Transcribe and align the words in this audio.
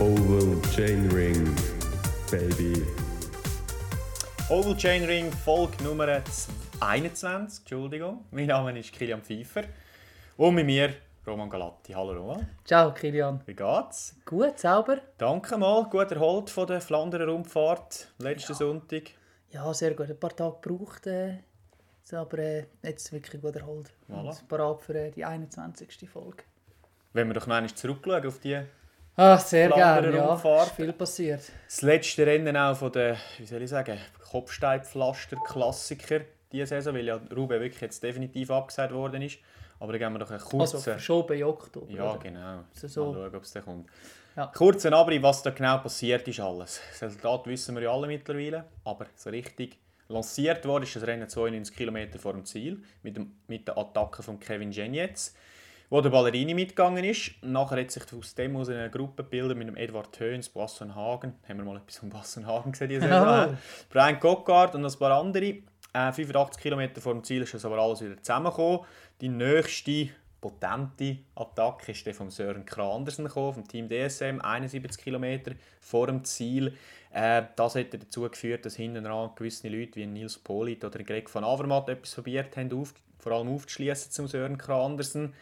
Oval 0.00 0.62
Chain 0.76 1.10
Ring, 1.10 1.56
baby. 2.30 2.86
Oval 4.48 4.76
Chain 4.76 5.04
Ring, 5.04 5.32
Folge 5.32 5.82
Nummer 5.82 6.22
21, 6.78 7.58
Entschuldigung. 7.58 8.24
Mein 8.30 8.46
Name 8.46 8.78
ist 8.78 8.92
Kilian 8.92 9.22
Pfeiffer. 9.22 9.64
Und 10.36 10.54
mit 10.54 10.66
mir 10.66 10.94
Roman 11.26 11.50
Galatti. 11.50 11.94
Hallo 11.94 12.12
Roman. 12.12 12.46
Ciao 12.64 12.94
Kilian. 12.94 13.40
Wie 13.44 13.54
geht's? 13.54 14.14
Gut, 14.24 14.60
sauber? 14.60 14.98
Danke 15.18 15.58
mal, 15.58 15.82
gut 15.90 16.12
erholt 16.12 16.48
von 16.48 16.68
der 16.68 16.80
Flandern 16.80 17.28
Rundfahrt 17.28 18.06
letzten 18.18 18.52
ja. 18.52 18.56
Sonntag. 18.56 19.10
Ja, 19.50 19.74
sehr 19.74 19.94
gut. 19.94 20.08
Ein 20.08 20.20
paar 20.20 20.36
Tage 20.36 20.58
gebraucht, 20.62 21.08
äh, 21.08 21.38
aber 22.12 22.38
äh, 22.38 22.66
jetzt 22.84 23.12
wirklich 23.12 23.42
gut 23.42 23.56
erholt. 23.56 23.90
Voilà. 24.08 24.28
Und 24.28 24.48
bereit 24.48 24.80
für 24.80 24.94
äh, 24.94 25.10
die 25.10 25.24
21. 25.24 26.08
Folge. 26.08 26.44
Wenn 27.14 27.26
wir 27.26 27.34
doch 27.34 27.48
noch 27.48 27.56
einmal 27.56 27.74
zurückschauen 27.74 28.24
auf 28.24 28.38
die 28.38 28.62
Ah, 29.20 29.36
sehr 29.36 29.68
gerne, 29.68 30.14
ja. 30.14 30.36
Viel 30.76 30.92
passiert. 30.92 31.40
Das 31.66 31.82
letzte 31.82 32.24
Rennen 32.24 32.56
auch 32.56 32.76
von 32.76 32.92
der, 32.92 33.16
wie 33.38 33.46
soll 33.46 33.60
ich 33.62 33.70
sagen, 33.70 33.98
Kopfsteinpflaster-Klassiker 34.30 36.20
diese 36.52 36.66
Saison, 36.66 36.94
weil 36.94 37.04
ja 37.04 37.20
Rube 37.34 37.60
wirklich 37.60 37.80
jetzt 37.80 38.00
definitiv 38.00 38.52
abgesagt 38.52 38.94
worden 38.94 39.22
ist. 39.22 39.38
Aber 39.80 39.92
dann 39.92 39.98
gehen 39.98 40.12
wir 40.12 40.20
doch 40.20 40.30
einen 40.30 40.38
kurzen... 40.38 40.76
Also 40.76 40.78
verschoben 40.78 41.36
in 41.36 41.44
Oktober. 41.44 41.92
Ja, 41.92 42.12
oder? 42.12 42.20
genau. 42.20 42.60
So. 42.72 43.12
Mal 43.12 43.24
schauen, 43.24 43.34
ob 43.34 43.42
es 43.42 43.52
dann 43.52 43.64
kommt. 43.64 43.90
Ja. 44.36 44.46
Kurzen 44.54 44.94
Abrief, 44.94 45.22
was 45.22 45.42
da 45.42 45.50
genau 45.50 45.78
passiert 45.78 46.28
ist 46.28 46.38
alles. 46.38 46.80
Das 46.92 47.02
Resultat 47.02 47.46
wissen 47.48 47.74
wir 47.74 47.82
ja 47.82 47.92
alle 47.92 48.06
mittlerweile, 48.06 48.66
aber 48.84 49.06
so 49.16 49.30
richtig 49.30 49.78
lanciert 50.06 50.64
wurde 50.64 50.84
ist 50.84 50.94
das 50.94 51.04
Rennen 51.04 51.28
92 51.28 51.76
km 51.76 52.18
vor 52.20 52.34
dem 52.34 52.44
Ziel 52.44 52.84
mit, 53.02 53.16
dem, 53.16 53.36
mit 53.48 53.66
der 53.66 53.76
Attacke 53.76 54.22
von 54.22 54.38
Kevin 54.38 54.70
Genetz 54.70 55.34
wo 55.90 56.00
der 56.00 56.10
Ballerini 56.10 56.54
mitgegangen 56.54 57.04
ist. 57.04 57.32
Nachher 57.42 57.80
hat 57.80 57.90
sich 57.90 58.02
aus 58.12 58.34
dem 58.34 58.56
aus 58.56 58.68
eine 58.68 58.90
Gruppe 58.90 59.24
gebildet 59.24 59.56
mit 59.56 59.68
dem 59.68 59.76
Edward 59.76 60.12
Töns, 60.12 60.48
Basson 60.48 60.94
Hagen. 60.94 61.34
Haben 61.48 61.58
wir 61.58 61.64
mal 61.64 61.76
etwas 61.76 61.98
von 61.98 62.10
Basson 62.10 62.46
Hagen 62.46 62.72
gesehen 62.72 62.88
diese 62.88 63.02
Saison. 63.02 63.56
Brian 63.90 64.20
Cockard 64.20 64.74
und 64.74 64.84
ein 64.84 64.98
paar 64.98 65.18
andere. 65.18 65.58
Äh, 65.94 66.12
85 66.12 66.62
km 66.62 67.00
vor 67.00 67.14
dem 67.14 67.24
Ziel 67.24 67.42
ist 67.42 67.54
das 67.54 67.64
aber 67.64 67.78
alles 67.78 68.02
wieder 68.02 68.22
zusammengekommen. 68.22 68.80
Die 69.20 69.28
nächste 69.28 70.10
potente 70.40 71.18
Attacke 71.34 71.92
ist 71.92 72.08
von 72.10 72.30
Sören 72.30 72.64
Krandersen 72.64 73.24
gekommen, 73.24 73.54
vom 73.54 73.68
Team 73.68 73.88
DSM, 73.88 74.40
71 74.40 75.02
km 75.02 75.56
vor 75.80 76.06
dem 76.06 76.24
Ziel. 76.24 76.76
Äh, 77.12 77.42
das 77.56 77.74
hat 77.74 77.94
dazu 77.94 78.22
geführt, 78.28 78.64
dass 78.66 78.76
hinten 78.76 79.04
dran 79.04 79.30
gewisse 79.34 79.68
Leute 79.68 79.96
wie 79.96 80.06
Nils 80.06 80.38
Polit 80.38 80.84
oder 80.84 81.02
Greg 81.02 81.34
van 81.34 81.44
Avermaet 81.44 81.88
etwas 81.88 82.14
probiert 82.14 82.56
haben, 82.56 82.72
auf, 82.72 82.94
vor 83.18 83.32
allem 83.32 83.48
aufzuschließen 83.48 84.12
zum 84.12 84.28
Sören 84.28 84.58
Krandersen. 84.58 85.32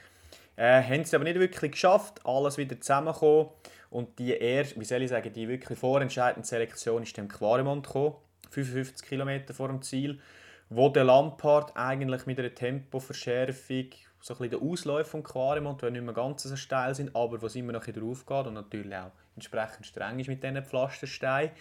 Äh, 0.56 0.82
haben 0.82 1.02
es 1.02 1.14
aber 1.14 1.24
nicht 1.24 1.38
wirklich 1.38 1.72
geschafft, 1.72 2.20
alles 2.24 2.56
wieder 2.56 2.80
zusammenzukommen. 2.80 3.48
Und 3.90 4.18
die 4.18 4.32
erste, 4.32 4.80
wie 4.80 4.84
soll 4.84 5.02
ich 5.02 5.10
sagen, 5.10 5.32
die 5.32 5.48
wirklich 5.48 5.78
vorentscheidende 5.78 6.46
Selektion 6.46 7.02
ist 7.02 7.16
dem 7.16 7.28
Quaremont 7.28 7.86
gekommen, 7.86 8.16
55 8.50 9.08
km 9.08 9.52
vor 9.52 9.68
dem 9.68 9.82
Ziel, 9.82 10.20
wo 10.68 10.88
der 10.88 11.04
Lampard 11.04 11.76
eigentlich 11.76 12.26
mit 12.26 12.38
einer 12.38 12.54
Tempoverschärfung 12.54 13.86
so 14.20 14.34
ein 14.34 14.38
bisschen 14.38 14.50
der 14.50 14.62
Ausläufer 14.62 15.10
von 15.10 15.22
Quaremont, 15.22 15.82
die 15.82 15.90
nicht 15.90 16.02
mehr 16.02 16.14
ganz 16.14 16.42
so 16.42 16.56
steil 16.56 16.94
sind, 16.94 17.14
aber 17.14 17.40
was 17.42 17.54
immer 17.54 17.72
noch 17.72 17.84
drauf 17.84 18.26
geht 18.26 18.46
und 18.46 18.54
natürlich 18.54 18.94
auch 18.94 19.12
entsprechend 19.36 19.86
streng 19.86 20.18
ist 20.18 20.26
mit 20.26 20.42
diesen 20.42 20.64
Pflastersteinen. 20.64 21.52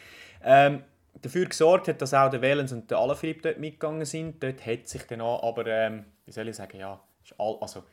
Ähm, 0.43 0.83
dafür 1.21 1.45
gesorgt 1.45 1.87
hat, 1.87 2.01
dass 2.01 2.13
auch 2.13 2.29
der 2.29 2.41
Wellens 2.41 2.71
und 2.71 2.89
der 2.89 2.97
Alaphilippe 2.97 3.41
dort 3.41 3.59
mitgegangen 3.59 4.05
sind. 4.05 4.41
Dort 4.41 4.65
hat 4.65 4.87
sich 4.87 5.03
dann 5.03 5.21
auch, 5.21 5.43
aber 5.43 5.67
ähm, 5.67 6.05
wie 6.25 6.31
soll 6.31 6.47
ich 6.47 6.55
sagen, 6.55 6.79
ja, 6.79 6.99
all, 7.37 7.57
also 7.61 7.83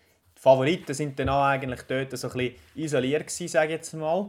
Favoriten 0.42 0.92
sind 0.92 1.16
dann 1.20 1.28
auch 1.28 1.44
eigentlich 1.44 1.82
dort 1.82 2.18
so 2.18 2.26
ein 2.26 2.32
bisschen 2.32 2.56
isoliert 2.74 3.28
gewesen, 3.28 3.46
sage 3.46 3.66
ich 3.66 3.72
jetzt 3.74 3.92
mal. 3.92 4.28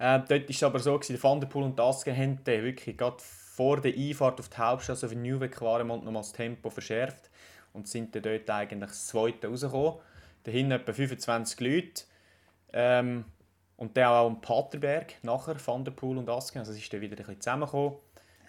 Äh, 0.00 0.18
dort 0.18 0.30
war 0.30 0.48
es 0.48 0.62
aber 0.64 0.80
so, 0.80 0.98
der 0.98 1.22
Van 1.22 1.40
der 1.40 1.46
Poel 1.46 1.62
und 1.66 1.78
Asken 1.78 2.16
haben 2.16 2.44
wirklich 2.44 2.96
gerade 2.96 3.18
vor 3.20 3.80
der 3.80 3.94
Einfahrt 3.94 4.40
auf 4.40 4.48
die 4.48 4.56
Hauptstraße 4.56 5.06
auf 5.06 5.14
Newbeck 5.14 5.52
Quaremont 5.52 6.04
noch 6.04 6.10
mal 6.10 6.18
das 6.18 6.32
Tempo 6.32 6.68
verschärft 6.68 7.30
und 7.74 7.86
sind 7.86 8.12
dann 8.12 8.24
dort 8.24 8.50
eigentlich 8.50 8.90
das 8.90 9.06
Zweite 9.06 9.46
rausgekommen. 9.46 10.00
Dahinter 10.42 10.74
etwa 10.74 10.92
25 10.94 11.60
Leute. 11.60 12.02
Ähm, 12.72 13.26
und 13.76 13.96
dann 13.96 14.06
auch 14.06 14.26
am 14.26 14.40
Paterberg 14.40 15.14
nachher, 15.22 15.64
Van 15.64 15.84
der 15.84 15.92
Poel 15.92 16.18
und 16.18 16.28
Asken. 16.28 16.58
Also 16.58 16.72
es 16.72 16.78
ist 16.78 16.92
dann 16.92 17.00
wieder 17.00 17.14
ein 17.14 17.18
bisschen 17.18 17.40
zusammengekommen. 17.40 17.98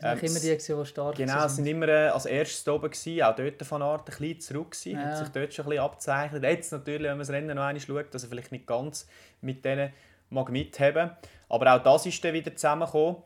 Ähm, 0.03 0.19
immer 0.19 0.39
die, 0.39 0.57
die 0.57 0.85
stark 0.85 1.15
Genau, 1.15 1.45
es 1.45 1.57
waren 1.57 1.65
immer 1.65 1.87
äh, 1.87 2.07
als 2.07 2.25
erstes 2.25 2.67
oben, 2.67 2.89
gewesen, 2.89 3.21
auch 3.23 3.35
dort 3.35 3.63
von 3.63 3.81
Art 3.81 4.09
ein 4.09 4.17
bisschen 4.17 4.39
zurück 4.39 4.71
gewesen, 4.71 4.93
ja. 4.93 5.05
hat 5.05 5.17
sich 5.17 5.29
dort 5.29 5.53
schon 5.53 5.65
ein 5.65 5.69
bisschen 5.69 5.83
abzeichnet. 5.83 6.43
Jetzt 6.43 6.71
natürlich, 6.71 7.03
wenn 7.03 7.11
man 7.11 7.19
das 7.19 7.29
Rennen 7.29 7.55
noch 7.55 7.63
einmal 7.63 7.79
schaut, 7.79 8.13
dass 8.13 8.23
er 8.23 8.29
vielleicht 8.29 8.51
nicht 8.51 8.65
ganz 8.65 9.07
mit 9.41 9.63
denen 9.63 9.91
mag 10.29 10.49
mithaben 10.49 11.11
Aber 11.49 11.75
auch 11.75 11.83
das 11.83 12.05
ist 12.05 12.23
dann 12.23 12.33
wieder 12.33 12.55
zusammengekommen. 12.55 13.17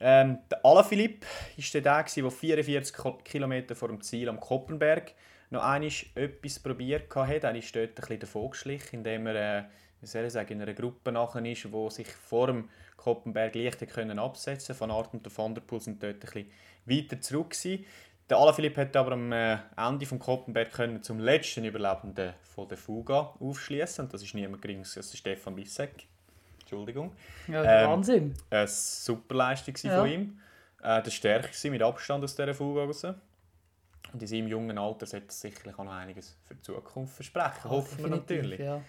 Ähm, 0.00 0.38
der 0.50 0.64
Alaphilippe 0.64 1.26
war 1.56 1.80
der, 1.80 2.04
der 2.04 2.30
44 2.30 2.96
km 3.24 3.74
vor 3.74 3.88
dem 3.88 4.00
Ziel 4.00 4.28
am 4.28 4.38
Koppenberg 4.38 5.12
noch 5.50 5.62
einmal 5.62 5.90
etwas 6.14 6.58
probiert 6.58 7.14
hat. 7.14 7.44
Er 7.44 7.54
ist 7.54 7.74
dort 7.74 7.88
ein 7.88 7.94
bisschen 7.94 8.20
davon 8.20 8.50
geschlichen, 8.50 8.96
indem 8.96 9.26
er... 9.28 9.58
Äh, 9.58 9.64
wie 10.00 10.06
soll 10.06 10.24
ich 10.24 10.32
sagen, 10.32 10.52
in 10.52 10.62
einer 10.62 10.74
Gruppe 10.74 11.12
nachher 11.12 11.44
ist, 11.44 11.70
wo 11.72 11.90
sich 11.90 12.08
vor 12.08 12.46
dem 12.46 12.68
Koppenberg 12.96 13.54
leicht 13.54 13.86
können 13.88 14.18
absetzen 14.18 14.74
Von 14.74 14.90
Art 14.90 15.12
und 15.12 15.24
der 15.24 15.36
Van 15.36 15.54
der 15.54 15.62
Poel 15.62 15.80
sind 15.80 16.02
dort 16.02 16.14
ein 16.14 16.20
bisschen 16.20 16.50
weiter 16.84 17.20
zurück 17.20 17.50
gewesen. 17.50 17.84
Der 18.28 18.36
Alaphilipp 18.36 18.76
hat 18.76 18.94
aber 18.96 19.12
am 19.12 19.32
äh, 19.32 19.58
Ende 19.76 20.04
vom 20.04 20.18
Koppenberg 20.18 20.72
können 20.72 21.02
zum 21.02 21.18
letzten 21.18 21.64
Überlebenden 21.64 22.34
von 22.42 22.68
der 22.68 22.76
Fuga 22.76 23.34
aufschließen 23.40 24.04
und 24.04 24.12
das 24.12 24.22
ist 24.22 24.34
niemand 24.34 24.60
geringes 24.60 24.96
als 24.96 25.16
Stefan 25.16 25.54
Bissek. 25.54 26.06
Entschuldigung. 26.60 27.12
Ja, 27.46 27.64
ähm, 27.64 27.90
Wahnsinn. 27.90 28.34
Eine 28.50 28.68
super 28.68 29.34
Leistung 29.34 29.74
ja. 29.82 30.00
von 30.00 30.10
ihm. 30.10 30.40
Äh, 30.82 31.02
der 31.02 31.10
stärkste 31.10 31.70
mit 31.70 31.80
Abstand 31.82 32.22
aus 32.22 32.34
dieser 32.36 32.52
Fuga 32.52 32.84
raus. 32.84 33.04
Und 34.12 34.22
in 34.22 34.26
seinem 34.26 34.48
jungen 34.48 34.76
Alter 34.76 35.06
sollte 35.06 35.28
es 35.28 35.40
sicherlich 35.40 35.78
auch 35.78 35.84
noch 35.84 35.92
einiges 35.92 36.36
für 36.44 36.54
die 36.54 36.62
Zukunft 36.62 37.14
versprechen. 37.14 37.60
Ja, 37.64 37.70
Hoffen 37.70 38.04
wir 38.04 38.10
natürlich. 38.10 38.60
Ja. 38.60 38.82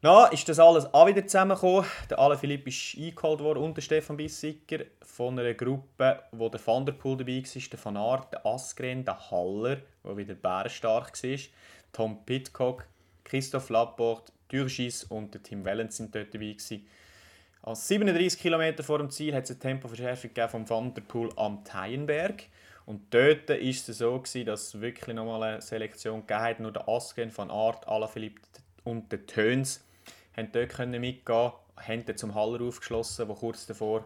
Na, 0.00 0.26
ist 0.26 0.48
das 0.48 0.60
alles 0.60 0.94
auch 0.94 1.08
wieder 1.08 1.26
zusammengekommen. 1.26 1.84
Der 2.08 2.20
Alain 2.20 2.38
Philipp 2.38 2.68
ist 2.68 2.96
eingeholt 2.96 3.40
worden 3.40 3.64
und 3.64 3.76
der 3.76 3.82
Stefan 3.82 4.16
Bissiger 4.16 4.84
von 5.02 5.36
einer 5.36 5.54
Gruppe, 5.54 6.22
wo 6.30 6.48
der 6.48 6.64
Van 6.64 6.86
der 6.86 6.92
Poel 6.92 7.16
dabei 7.16 7.42
war, 7.42 7.62
der 7.72 7.84
Van 7.84 7.96
Aert, 7.96 8.32
der 8.32 8.46
Asgren, 8.46 9.04
der 9.04 9.28
Haller, 9.32 9.78
der 10.04 10.16
wieder 10.16 10.34
bärenstark 10.34 11.20
war, 11.20 11.38
Tom 11.92 12.24
Pitcock, 12.24 12.86
Christoph 13.24 13.70
Laporte, 13.70 14.30
Dürgis 14.52 15.02
und 15.02 15.34
der 15.34 15.42
Tim 15.42 15.64
Wellens 15.64 15.96
sind 15.96 16.14
dort 16.14 16.32
dabei 16.32 16.52
gewesen. 16.52 16.86
Als 17.62 17.88
37 17.88 18.40
km 18.40 18.80
vor 18.84 18.98
dem 18.98 19.10
Ziel 19.10 19.34
hat 19.34 19.44
es 19.44 19.50
eine 19.50 19.58
Tempoverschärfung 19.58 20.30
vom 20.48 20.70
Van 20.70 20.94
der 20.94 21.02
Poel 21.02 21.30
am 21.34 21.64
Teienberg. 21.64 22.44
Und 22.86 23.12
dort 23.12 23.48
war 23.48 23.58
es 23.58 23.84
so, 23.84 24.16
gewesen, 24.20 24.46
dass 24.46 24.68
es 24.68 24.80
wirklich 24.80 25.16
nochmal 25.16 25.42
eine 25.42 25.60
Selektion 25.60 26.20
gegeben 26.20 26.40
hat. 26.40 26.60
Nur 26.60 26.70
der 26.70 26.88
Asgren, 26.88 27.36
Van 27.36 27.50
Aert, 27.50 27.84
Philipp 28.12 28.38
und 28.84 29.10
der 29.10 29.26
Töns 29.26 29.84
haben 30.38 30.52
dort 30.52 30.70
können 30.70 31.00
mitgehen, 31.00 31.52
haben 31.76 32.06
dann 32.06 32.16
zum 32.16 32.34
Haller 32.34 32.62
aufgeschlossen, 32.62 33.26
der 33.26 33.36
kurz 33.36 33.66
davor 33.66 34.04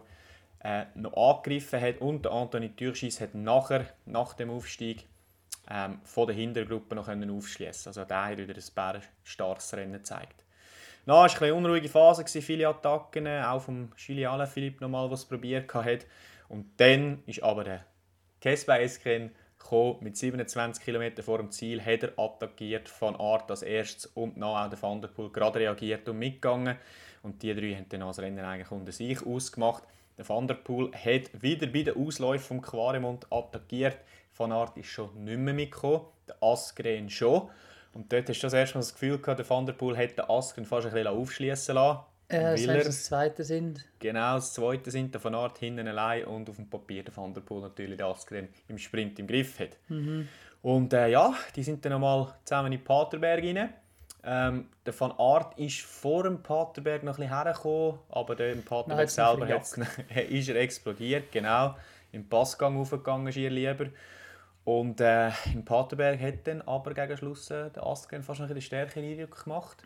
äh, 0.63 0.85
noch 0.95 1.15
angegriffen 1.15 1.79
hat 1.79 1.99
und 1.99 2.27
Anthony 2.27 2.69
Türschis 2.69 3.21
hat 3.21 3.35
nachher, 3.35 3.85
nach 4.05 4.33
dem 4.33 4.49
Aufstieg 4.49 5.05
ähm, 5.69 5.99
von 6.03 6.27
der 6.27 6.35
Hintergruppe 6.35 6.95
noch 6.95 7.07
aufschließen. 7.07 7.89
Also 7.89 8.03
der 8.03 8.25
hat 8.25 8.37
wieder 8.37 8.55
ein 8.55 9.01
starkes 9.23 9.73
Rennen 9.73 9.93
gezeigt. 9.93 10.43
Na, 11.05 11.15
war 11.15 11.41
eine 11.41 11.53
unruhige 11.53 11.89
Phase, 11.89 12.25
viele 12.25 12.67
Attacken, 12.67 13.27
auch 13.27 13.61
vom 13.61 13.93
Chiliale 13.97 14.47
Philipp 14.47 14.79
nochmal, 14.79 15.11
was 15.11 15.25
probiert 15.25 15.73
hat. 15.73 16.05
Und 16.47 16.71
dann 16.77 17.23
ist 17.25 17.43
aber 17.43 17.65
der 17.65 17.85
Kesbe 18.39 18.73
Eskren 19.63 19.95
mit 20.01 20.17
27 20.17 20.83
km 20.83 21.21
vor 21.21 21.37
dem 21.37 21.51
Ziel, 21.51 21.83
hat 21.83 22.03
er 22.03 22.17
attackiert 22.17 22.89
von 22.89 23.15
Art 23.15 23.49
als 23.49 23.61
erstes 23.61 24.05
und 24.07 24.41
auch 24.43 24.69
der 24.69 24.81
Van 24.81 25.01
der 25.01 25.07
Poel 25.07 25.29
gerade 25.29 25.59
reagiert 25.59 26.07
und 26.09 26.19
mitgegangen. 26.19 26.77
Und 27.23 27.41
die 27.41 27.53
drei 27.53 27.75
haben 27.75 27.87
dann 27.89 28.01
das 28.01 28.19
Rennen 28.19 28.43
eigentlich 28.43 28.71
unter 28.71 28.91
sich 28.91 29.25
ausgemacht. 29.25 29.83
Der 30.17 30.27
Van 30.27 30.47
der 30.47 30.55
Poel 30.55 30.91
hat 30.93 31.41
wieder 31.41 31.67
bei 31.67 31.83
den 31.83 31.95
Ausläufen 31.95 32.59
vom 32.59 32.61
Quaremont 32.61 33.31
attackiert. 33.31 33.97
Van 34.35 34.51
Art 34.51 34.77
ist 34.77 34.87
schon 34.87 35.23
nicht 35.23 35.37
mehr 35.37 35.53
mitgekommen, 35.53 36.01
der 36.27 36.35
Asgren 36.41 37.09
schon. 37.09 37.49
Und 37.93 38.11
dort 38.11 38.27
hast 38.27 38.39
du 38.39 38.47
das 38.47 38.53
erste 38.53 38.75
Mal 38.75 38.81
das 38.81 38.93
Gefühl 38.93 39.19
gehabt, 39.19 39.39
der 39.39 39.49
Van 39.49 39.65
der 39.65 39.73
Poel 39.73 39.95
hätte 39.95 40.15
den 40.15 40.29
Asgren 40.29 40.65
fast 40.65 40.87
ein 40.87 40.93
bisschen 40.93 41.07
aufschließen 41.07 41.75
lassen. 41.75 41.99
Äh, 42.33 42.57
heißt, 42.57 42.87
das 42.87 43.03
Zweite 43.05 43.43
sind? 43.43 43.85
Genau, 43.99 44.35
das 44.35 44.53
Zweite 44.53 44.91
sind 44.91 45.13
der 45.13 45.21
von 45.21 45.35
Art 45.35 45.57
hinten 45.57 45.87
allein 45.87 46.25
und 46.25 46.49
auf 46.49 46.55
dem 46.55 46.69
Papier 46.69 47.03
der 47.03 47.15
Van 47.15 47.33
der 47.33 47.41
Poel 47.41 47.61
natürlich 47.61 47.97
der 47.97 48.07
Askren 48.07 48.49
im 48.67 48.77
Sprint 48.77 49.19
im 49.19 49.27
Griff 49.27 49.59
hat. 49.59 49.77
Mhm. 49.89 50.27
Und 50.61 50.93
äh, 50.93 51.09
ja, 51.09 51.33
die 51.55 51.63
sind 51.63 51.83
dann 51.83 51.93
nochmal 51.93 52.33
zusammen 52.43 52.71
in 52.71 52.83
Paterberg 52.83 53.43
rein. 53.43 53.69
Ähm, 54.25 54.69
der 54.85 54.97
Van 54.97 55.11
Art 55.17 55.59
ist 55.59 55.81
vor 55.81 56.23
dem 56.23 56.41
Paterberg 56.41 57.03
noch 57.03 57.17
ein 57.17 57.27
bisschen 57.27 57.43
hergekommen, 57.43 57.99
aber 58.09 58.35
der 58.35 58.53
im 58.53 58.63
Paterberg 58.63 59.09
selber 59.09 59.47
ist 60.29 60.49
er 60.49 60.55
explodiert, 60.55 61.31
genau. 61.31 61.75
Im 62.13 62.29
Passgang 62.29 62.77
aufgegangen, 62.77 63.33
schier 63.33 63.49
lieber. 63.49 63.87
Und 64.63 65.01
äh, 65.01 65.29
im 65.53 65.65
Paterberg 65.65 66.21
hat 66.21 66.47
dann 66.47 66.61
aber 66.61 66.93
gegen 66.93 67.17
Schluss 67.17 67.51
äh, 67.51 67.69
der 67.71 67.85
Askren 67.85 68.23
fast 68.23 68.39
noch 68.39 68.47
ein 68.47 68.53
bisschen 68.53 68.67
stärkeren 68.67 69.03
Eindruck 69.03 69.43
gemacht. 69.43 69.83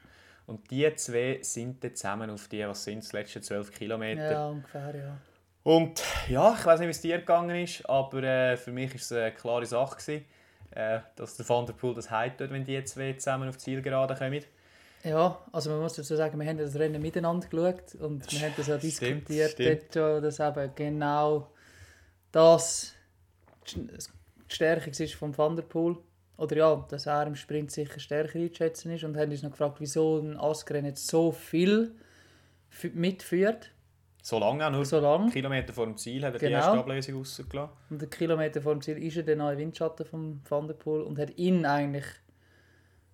Und 0.47 0.71
die 0.71 0.91
zwei 0.95 1.39
sind 1.41 1.83
dann 1.83 1.95
zusammen 1.95 2.29
auf 2.29 2.47
die, 2.47 2.65
was 2.65 2.83
sind 2.83 3.03
das 3.03 3.13
letzten 3.13 3.44
zwölf 3.44 3.71
Kilometer. 3.71 4.31
Ja, 4.31 4.47
ungefähr, 4.47 4.95
ja. 4.95 5.17
Und 5.63 6.01
ja, 6.29 6.55
ich 6.57 6.65
weiß 6.65 6.79
nicht, 6.79 6.88
wie 6.88 6.91
es 6.91 7.01
dir 7.01 7.17
gegangen 7.17 7.61
ist, 7.61 7.88
aber 7.89 8.23
äh, 8.23 8.55
für 8.55 8.71
mich 8.71 8.89
war 8.91 8.95
es 8.95 9.11
eine 9.11 9.33
klare 9.33 9.65
Sache, 9.65 9.97
gewesen, 9.97 10.25
äh, 10.71 10.99
dass 11.17 11.35
der 11.35 11.47
Van 11.47 11.65
der 11.65 11.73
Poel 11.73 11.94
das 11.94 12.09
Heid 12.09 12.38
tut, 12.38 12.49
wenn 12.51 12.63
die 12.63 12.81
zwei 12.85 13.13
zusammen 13.13 13.49
auf 13.49 13.57
die 13.57 13.63
Zielgerade 13.63 14.15
kommen. 14.15 14.41
Ja, 15.03 15.38
also 15.51 15.69
man 15.69 15.81
muss 15.81 15.95
dazu 15.95 16.15
sagen, 16.15 16.39
wir 16.39 16.47
haben 16.47 16.57
das 16.57 16.75
Rennen 16.75 17.01
miteinander 17.01 17.47
geschaut 17.47 17.95
und 17.95 18.31
wir 18.31 18.39
haben 18.39 18.53
das 18.55 18.71
auch 18.71 18.79
diskutiert, 18.79 19.51
stimmt. 19.51 19.81
dort 19.94 19.94
schon, 19.94 20.23
dass 20.23 20.39
eben 20.39 20.71
genau 20.75 21.51
das 22.31 22.94
die 23.67 23.88
Stärke 24.47 24.89
ist 24.89 25.15
vom 25.15 25.38
Van 25.38 25.55
der 25.55 25.63
Poel. 25.63 25.97
Oder 26.37 26.57
ja, 26.57 26.85
dass 26.89 27.07
er 27.07 27.25
im 27.25 27.35
Sprint 27.35 27.71
sicher 27.71 27.99
stärker 27.99 28.39
einzuschätzen 28.39 28.91
ist 28.91 29.03
und 29.03 29.17
haben 29.17 29.31
uns 29.31 29.41
noch 29.41 29.51
gefragt, 29.51 29.77
wieso 29.79 30.19
ein 30.19 30.37
Askren 30.37 30.85
jetzt 30.85 31.07
so 31.07 31.31
viel 31.31 31.95
mitführt. 32.93 33.71
So 34.21 34.39
lange 34.39 34.65
auch, 34.65 34.71
nur 34.71 34.85
so 34.85 34.99
lang. 34.99 35.31
Kilometer 35.31 35.73
vor 35.73 35.85
dem 35.85 35.97
Ziel 35.97 36.23
hat 36.23 36.33
er 36.33 36.39
genau. 36.39 36.49
die 36.49 36.53
erste 36.55 36.79
Ablösung 36.79 37.15
rausgelassen. 37.15 37.73
Und 37.89 38.01
der 38.01 38.09
Kilometer 38.09 38.61
vor 38.61 38.73
dem 38.73 38.81
Ziel 38.81 38.97
ist 38.97 39.17
er 39.17 39.23
der 39.23 39.35
neue 39.35 39.57
Windschatten 39.57 40.05
vom 40.05 40.41
Van 40.47 40.67
der 40.67 40.75
Poel 40.75 41.01
und 41.01 41.17
hat 41.17 41.37
ihn 41.37 41.65
eigentlich 41.65 42.05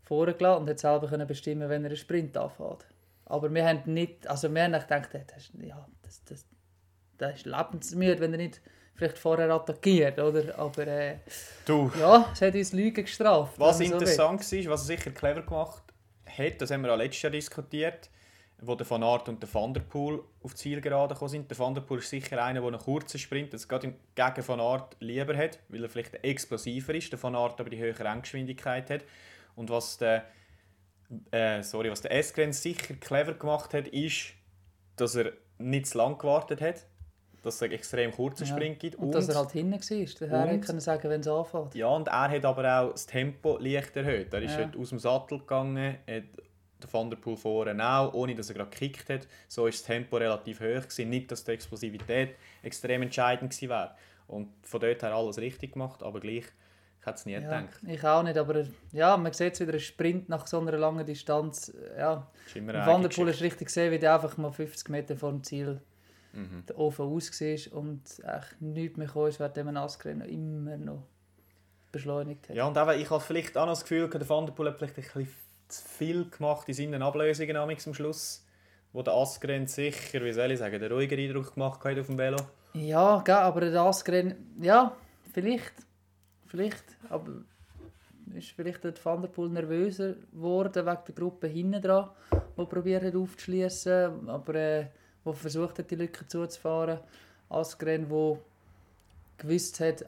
vorgelassen 0.02 0.64
und 0.64 0.70
hat 0.70 0.80
selber 0.80 1.08
können 1.08 1.28
bestimmen, 1.28 1.70
wenn 1.70 1.84
er 1.84 1.92
einen 1.92 1.98
Sprint 1.98 2.36
anfährt. 2.36 2.86
Aber 3.26 3.54
wir 3.54 3.66
haben 3.66 3.94
nicht, 3.94 4.28
also 4.28 4.54
wir 4.54 4.64
haben 4.64 4.74
gedacht, 4.74 5.10
das, 5.14 5.52
ja, 5.62 5.88
das, 6.02 6.24
das, 6.26 6.46
das 7.18 7.36
ist 7.36 7.46
lebensmüde, 7.46 8.20
wenn 8.20 8.34
er 8.34 8.38
nicht 8.38 8.62
vielleicht 8.96 9.18
vorher 9.18 9.50
attackiert, 9.50 10.20
oder? 10.20 10.58
Aber 10.58 10.88
äh, 10.88 11.18
du. 11.66 11.92
ja, 12.00 12.30
es 12.32 12.42
hat 12.42 12.54
uns 12.54 12.74
Lügen 12.74 13.04
gestraft. 13.04 13.60
Was 13.60 13.80
interessant 13.80 14.44
so 14.44 14.58
war, 14.58 14.66
was 14.72 14.82
er 14.82 14.98
sicher 14.98 15.12
clever 15.12 15.42
gemacht 15.42 15.84
hat, 16.26 16.62
das 16.62 16.72
haben 16.72 16.84
wir 16.84 16.94
auch 16.94 16.98
letztes 16.98 17.22
Jahr 17.24 17.32
diskutiert, 17.32 18.10
wo 18.62 18.76
der 18.76 18.90
Van 18.90 19.04
Aert 19.04 19.30
und 19.30 19.42
der 19.42 19.54
Van 19.54 19.74
der 19.74 19.82
Poel 19.82 20.24
auf 20.42 20.56
Ziel 20.56 20.80
gerade 20.80 21.16
sind. 21.28 21.50
Der 21.50 21.58
Van 21.58 21.74
der 21.74 21.82
Poel 21.82 22.00
ist 22.00 22.10
sicher 22.10 22.44
einer, 22.44 22.62
der 22.62 22.68
einen 22.68 22.80
kurzen 22.80 23.20
Sprint, 23.20 23.54
das 23.54 23.68
gerade 23.68 23.94
gegen 24.16 24.48
Van 24.48 24.60
Aert 24.60 24.96
lieber 25.00 25.36
hat, 25.36 25.60
weil 25.70 25.84
er 25.84 25.90
vielleicht 25.90 26.16
explosiver 26.24 26.96
ist, 26.96 27.12
der 27.12 27.22
Van 27.22 27.36
Aert 27.36 27.60
aber 27.60 27.70
die 27.70 27.78
höhere 27.78 28.04
Renngeschwindigkeit 28.04 28.90
hat. 28.90 29.04
Und 29.56 29.70
was 29.70 29.98
der, 29.98 30.26
äh, 31.32 31.62
sorry, 31.62 31.92
was 31.92 32.02
der 32.02 32.12
Eskren 32.12 32.54
sicher 32.54 32.96
clever 32.96 33.34
gemacht 33.34 33.74
hat, 33.74 33.88
ist, 33.90 34.34
dass 34.96 35.16
er 35.16 35.34
nicht 35.58 35.88
zu 35.88 35.98
lang 35.98 36.18
gewartet 36.18 36.62
hat, 36.62 36.86
dass 37.44 37.56
es 37.56 37.62
einen 37.62 37.74
extrem 37.74 38.12
kurzen 38.12 38.46
ja. 38.46 38.56
Sprint 38.56 38.80
gibt. 38.80 38.96
Und, 38.96 39.08
und 39.08 39.16
dass 39.16 39.30
er 39.30 39.36
halt 39.36 39.52
hinten 39.52 39.74
war. 39.74 40.28
Daher 40.28 40.54
hätte 40.54 40.82
sagen, 40.82 41.10
wenn 41.10 41.22
es 41.22 41.28
anfängt. 41.28 41.76
Ja, 41.76 41.88
und 41.88 42.08
er 42.08 42.30
hat 42.30 42.46
aber 42.46 42.82
auch 42.82 42.92
das 42.92 43.06
Tempo 43.06 43.58
leicht 43.60 43.96
erhöht. 43.96 44.34
Er 44.34 44.42
ist 44.42 44.58
ja. 44.58 44.72
aus 44.80 44.90
dem 44.90 45.00
Sattel 45.00 45.40
gegangen, 45.40 45.98
hat 46.08 46.24
der 46.82 46.92
Van 46.92 47.10
der 47.10 47.18
Poel 47.18 47.38
vorne 47.38 47.88
auch, 47.88 48.14
ohne 48.14 48.34
dass 48.34 48.50
er 48.50 48.56
gerade 48.56 48.70
gekickt 48.70 49.10
hat. 49.10 49.28
So 49.48 49.68
ist 49.68 49.80
das 49.80 49.88
Tempo 49.88 50.18
relativ 50.18 50.60
hoch 50.60 50.82
gewesen. 50.82 51.10
Nicht, 51.10 51.32
dass 51.32 51.44
die 51.44 51.52
Explosivität 51.52 52.36
extrem 52.64 53.04
entscheidend 53.04 53.52
gewesen 53.52 53.70
wäre. 53.70 53.92
Und 54.28 54.50
von 54.64 54.80
dort 54.80 55.04
her 55.04 55.14
alles 55.14 55.38
richtig 55.38 55.74
gemacht, 55.74 56.02
aber 56.02 56.20
gleich 56.20 56.46
ich 57.04 57.08
hätte 57.08 57.18
es 57.18 57.26
nie 57.26 57.34
ja, 57.34 57.40
gedacht. 57.42 57.82
Ich 57.86 58.04
auch 58.06 58.24
nicht, 58.24 58.38
aber 58.38 58.64
ja, 58.94 59.18
man 59.18 59.34
sieht 59.34 59.60
wieder 59.60 59.72
einen 59.72 59.82
Sprint 59.82 60.30
nach 60.30 60.48
so 60.48 60.62
einer 60.62 60.78
langen 60.78 61.06
Distanz. 61.06 61.74
Ja, 61.98 62.26
Van 62.56 63.02
der 63.02 63.10
Poel 63.10 63.28
ist 63.28 63.42
richtig 63.42 63.68
gesehen, 63.68 63.92
wie 63.92 64.00
der 64.00 64.14
einfach 64.14 64.38
mal 64.38 64.54
50 64.54 64.88
Meter 64.88 65.18
vor 65.18 65.32
dem 65.32 65.44
Ziel 65.44 65.82
mhm. 66.34 66.66
der 66.68 66.78
Ofen 66.78 67.06
aus 67.06 67.32
war 67.40 67.80
und 67.80 68.02
echt 68.20 68.62
nichts 68.62 68.98
mehr 68.98 69.08
kam, 69.08 69.32
während 69.38 69.58
dem 69.58 69.78
Asgren 69.78 70.22
immer 70.22 70.78
noch 70.78 71.04
beschleunigt 71.92 72.50
hat. 72.50 72.56
Ja, 72.56 72.68
und 72.68 72.78
eben, 72.78 73.02
ich 73.02 73.10
habe 73.10 73.22
vielleicht 73.22 73.58
auch 73.58 73.66
noch 73.66 73.74
das 73.74 73.84
Gefühl, 73.84 74.10
der 74.10 74.28
Van 74.28 74.46
der 74.46 74.54
Poel 74.54 74.70
hat 74.70 74.78
vielleicht 74.78 74.98
ein 74.98 75.04
bisschen 75.04 75.28
zu 75.68 75.84
viel 75.88 76.30
gemacht 76.30 76.68
in 76.68 76.74
seinen 76.74 77.02
Ablösungen 77.02 77.56
am 77.56 77.76
Schluss, 77.78 78.46
wo 78.92 79.02
der 79.02 79.14
Asgren 79.14 79.68
sicher, 79.68 80.24
wie 80.24 80.34
soll 80.34 80.52
ich 80.52 80.60
sagen, 80.60 80.80
den 80.80 80.92
ruhigen 80.92 81.20
Eindruck 81.20 81.54
gemacht 81.54 81.84
hat 81.84 81.98
auf 81.98 82.08
dem 82.08 82.18
Velo. 82.18 82.38
Ja, 82.74 83.24
aber 83.28 83.62
der 83.62 83.82
Asgren, 83.82 84.36
ja, 84.60 84.96
vielleicht 85.32 85.74
Vielleicht, 86.54 86.84
aber 87.10 87.32
ist 88.36 88.52
vielleicht 88.52 88.84
der 88.84 88.94
Van 89.04 89.24
der 89.24 89.30
Poel 89.30 89.50
nervöser 89.50 90.14
geworden 90.32 90.86
wegen 90.86 91.00
der 91.08 91.16
Gruppe 91.16 91.48
hinten 91.48 91.82
dran, 91.82 92.12
die 92.32 92.66
probiert 92.66 93.16
aufzuschließen, 93.16 94.30
aber 94.30 94.54
äh, 94.54 94.86
wo 95.24 95.34
versucht 95.34 95.80
hat, 95.80 95.92
die 95.92 95.96
Lücke 95.96 96.28
zuzufahren. 96.28 97.00
Asgren, 97.50 98.10
wo 98.10 98.40
gewusst 99.38 99.80
hat, 99.80 100.06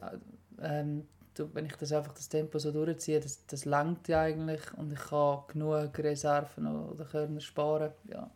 ähm, 0.61 1.07
wenn 1.37 1.65
ich 1.65 1.75
das 1.75 1.91
einfach 1.91 2.13
das 2.13 2.29
Tempo 2.29 2.59
so 2.59 2.71
durchziehe, 2.71 3.19
das, 3.19 3.45
das 3.45 3.65
langt 3.65 4.07
ja 4.07 4.21
eigentlich 4.21 4.61
und 4.77 4.93
ich 4.93 4.99
kann 4.99 5.39
genug 5.47 5.97
Reserven 5.99 6.67
oder 6.67 7.05
Körner 7.05 7.41
sparen. 7.41 7.91
Ja. 8.09 8.29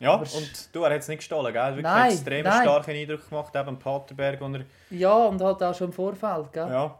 Ja, 0.00 0.14
aber 0.14 0.22
und 0.22 0.74
du, 0.74 0.82
er 0.82 0.94
hat 0.94 1.00
es 1.00 1.08
nicht 1.08 1.18
gestohlen, 1.18 1.52
gell? 1.52 1.62
Wirklich 1.62 1.82
nein, 1.82 2.10
extrem 2.12 2.44
nein. 2.44 2.62
starken 2.62 2.92
Eindruck 2.92 3.28
gemacht, 3.28 3.54
eben 3.54 3.78
Paterberg. 3.78 4.40
Und 4.40 4.54
er... 4.54 4.64
Ja, 4.90 5.14
und 5.26 5.42
hat 5.42 5.62
auch 5.62 5.74
schon 5.74 5.88
im 5.88 5.92
Vorfeld, 5.92 6.52
gell? 6.54 6.68
Ja, 6.68 6.98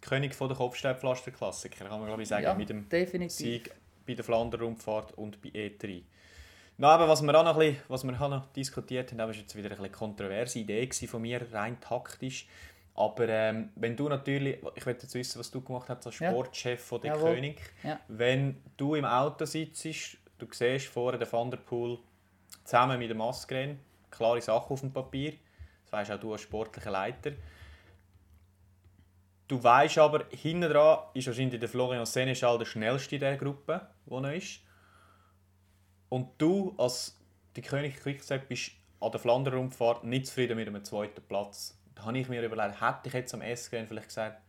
König 0.00 0.34
von 0.34 0.48
der 0.48 0.56
Kopfsteinpflaster-Klassiker, 0.56 1.86
kann 1.86 1.98
man 1.98 2.06
glaube 2.06 2.22
ich 2.22 2.28
sagen, 2.28 2.44
ja, 2.44 2.54
mit 2.54 2.68
dem 2.68 2.88
definitiv. 2.88 3.36
Sieg 3.36 3.74
bei 4.06 4.14
der 4.14 4.24
Flandern-Rundfahrt 4.24 5.12
und 5.18 5.42
bei 5.42 5.48
E3. 5.48 6.02
Na, 6.80 6.92
aber 6.92 7.06
was 7.10 7.20
wir 7.20 7.38
auch 7.38 7.44
noch, 7.44 7.58
ein 7.58 7.58
bisschen, 7.58 7.82
was 7.88 8.04
wir 8.04 8.18
auch 8.18 8.30
noch 8.30 8.46
diskutiert 8.54 9.10
haben, 9.10 9.18
das 9.18 9.28
war 9.28 9.34
jetzt 9.34 9.54
wieder 9.54 9.70
eine 9.70 9.90
kontroverse 9.90 10.60
Idee 10.60 10.88
von 10.90 11.20
mir, 11.20 11.46
rein 11.52 11.78
taktisch. 11.78 12.46
Aber 12.94 13.28
ähm, 13.28 13.68
wenn 13.74 13.94
du 13.94 14.08
natürlich, 14.08 14.56
ich 14.74 14.86
möchte 14.86 15.02
jetzt 15.02 15.12
wissen, 15.12 15.40
was 15.40 15.50
du 15.50 15.60
gemacht 15.60 15.90
hast 15.90 16.06
als 16.06 16.14
Sportchef 16.14 16.82
von 16.82 17.02
der 17.02 17.16
Jawohl. 17.16 17.34
König, 17.34 17.60
ja. 17.82 18.00
wenn 18.08 18.62
du 18.78 18.94
im 18.94 19.04
Auto 19.04 19.44
sitzt, 19.44 19.84
du 20.38 20.46
siehst 20.50 20.86
vorne 20.86 21.18
den 21.18 21.30
Van 21.30 21.50
der 21.50 21.58
Poel 21.58 21.98
zusammen 22.64 22.98
mit 22.98 23.10
dem 23.10 23.20
Asgren. 23.20 23.78
Klare 24.10 24.40
Sache 24.40 24.70
auf 24.72 24.80
dem 24.80 24.90
Papier. 24.90 25.34
Das 25.84 25.92
weißt 25.92 26.12
auch 26.12 26.20
du 26.20 26.32
als 26.32 26.40
sportlicher 26.40 26.90
Leiter. 26.90 27.32
Du 29.48 29.62
weißt 29.62 29.98
aber, 29.98 30.24
hinten 30.30 30.72
dran 30.72 31.00
ist 31.12 31.26
wahrscheinlich 31.26 31.60
der 31.60 31.68
Florian 31.68 32.06
Seneschal 32.06 32.56
der 32.56 32.64
schnellste 32.64 33.16
in 33.16 33.20
dieser 33.20 33.36
Gruppe, 33.36 33.86
wo 34.06 34.18
er 34.20 34.34
ist. 34.34 34.60
Und 36.10 36.28
du 36.38 36.74
als 36.76 37.18
die 37.56 37.62
König 37.62 37.96
Quickstep 37.96 38.48
bist 38.48 38.72
an 39.00 39.10
der 39.10 39.20
Flandern-Rundfahrt 39.20 40.04
nicht 40.04 40.26
zufrieden 40.26 40.56
mit 40.56 40.68
einem 40.68 40.84
zweiten 40.84 41.22
Platz. 41.26 41.78
Da 41.94 42.04
habe 42.04 42.18
ich 42.18 42.28
mir 42.28 42.42
überlegt, 42.42 42.80
hätte 42.80 43.06
ich 43.06 43.12
jetzt 43.14 43.32
am 43.32 43.40
S-Rennen 43.40 43.86
vielleicht 43.86 44.08
gesagt, 44.08 44.42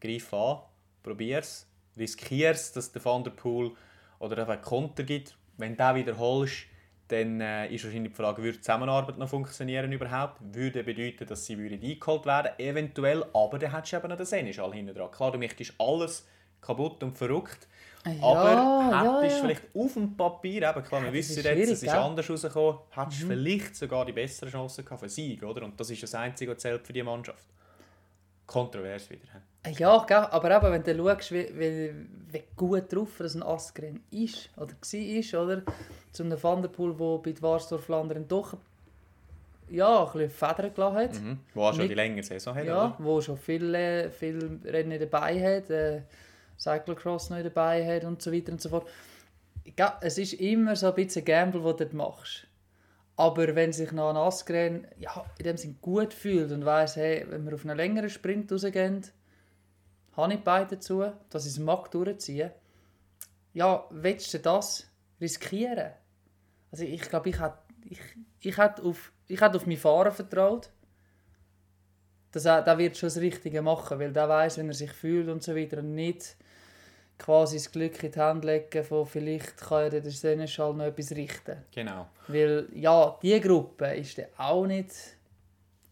greif 0.00 0.32
an, 0.34 0.62
probier 1.02 1.38
es, 1.38 1.68
dass 1.96 2.92
der 2.92 3.04
Van 3.04 3.22
der 3.22 3.30
Poel 3.30 3.72
oder 4.18 4.48
einen 4.48 4.60
Konter 4.62 5.04
gibt. 5.04 5.36
Wenn 5.56 5.76
du 5.76 5.84
den 5.84 5.94
wiederholst, 5.94 6.64
dann 7.08 7.40
äh, 7.40 7.72
ist 7.72 7.84
wahrscheinlich 7.84 8.12
die 8.12 8.16
Frage, 8.16 8.42
würde 8.42 8.56
die 8.56 8.62
Zusammenarbeit 8.62 9.18
noch 9.18 9.28
funktionieren 9.28 9.92
überhaupt? 9.92 10.40
Würde 10.40 10.82
bedeuten, 10.82 11.26
dass 11.26 11.44
sie 11.44 11.58
würden 11.58 11.82
eingeholt 11.82 12.24
werden 12.24 12.52
eventuell, 12.58 13.24
aber 13.34 13.58
dann 13.58 13.72
hättest 13.72 13.92
du 13.92 13.96
eben 13.98 14.08
noch 14.08 14.16
den 14.16 14.26
Seneschal 14.26 14.72
hinten 14.72 14.94
dran. 14.94 15.10
Klar, 15.10 15.32
du 15.32 15.38
möchtest 15.38 15.74
alles 15.78 16.26
kaputt 16.60 17.02
und 17.02 17.16
verrückt, 17.16 17.68
ja, 18.06 18.22
aber 18.22 19.20
hättest 19.20 19.22
ja, 19.22 19.22
ja. 19.22 19.42
vielleicht 19.42 19.62
auf 19.74 19.94
dem 19.94 20.16
Papier, 20.16 20.68
eben 20.68 20.84
klar, 20.84 21.02
wir 21.02 21.12
wissen 21.12 21.42
jetzt, 21.42 21.70
es 21.70 21.82
ist 21.82 21.88
anders 21.88 22.28
rausgekommen, 22.28 22.78
hättest 22.90 23.22
mhm. 23.22 23.28
vielleicht 23.28 23.76
sogar 23.76 24.04
die 24.04 24.12
bessere 24.12 24.50
Chance 24.50 24.82
gehabt 24.82 25.00
für 25.00 25.08
Sieg, 25.08 25.42
oder? 25.42 25.64
Und 25.64 25.78
das 25.78 25.90
ist 25.90 26.02
das 26.02 26.14
Einzige, 26.14 26.52
was 26.52 26.58
zählt 26.58 26.86
für 26.86 26.92
die 26.92 27.02
Mannschaft. 27.02 27.44
Kontrovers 28.46 29.08
wieder. 29.08 29.22
He? 29.64 29.72
Ja, 29.78 30.06
aber 30.30 30.56
eben, 30.56 30.72
wenn 30.72 30.82
du 30.82 31.02
schaust, 31.02 31.32
wie, 31.32 31.48
wie, 31.58 31.94
wie 32.30 32.42
gut 32.54 32.92
drauf 32.92 33.08
das 33.18 33.34
ein 33.34 33.42
Asgren 33.42 34.02
ist, 34.10 34.50
oder 34.56 34.72
war, 34.72 35.42
oder? 35.42 35.62
zu 36.12 36.22
einem 36.22 36.42
Van 36.42 36.62
der 36.62 36.68
Poel, 36.68 36.94
der 36.94 37.18
bei 37.18 37.32
Dwarsdorf 37.32 37.84
Flandern 37.84 38.28
doch 38.28 38.56
ja, 39.70 40.04
ein 40.04 40.12
bisschen 40.12 40.30
Federn 40.30 40.74
gelassen 40.74 40.96
hat. 40.96 41.14
Mhm. 41.14 41.38
Wo 41.54 41.62
auch 41.62 41.72
schon 41.72 41.82
Mit, 41.82 41.90
die 41.90 41.94
längere 41.94 42.22
Saison 42.22 42.54
hat, 42.54 42.64
Ja, 42.66 42.86
oder? 42.86 42.96
wo 42.98 43.20
schon 43.20 43.36
viele, 43.36 44.10
viele 44.10 44.58
Rennen 44.64 45.00
dabei 45.00 45.56
hat, 45.56 45.70
äh, 45.70 46.02
Cyclocross 46.58 47.30
noch 47.30 47.42
dabei 47.42 47.84
hat 47.86 48.04
und 48.04 48.22
so 48.22 48.32
weiter 48.32 48.52
und 48.52 48.60
so 48.60 48.68
fort. 48.68 48.88
Ja, 49.78 49.98
es 50.02 50.18
ist 50.18 50.34
immer 50.34 50.76
so 50.76 50.88
ein 50.88 50.94
bisschen 50.94 51.22
ein 51.22 51.26
Gamble, 51.26 51.74
den 51.74 51.90
du 51.90 51.96
machst. 51.96 52.46
Aber 53.16 53.54
wenn 53.54 53.72
sich 53.72 53.92
noch 53.92 54.10
ein 54.10 54.16
Asgren 54.16 54.86
ja, 54.98 55.24
in 55.38 55.44
dem 55.44 55.56
Sinne 55.56 55.76
gut 55.80 56.12
fühlt 56.12 56.50
und 56.50 56.64
weiss, 56.64 56.96
hey, 56.96 57.24
wenn 57.28 57.46
wir 57.46 57.54
auf 57.54 57.64
einen 57.64 57.76
längeren 57.76 58.10
Sprint 58.10 58.50
rausgehen, 58.50 59.02
habe 60.16 60.34
ich 60.34 60.40
beide 60.40 60.76
dazu, 60.76 61.04
dass 61.30 61.46
ich 61.46 61.52
es 61.52 61.58
mag 61.58 61.90
durchziehen. 61.90 62.50
Ja, 63.52 63.86
willst 63.90 64.34
du 64.34 64.38
das 64.38 64.88
riskieren? 65.20 65.92
Also 66.72 66.84
ich 66.84 67.02
glaube, 67.02 67.30
ich 67.30 67.40
hätte 67.40 67.58
ich, 67.88 68.00
ich 68.40 68.58
auf, 68.58 69.12
ich 69.28 69.40
hätte 69.40 69.56
auf 69.56 69.66
meinen 69.66 69.76
Fahrer 69.76 70.10
vertraut. 70.10 70.70
Dass 72.32 72.46
er, 72.46 72.62
der 72.62 72.78
wird 72.78 72.96
schon 72.96 73.06
das 73.06 73.18
Richtige 73.18 73.62
machen, 73.62 74.00
weil 74.00 74.12
der 74.12 74.28
weiß, 74.28 74.58
wenn 74.58 74.68
er 74.68 74.74
sich 74.74 74.92
fühlt 74.92 75.28
und 75.28 75.42
so 75.42 75.54
weiter 75.54 75.78
und 75.78 75.94
nicht 75.94 76.36
quasi 77.18 77.56
das 77.56 77.70
Glück 77.70 78.02
in 78.02 78.12
die 78.12 78.18
Hand 78.20 78.44
legen 78.44 78.84
von 78.84 79.06
vielleicht 79.06 79.56
kann 79.58 79.82
ja 79.84 79.88
der 79.90 80.02
Seneschal 80.10 80.74
noch 80.74 80.84
etwas 80.84 81.12
richten. 81.12 81.56
Genau. 81.74 82.06
Weil 82.28 82.68
ja, 82.74 83.16
die 83.22 83.40
Gruppe 83.40 83.86
ist 83.94 84.18
dann 84.18 84.26
auch 84.36 84.66
nicht 84.66 84.90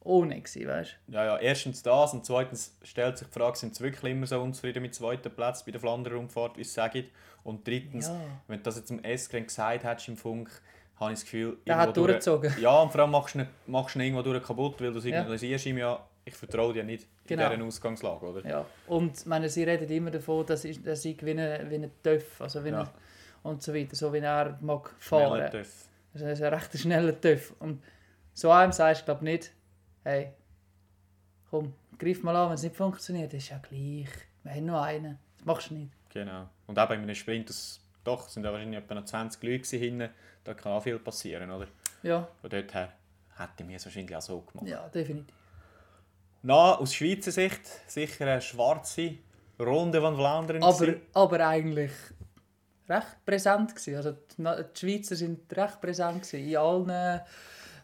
ohne 0.05 0.41
gewesen, 0.41 0.67
weißt 0.67 0.97
Ja, 1.09 1.25
ja, 1.25 1.39
erstens 1.39 1.83
das 1.83 2.13
und 2.13 2.27
zweitens 2.27 2.77
stellt 2.83 3.19
sich 3.19 3.29
die 3.29 3.33
Frage, 3.39 3.57
sind 3.57 3.75
sie 3.77 3.85
wirklich 3.85 4.11
immer 4.13 4.27
so 4.27 4.41
unzufrieden 4.43 4.83
mit 4.83 4.95
zweiten 4.95 5.31
Platz 5.33 5.65
bei 5.65 5.71
der 5.71 5.81
Flandern-Rundfahrt, 5.81 6.57
wie 6.59 6.65
sie 6.65 6.73
sagen? 6.73 7.05
Und 7.45 7.67
drittens, 7.67 8.09
Ja. 8.09 8.21
wenn 8.49 8.59
du 8.59 8.63
das 8.65 8.77
jetzt 8.79 8.91
im 8.91 9.03
Eskren 9.05 9.47
gesagt 9.47 9.85
hättest 9.85 10.09
im 10.09 10.17
Funk, 10.17 10.51
habe 10.99 11.13
ich 11.13 11.19
das 11.21 11.25
Gefühl... 11.25 11.57
Der 11.67 11.77
hat 11.77 11.97
durch- 11.97 12.07
durchgezogen. 12.09 12.53
Ja, 12.61 12.81
und 12.83 12.91
vor 12.91 13.01
allem 13.01 13.11
machst 13.13 13.35
du 13.37 13.41
ihn, 13.41 13.47
machst 13.67 13.95
ihn 13.97 14.03
irgendwo 14.03 14.23
durch 14.23 14.43
kaputt, 14.43 14.81
weil 14.81 14.93
du 14.93 14.99
signalisierst 15.01 15.67
ihm 15.67 15.79
ja, 15.79 16.05
ich 16.25 16.35
vertraue 16.35 16.73
dir 16.73 16.85
nicht 16.85 17.09
Genau. 17.27 17.47
in 17.47 17.51
dieser 17.53 17.67
Ausgangslage, 17.67 18.27
oder? 18.27 18.49
Ja, 18.49 18.67
und 18.87 19.27
meine, 19.27 19.49
sie 19.49 19.65
reden 19.65 19.89
immer 19.91 20.11
davon, 20.11 20.47
dass 20.47 20.65
ich, 20.65 20.83
dass 20.83 21.05
ich 21.05 21.25
wie 21.25 21.33
ein, 21.33 21.71
wie 21.71 21.75
ein 21.77 21.91
Töff, 22.03 22.41
also 22.41 22.65
wie 22.65 22.69
Ja. 22.71 22.83
ein, 22.83 22.89
und 23.43 23.63
so 23.63 23.75
weiter, 23.75 23.97
so 23.97 24.13
wie 24.13 24.19
er 24.19 24.57
mag 24.61 24.95
fahren. 24.99 25.33
Schneller 25.37 25.51
Töff. 25.51 25.89
Also 26.15 26.27
er 26.27 26.33
ist 26.33 26.43
ein 26.43 26.55
recht 26.55 26.79
schneller 26.79 27.21
Töff. 27.21 27.55
Und 27.59 27.83
so 28.35 28.51
einem 28.51 28.73
sagst 28.73 29.03
du, 29.03 29.05
glaube 29.07 29.25
nicht, 29.25 29.53
hey, 30.05 30.33
komm, 31.51 31.73
greif 31.99 32.23
mal 32.23 32.37
an, 32.37 32.49
wenn 32.49 32.55
es 32.55 32.63
nicht 32.63 32.77
funktioniert, 32.77 33.33
das 33.33 33.43
ist 33.43 33.51
ja 33.51 33.59
gleich. 33.59 34.09
Wir 34.45 34.53
haben 34.53 34.65
nur 34.67 34.83
einen. 34.83 35.19
Das 35.39 35.47
machst 35.47 35.71
du 35.71 35.75
nicht. 35.75 35.93
Genau. 36.11 36.49
Und 36.67 36.79
eben 36.79 36.93
in 36.95 37.01
einem 37.03 37.15
Sprint, 37.15 37.49
das, 37.49 37.81
doch, 38.05 38.29
sind 38.29 38.45
ja 38.45 38.53
wahrscheinlich 38.53 38.79
etwa 38.79 38.95
noch 38.95 39.05
20 39.05 39.43
Leute 39.43 39.77
hinten, 39.77 40.09
da 40.45 40.55
kann 40.55 40.73
auch 40.73 40.83
viel 40.83 40.99
passieren, 40.99 41.51
oder? 41.51 41.67
Ja, 42.03 42.29
Von 42.41 42.51
dort 42.51 42.75
her 42.75 42.93
hätte 43.39 43.65
ich 43.69 43.75
es 43.77 43.85
wahrscheinlich 43.87 44.15
auch 44.17 44.21
so 44.23 44.41
gemacht. 44.41 44.67
ja, 44.69 44.89
definitiv. 44.89 45.35
Na, 46.43 46.75
aus 46.75 46.95
Schweizer 46.95 47.31
Sicht 47.31 47.61
sicher 47.87 48.27
eine 48.27 48.41
schwarze 48.41 49.15
Runde 49.61 50.01
von 50.01 50.17
Flandern. 50.17 50.63
Aber, 50.63 50.79
gewesen. 50.79 51.01
aber 51.15 51.47
eigentlich 51.47 51.93
recht 52.89 53.25
präsent 53.25 53.75
gewesen. 53.75 53.97
Also 53.97 54.13
die, 54.13 54.79
Schweizer 54.79 55.17
sind 55.17 55.57
recht 55.57 55.81
präsent 55.81 56.23
gewesen, 56.23 56.49
in 56.49 56.57
allen 56.57 57.21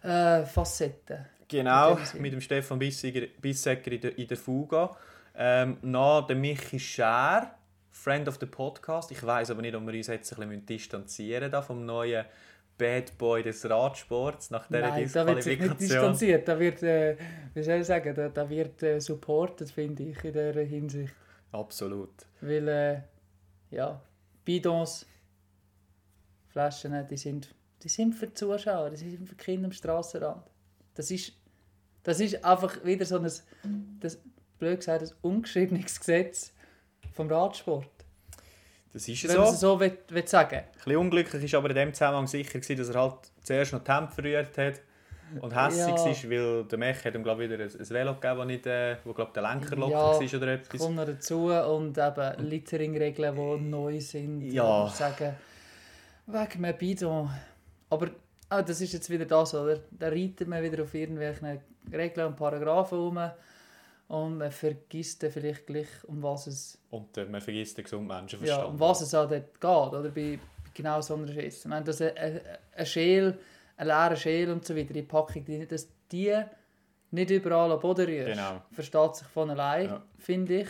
äh, 0.02 0.44
Facetten. 0.44 1.26
Genau, 1.46 1.94
dem 1.94 2.22
mit 2.22 2.32
dem 2.32 2.40
Stefan 2.40 2.78
Bissiger, 2.78 3.26
Bissecker 3.40 3.92
in 3.92 4.00
der, 4.00 4.18
in 4.18 4.26
der 4.26 4.36
Fuga. 4.36 4.96
Ähm, 5.34 5.78
na, 5.82 6.20
der 6.22 6.36
Michi 6.36 6.78
Schär, 6.78 7.54
Friend 7.90 8.28
of 8.28 8.38
the 8.40 8.46
Podcast. 8.46 9.10
Ich 9.12 9.24
weiß 9.24 9.50
aber 9.52 9.62
nicht, 9.62 9.74
ob 9.74 9.86
wir 9.86 9.94
uns 9.94 10.08
jetzt 10.08 10.32
ein 10.32 10.48
bisschen 10.48 10.66
distanzieren 10.66 11.50
da 11.50 11.62
vom 11.62 11.86
neuen 11.86 12.24
Bad 12.78 13.18
Boy 13.18 13.42
des 13.42 13.68
Radsports 13.68 14.50
nach 14.50 14.66
dieser 14.68 14.80
Nein, 14.80 15.10
da 15.12 15.26
wird 15.26 15.42
sich 15.42 15.60
nicht 15.60 15.80
distanziert. 15.80 16.46
Da 16.46 16.58
wird, 16.58 16.82
äh, 16.82 17.16
wie 17.52 17.62
soll 17.62 17.80
ich 17.80 17.86
sagen, 17.86 18.14
da, 18.14 18.28
da 18.28 18.48
wird 18.48 18.82
äh, 18.82 19.00
supported, 19.00 19.70
finde 19.70 20.04
ich, 20.04 20.24
in 20.24 20.32
dieser 20.32 20.62
Hinsicht. 20.62 21.14
Absolut. 21.52 22.10
Weil, 22.40 22.68
äh, 22.68 23.00
ja, 23.70 24.00
Bidons, 24.44 25.06
Flaschen, 26.48 27.06
die 27.08 27.16
sind, 27.16 27.54
die 27.82 27.88
sind 27.88 28.14
für 28.14 28.28
die 28.28 28.34
Zuschauer, 28.34 28.90
die 28.90 28.96
sind 28.96 29.28
für 29.28 29.34
die 29.34 29.44
Kinder 29.44 29.66
am 29.66 29.72
Strassenrand. 29.72 30.46
Das 30.94 31.10
ist, 31.10 31.32
das 32.02 32.20
ist 32.20 32.44
einfach 32.44 32.84
wieder 32.84 33.04
so 33.04 33.18
ein, 33.18 33.30
das, 34.00 34.18
blöd 34.58 34.78
gesagt, 34.78 35.02
ein 35.02 35.10
ungeschriebenes 35.22 35.98
Gesetz 35.98 36.52
vom 37.12 37.30
Radsport. 37.30 37.90
Das 38.98 39.08
ist 39.08 39.28
Wenn 39.28 39.36
so. 39.36 39.52
so 39.52 39.80
will, 39.80 39.96
will 40.08 40.26
sagen 40.26 40.56
Ein 40.56 40.64
bisschen 40.74 40.96
unglücklich 40.96 41.52
war 41.52 41.58
aber 41.60 41.70
in 41.70 41.76
dem 41.76 41.94
Zusammenhang 41.94 42.26
sicher, 42.26 42.58
gewesen, 42.58 42.76
dass 42.76 42.88
er 42.88 43.00
halt 43.00 43.14
zuerst 43.42 43.72
noch 43.72 43.84
Tempo 43.84 44.12
verrührt 44.12 44.58
hat 44.58 44.80
und 45.40 45.54
hässlich 45.54 45.86
Ja. 45.86 45.94
war, 45.94 46.30
weil 46.30 46.64
der 46.64 46.78
Mech 46.78 47.04
hat 47.04 47.14
ihm 47.14 47.22
glaub, 47.22 47.38
wieder 47.38 47.54
ein, 47.54 47.70
ein 47.70 47.90
Velo 47.90 48.14
gegeben, 48.14 48.38
wo, 48.40 48.44
nicht, 48.44 48.66
äh, 48.66 48.96
wo 49.04 49.12
glaub, 49.12 49.32
der 49.34 49.42
Lenker 49.44 49.76
locker 49.76 49.92
Ja, 49.92 50.20
war 50.20 50.34
oder 50.40 50.52
etwas. 50.54 50.80
kommt 50.80 50.96
noch 50.96 51.04
dazu 51.06 51.46
und 51.46 51.96
eben 51.96 52.48
Littering-Regeln, 52.48 53.36
die 53.36 53.64
neu 53.68 54.00
sind. 54.00 54.40
Ja. 54.42 54.88
Sagen, 54.88 55.36
wegen 56.26 56.64
einem 56.64 56.76
Bidon. 56.76 57.30
Aber 57.90 58.08
ah, 58.48 58.62
das 58.62 58.80
ist 58.80 58.92
jetzt 58.94 59.08
wieder 59.10 59.26
das, 59.26 59.54
oder? 59.54 59.78
Da 59.90 60.08
reitet 60.08 60.48
man 60.48 60.62
wieder 60.62 60.82
auf 60.82 60.92
irgendwelchen 60.94 61.60
Regeln 61.92 62.26
und 62.26 62.36
Paragraphen 62.36 62.98
rum 62.98 63.30
und 64.08 64.38
man 64.38 64.50
vergisst 64.50 65.22
dann 65.22 65.30
vielleicht 65.30 65.66
gleich, 65.66 65.86
um 66.06 66.22
was 66.22 66.46
es, 66.46 66.78
Und 66.90 67.16
äh, 67.16 67.24
man 67.26 67.40
vergisst 67.40 67.76
den 67.78 67.84
gesunden 67.84 68.08
Menschenverstand. 68.08 68.62
ja, 68.62 68.66
um 68.66 68.80
was 68.80 69.00
es 69.02 69.14
auch 69.14 69.28
dort 69.28 69.60
geht, 69.60 69.64
oder? 69.98 70.02
Bei, 70.10 70.10
bei 70.12 70.38
genau 70.74 71.00
so 71.00 71.14
einer 71.14 71.28
Scheiße. 71.28 71.58
Ich 71.60 71.64
meine, 71.66 71.84
dass 71.84 72.00
ein, 72.00 72.16
ein, 72.16 72.40
ein 72.74 72.86
Schäl, 72.86 73.38
ein 73.76 73.86
leerer 73.86 74.16
Schäl 74.16 74.50
und 74.50 74.64
so 74.64 74.74
weiter, 74.74 74.92
die 74.94 75.02
Packung, 75.02 75.44
die, 75.44 75.66
dass 75.66 75.88
die 76.10 76.34
nicht 77.10 77.30
überall 77.30 77.70
am 77.72 77.80
Boden 77.80 78.06
rührst, 78.06 78.28
Genau. 78.28 78.62
versteht 78.72 79.16
sich 79.16 79.26
von 79.28 79.50
allein, 79.50 79.86
Ja. 79.88 80.02
finde 80.18 80.60
ich. 80.62 80.68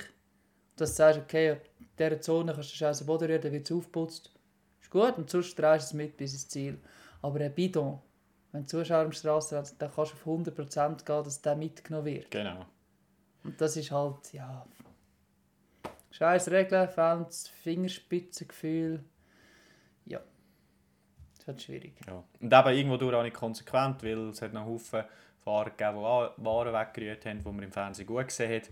Dass 0.76 0.90
du 0.90 0.96
sagst, 0.96 1.20
okay, 1.20 1.56
in 1.80 1.86
dieser 1.98 2.20
Zone 2.20 2.52
kannst 2.52 2.72
du 2.72 2.76
Scheiße 2.76 3.02
am 3.02 3.06
Boden 3.06 3.26
rühren, 3.28 3.40
dann 3.42 3.52
wird 3.52 3.68
es 3.68 3.76
aufgeputzt. 3.76 4.32
Ist 4.80 4.90
gut, 4.90 5.16
und 5.18 5.28
sonst 5.30 5.56
drehst 5.58 5.86
du 5.86 5.86
es 5.88 5.92
mit 5.94 6.16
bis 6.16 6.32
ins 6.32 6.48
Ziel. 6.48 6.78
Aber 7.22 7.40
ein 7.40 7.52
Bidon, 7.52 7.98
wenn 8.52 8.62
du 8.62 8.66
Zuschauer 8.68 9.04
am 9.04 9.12
Strassenrand 9.12 9.66
sind, 9.66 9.82
dann 9.82 9.90
kannst 9.92 10.12
du 10.12 10.16
auf 10.30 10.40
100% 10.40 11.04
gehen, 11.04 11.24
dass 11.24 11.42
der 11.42 11.56
mitgenommen 11.56 12.06
wird. 12.06 12.30
Genau. 12.30 12.64
Und 13.48 13.58
das 13.58 13.76
ist 13.78 13.90
halt, 13.90 14.32
ja. 14.34 14.66
Scheiß 16.10 16.50
Regeln, 16.50 16.86
Fans, 16.88 17.48
Fingerspitzengefühl. 17.62 19.02
Ja. 20.04 20.18
Das 20.18 21.38
ist 21.40 21.48
halt 21.48 21.62
schwierig. 21.62 21.94
Ja. 22.06 22.22
Und 22.40 22.52
eben 22.52 22.68
irgendwo 22.76 22.96
durch 22.98 23.14
auch 23.14 23.22
nicht 23.22 23.34
konsequent, 23.34 24.02
weil 24.02 24.28
es 24.28 24.42
hat 24.42 24.52
noch 24.52 24.66
Haufen 24.66 25.04
Fahrer 25.42 25.70
gegeben, 25.70 25.96
die 25.96 26.44
Waren 26.44 26.72
weggerührt 26.74 27.24
haben, 27.24 27.42
die 27.42 27.50
man 27.50 27.62
im 27.62 27.72
Fernsehen 27.72 28.06
gut 28.06 28.26
gesehen 28.26 28.54
hat. 28.60 28.68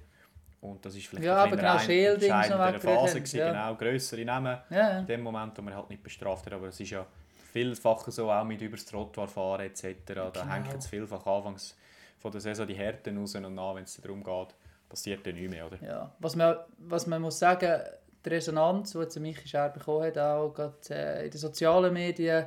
Und 0.61 0.85
das 0.85 0.95
ist 0.95 1.06
vielleicht 1.06 1.25
Ja, 1.25 1.45
ein 1.45 1.49
aber 1.49 1.56
genau, 1.56 1.78
Schäldings 1.78 2.28
noch 2.28 2.42
entscheidender 2.42 2.75
weggerührt 2.75 3.00
Phase 3.00 3.18
gewesen, 3.21 3.38
ja. 3.38 3.49
genau, 3.52 3.75
grössere 3.76 4.25
Namen. 4.26 4.59
Ja. 4.68 4.99
In 4.99 5.06
dem 5.06 5.23
Moment, 5.23 5.56
wo 5.56 5.62
man 5.62 5.75
halt 5.75 5.88
nicht 5.88 6.02
bestraft 6.02 6.45
hat, 6.45 6.52
aber 6.52 6.66
es 6.68 6.78
ist 6.80 6.90
ja 6.90 7.06
vielfach 7.52 8.06
so, 8.09 8.30
auch 8.30 8.45
mit 8.45 8.61
übers 8.61 8.85
Trottoir 8.85 9.28
fahren 9.28 9.62
etc. 9.62 9.85
Da 10.06 10.28
Genau. 10.30 10.47
hängt 10.52 10.71
jetzt 10.73 10.88
vielfach 10.88 11.25
anfangs 11.25 11.75
von 12.18 12.30
der 12.33 12.40
Saison 12.42 12.66
die 12.66 12.75
Härten 12.75 13.16
raus 13.16 13.35
und 13.37 13.45
dann, 13.45 13.56
wenn 13.76 13.85
es 13.85 13.97
darum 14.02 14.23
geht, 14.23 14.54
passiert 14.88 15.26
dann 15.26 15.35
nichts 15.35 15.50
mehr, 15.50 15.66
oder? 15.66 15.78
Ja, 15.83 16.14
was 16.19 16.37
man, 16.37 16.57
was 16.78 17.07
man 17.07 17.23
muss 17.23 17.38
sagen, 17.38 17.81
die 18.25 18.28
Resonanz, 18.28 18.93
die 18.93 18.99
jetzt 18.99 19.19
Michi 19.21 19.49
Scher 19.49 19.69
bekommen 19.69 20.05
hat, 20.05 20.19
auch 20.19 20.52
gerade 20.52 20.75
äh, 20.90 21.25
in 21.26 21.31
den 21.31 21.38
sozialen 21.38 21.93
Medien, 21.93 22.47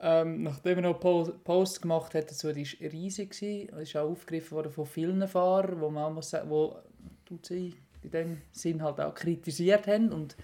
ähm, 0.00 0.42
nachdem 0.44 0.78
er 0.78 0.82
noch 0.82 1.00
Po- 1.00 1.32
Posts 1.44 1.80
gemacht 1.80 2.14
hat 2.14 2.30
dazu, 2.30 2.52
die 2.52 2.64
war 2.64 2.92
riesig. 2.92 3.30
Es 3.32 3.42
ist 3.42 3.96
auch 3.96 4.08
aufgegriffen 4.10 4.52
worden 4.52 4.72
von 4.72 4.86
vielen 4.86 5.26
Fahrern, 5.26 5.80
wo 5.80 5.90
man 5.90 6.14
muss 6.14 6.30
sagen, 6.30 6.48
wo 6.50 6.76
UCI 7.30 7.74
in 8.02 8.10
dem 8.10 8.42
Sinn 8.52 8.82
halt 8.82 9.00
auch 9.00 9.14
kritisiert 9.14 9.86
haben. 9.88 10.12
Und 10.12 10.36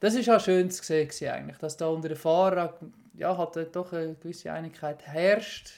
das 0.00 0.14
ist 0.14 0.28
auch 0.28 0.40
schön 0.40 0.68
zu 0.70 0.82
sehen, 0.82 1.10
eigentlich, 1.30 1.58
dass 1.58 1.76
da 1.76 1.86
unter 1.86 2.08
den 2.08 2.16
Fahrern 2.16 2.70
ja, 3.14 3.36
halt 3.36 3.76
doch 3.76 3.92
eine 3.92 4.14
gewisse 4.14 4.52
Einigkeit 4.52 5.06
herrscht, 5.06 5.70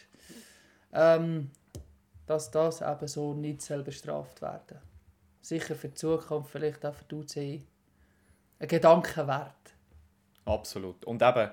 ähm, 0.93 1.51
dass 2.27 2.51
das 2.51 2.81
eben 2.81 3.09
so 3.09 3.35
nicht 3.35 3.63
soll 3.63 3.83
bestraft 3.83 4.43
werden 4.43 4.79
Sicher 5.41 5.75
für 5.75 5.89
die 5.89 5.95
Zukunft, 5.95 6.51
vielleicht 6.51 6.87
auch 6.87 6.95
für 6.95 7.05
die 7.05 7.15
UCI, 7.17 7.67
ein 8.59 8.69
Gedanke 8.69 9.27
wert. 9.27 9.75
Absolut. 10.47 11.05
Und 11.05 11.21
eben, 11.21 11.51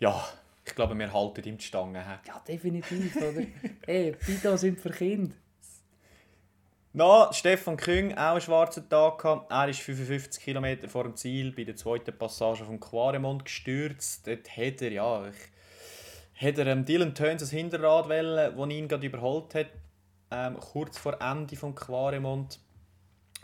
ja, 0.00 0.28
ich 0.64 0.74
glaube, 0.74 0.98
wir 0.98 1.12
halten 1.12 1.44
ihm 1.44 1.58
die 1.58 1.64
Stange. 1.64 2.04
hä? 2.04 2.18
Ja, 2.26 2.42
definitiv, 2.46 3.14
oder? 3.16 3.46
Ey, 3.86 4.16
Bido 4.26 4.56
sind 4.56 4.80
für 4.80 4.90
Kinder. 4.90 5.34
Na, 6.92 7.32
Stefan 7.32 7.76
Küng, 7.76 8.12
auch 8.14 8.32
einen 8.32 8.40
schwarzen 8.40 8.88
Tag 8.88 9.18
gehabt. 9.18 9.52
Er 9.52 9.68
ist 9.68 9.80
55 9.80 10.42
km 10.42 10.88
vor 10.88 11.04
dem 11.04 11.14
Ziel 11.14 11.52
bei 11.52 11.62
der 11.62 11.76
zweiten 11.76 12.16
Passage 12.16 12.64
vom 12.64 12.80
Quaremont 12.80 13.44
gestürzt. 13.44 14.26
Dort 14.26 14.56
hat 14.56 14.82
er, 14.82 14.90
ja, 14.90 15.28
ich, 15.28 15.36
hat 16.40 16.58
er 16.58 16.66
ähm, 16.66 16.84
Dylan 16.84 17.14
Töns 17.14 17.40
das 17.40 17.50
Hinterrad 17.50 18.08
wählen, 18.08 18.56
das 18.56 18.70
ihn 18.70 18.88
gerade 18.88 19.06
überholt 19.06 19.54
hat, 19.54 19.68
ähm, 20.30 20.58
kurz 20.60 20.98
vor 20.98 21.20
Ende 21.20 21.56
vom 21.56 21.74
Quaremont. 21.74 22.60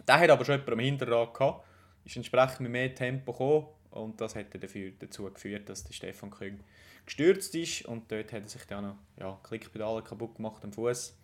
Der 0.06 0.20
hat 0.20 0.30
aber 0.30 0.44
schon 0.44 0.54
jemanden 0.54 0.72
am 0.72 0.78
Hinterrad 0.78 1.34
gehabt, 1.34 1.66
ist 2.04 2.16
entsprechend 2.16 2.60
mit 2.60 2.72
mehr 2.72 2.94
Tempo 2.94 3.32
gekommen 3.32 3.66
und 3.90 4.20
das 4.20 4.36
hat 4.36 4.46
dafür, 4.62 4.92
dazu 4.98 5.24
geführt, 5.24 5.68
dass 5.68 5.84
der 5.84 5.92
Stefan 5.92 6.30
Küng 6.30 6.60
gestürzt 7.06 7.54
ist 7.54 7.84
und 7.84 8.10
dort 8.10 8.32
hat 8.32 8.42
er 8.42 8.48
sich 8.48 8.64
dann 8.66 8.84
noch 8.84 8.96
ja, 9.18 9.38
Klickpedale 9.42 10.02
kaputt 10.02 10.36
gemacht 10.36 10.64
am 10.64 10.72
Fuß. 10.72 11.16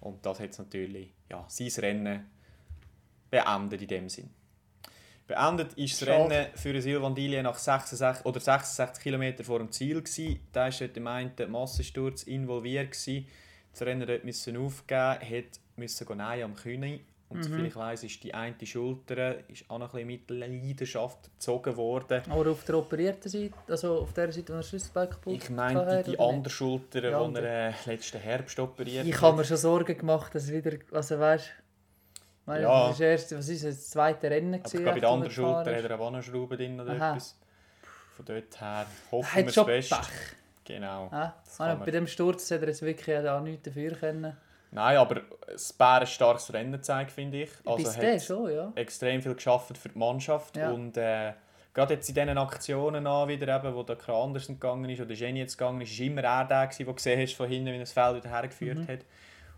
Und 0.00 0.24
das 0.24 0.40
hat 0.40 0.58
natürlich 0.58 1.12
ja, 1.30 1.44
sein 1.48 1.72
Rennen 1.78 2.30
beendet 3.30 3.82
in 3.82 3.88
dem 3.88 4.08
Sinn. 4.08 4.30
Beendet 5.26 5.72
ist 5.74 6.00
das 6.00 6.08
Schade. 6.08 6.22
Rennen 6.34 6.46
für 6.54 6.80
Silvan 6.80 7.14
Dillier 7.14 7.42
nach 7.42 7.58
66, 7.58 8.24
oder 8.24 8.40
66 8.40 9.02
km 9.02 9.42
vor 9.42 9.58
dem 9.58 9.72
Ziel. 9.72 10.00
Gewesen. 10.02 10.40
Da 10.52 10.64
war 10.64 10.70
dort 10.70 10.96
im 10.96 11.06
einen 11.06 11.32
Massensturz 11.48 12.22
involviert. 12.24 12.92
Gewesen. 12.92 13.26
Das 13.72 13.82
Rennen 13.82 14.06
dort 14.06 14.24
müssen 14.24 14.56
aufgeben, 14.56 15.00
hat 15.20 15.60
müssen 15.76 16.06
gehen 16.06 16.16
nein 16.18 16.42
am 16.42 16.54
Kühne. 16.54 17.00
Und 17.28 17.42
soviel 17.42 17.66
ich 17.66 17.74
weiss, 17.74 18.04
ist 18.04 18.22
die 18.22 18.32
eine 18.32 18.54
Schulter 18.64 19.48
ist 19.50 19.68
auch 19.68 19.80
noch 19.80 19.94
ein 19.94 20.06
bisschen 20.06 20.38
mit 20.38 20.50
Leidenschaft 20.62 21.28
gezogen 21.34 21.76
worden. 21.76 22.22
Aber 22.30 22.48
auf 22.52 22.62
der 22.62 22.78
operierten 22.78 23.28
Seite, 23.28 23.52
also 23.66 23.98
auf 24.02 24.12
der 24.12 24.30
Seite, 24.30 24.52
wo 24.52 24.58
er 24.58 24.62
Schlüsselbein 24.62 25.10
kaputt 25.10 25.34
Ich 25.34 25.50
meinte 25.50 26.04
die 26.06 26.16
oder 26.16 26.28
andere 26.28 26.54
Schulter, 26.54 27.00
die 27.00 27.06
andere. 27.08 27.44
er 27.44 27.68
äh, 27.70 27.72
letzten 27.86 28.20
Herbst 28.20 28.60
operiert 28.60 29.06
Ich 29.06 29.14
hat. 29.16 29.22
habe 29.22 29.38
mir 29.38 29.44
schon 29.44 29.56
Sorgen 29.56 29.98
gemacht, 29.98 30.36
dass 30.36 30.44
es 30.44 30.52
wieder, 30.52 30.78
also 30.92 31.18
weißt 31.18 31.50
du, 32.46 32.62
Ja. 32.62 32.86
das 32.88 32.94
ist 32.96 33.00
erst, 33.00 33.36
was 33.38 33.48
ist 33.48 33.64
das, 33.64 33.76
das 33.76 33.90
zweite 33.90 34.30
Rennen 34.30 34.54
Aber 34.54 34.64
ich 34.66 34.72
glaube, 34.72 34.92
bei 34.92 35.00
der 35.00 35.08
anderen 35.10 35.36
wo 35.36 35.42
er 35.42 35.64
Schulter 35.64 35.76
hat 35.76 35.84
er 35.90 36.00
auch 36.00 36.10
noch 36.10 36.22
Schrauben 36.22 36.56
drin 36.56 36.80
oder 36.80 36.92
Aha. 36.92 37.10
etwas. 37.12 37.38
Von 38.16 38.24
dort 38.24 38.60
her 38.60 38.86
ist. 38.88 39.12
hoffen 39.12 39.44
wir 39.46 39.52
schon 39.52 39.66
Beste. 39.66 39.94
Pech. 39.96 40.06
Genau. 40.64 41.08
Ah, 41.12 41.16
ah, 41.26 41.34
kann 41.56 41.78
bei 41.80 41.90
dem 41.90 42.06
Sturz 42.06 42.50
hat 42.50 42.62
er 42.62 42.68
jetzt 42.68 42.82
wirklich 42.82 43.16
auch 43.28 43.40
nichts 43.40 43.62
dafür 43.64 43.92
können. 43.92 44.36
Nein, 44.72 44.96
aber 44.96 45.20
es 45.54 45.72
ein 45.78 46.06
starkes 46.06 46.52
Rennen 46.52 46.72
gezeigt, 46.72 47.12
finde 47.12 47.42
ich. 47.44 47.50
Also 47.64 47.76
Bis 47.76 47.96
hat 47.96 48.22
schon, 48.22 48.52
ja. 48.52 48.72
extrem 48.74 49.22
viel 49.22 49.34
geschafft 49.34 49.78
für 49.78 49.88
die 49.88 49.98
Mannschaft 49.98 50.56
Ja. 50.56 50.70
und 50.70 50.96
äh, 50.96 51.32
gerade 51.72 51.94
jetzt 51.94 52.08
in 52.08 52.14
diesen 52.16 52.36
Aktionen 52.36 53.06
an, 53.06 53.28
wieder 53.28 53.54
eben, 53.56 53.74
wo 53.74 53.82
der 53.84 53.94
Kran 53.96 54.16
Andersen 54.30 54.58
gegangen 54.58 54.90
ist 54.90 55.00
oder 55.00 55.14
Jenny 55.14 55.38
jetzt 55.40 55.56
gegangen 55.56 55.80
ist, 55.82 55.92
ist 55.92 56.00
immer 56.00 56.22
er 56.24 56.44
der 56.46 56.66
gewesen, 56.66 56.84
der 56.84 56.94
gesehen 56.94 57.20
hast 57.22 57.34
von 57.36 57.48
hinten, 57.48 57.66
wie 57.68 57.76
er 57.76 57.80
das 57.80 57.92
Feld 57.92 58.16
wieder 58.16 58.28
hergeführt 58.30 58.78
Mhm. 58.78 58.88
hat. 58.88 59.00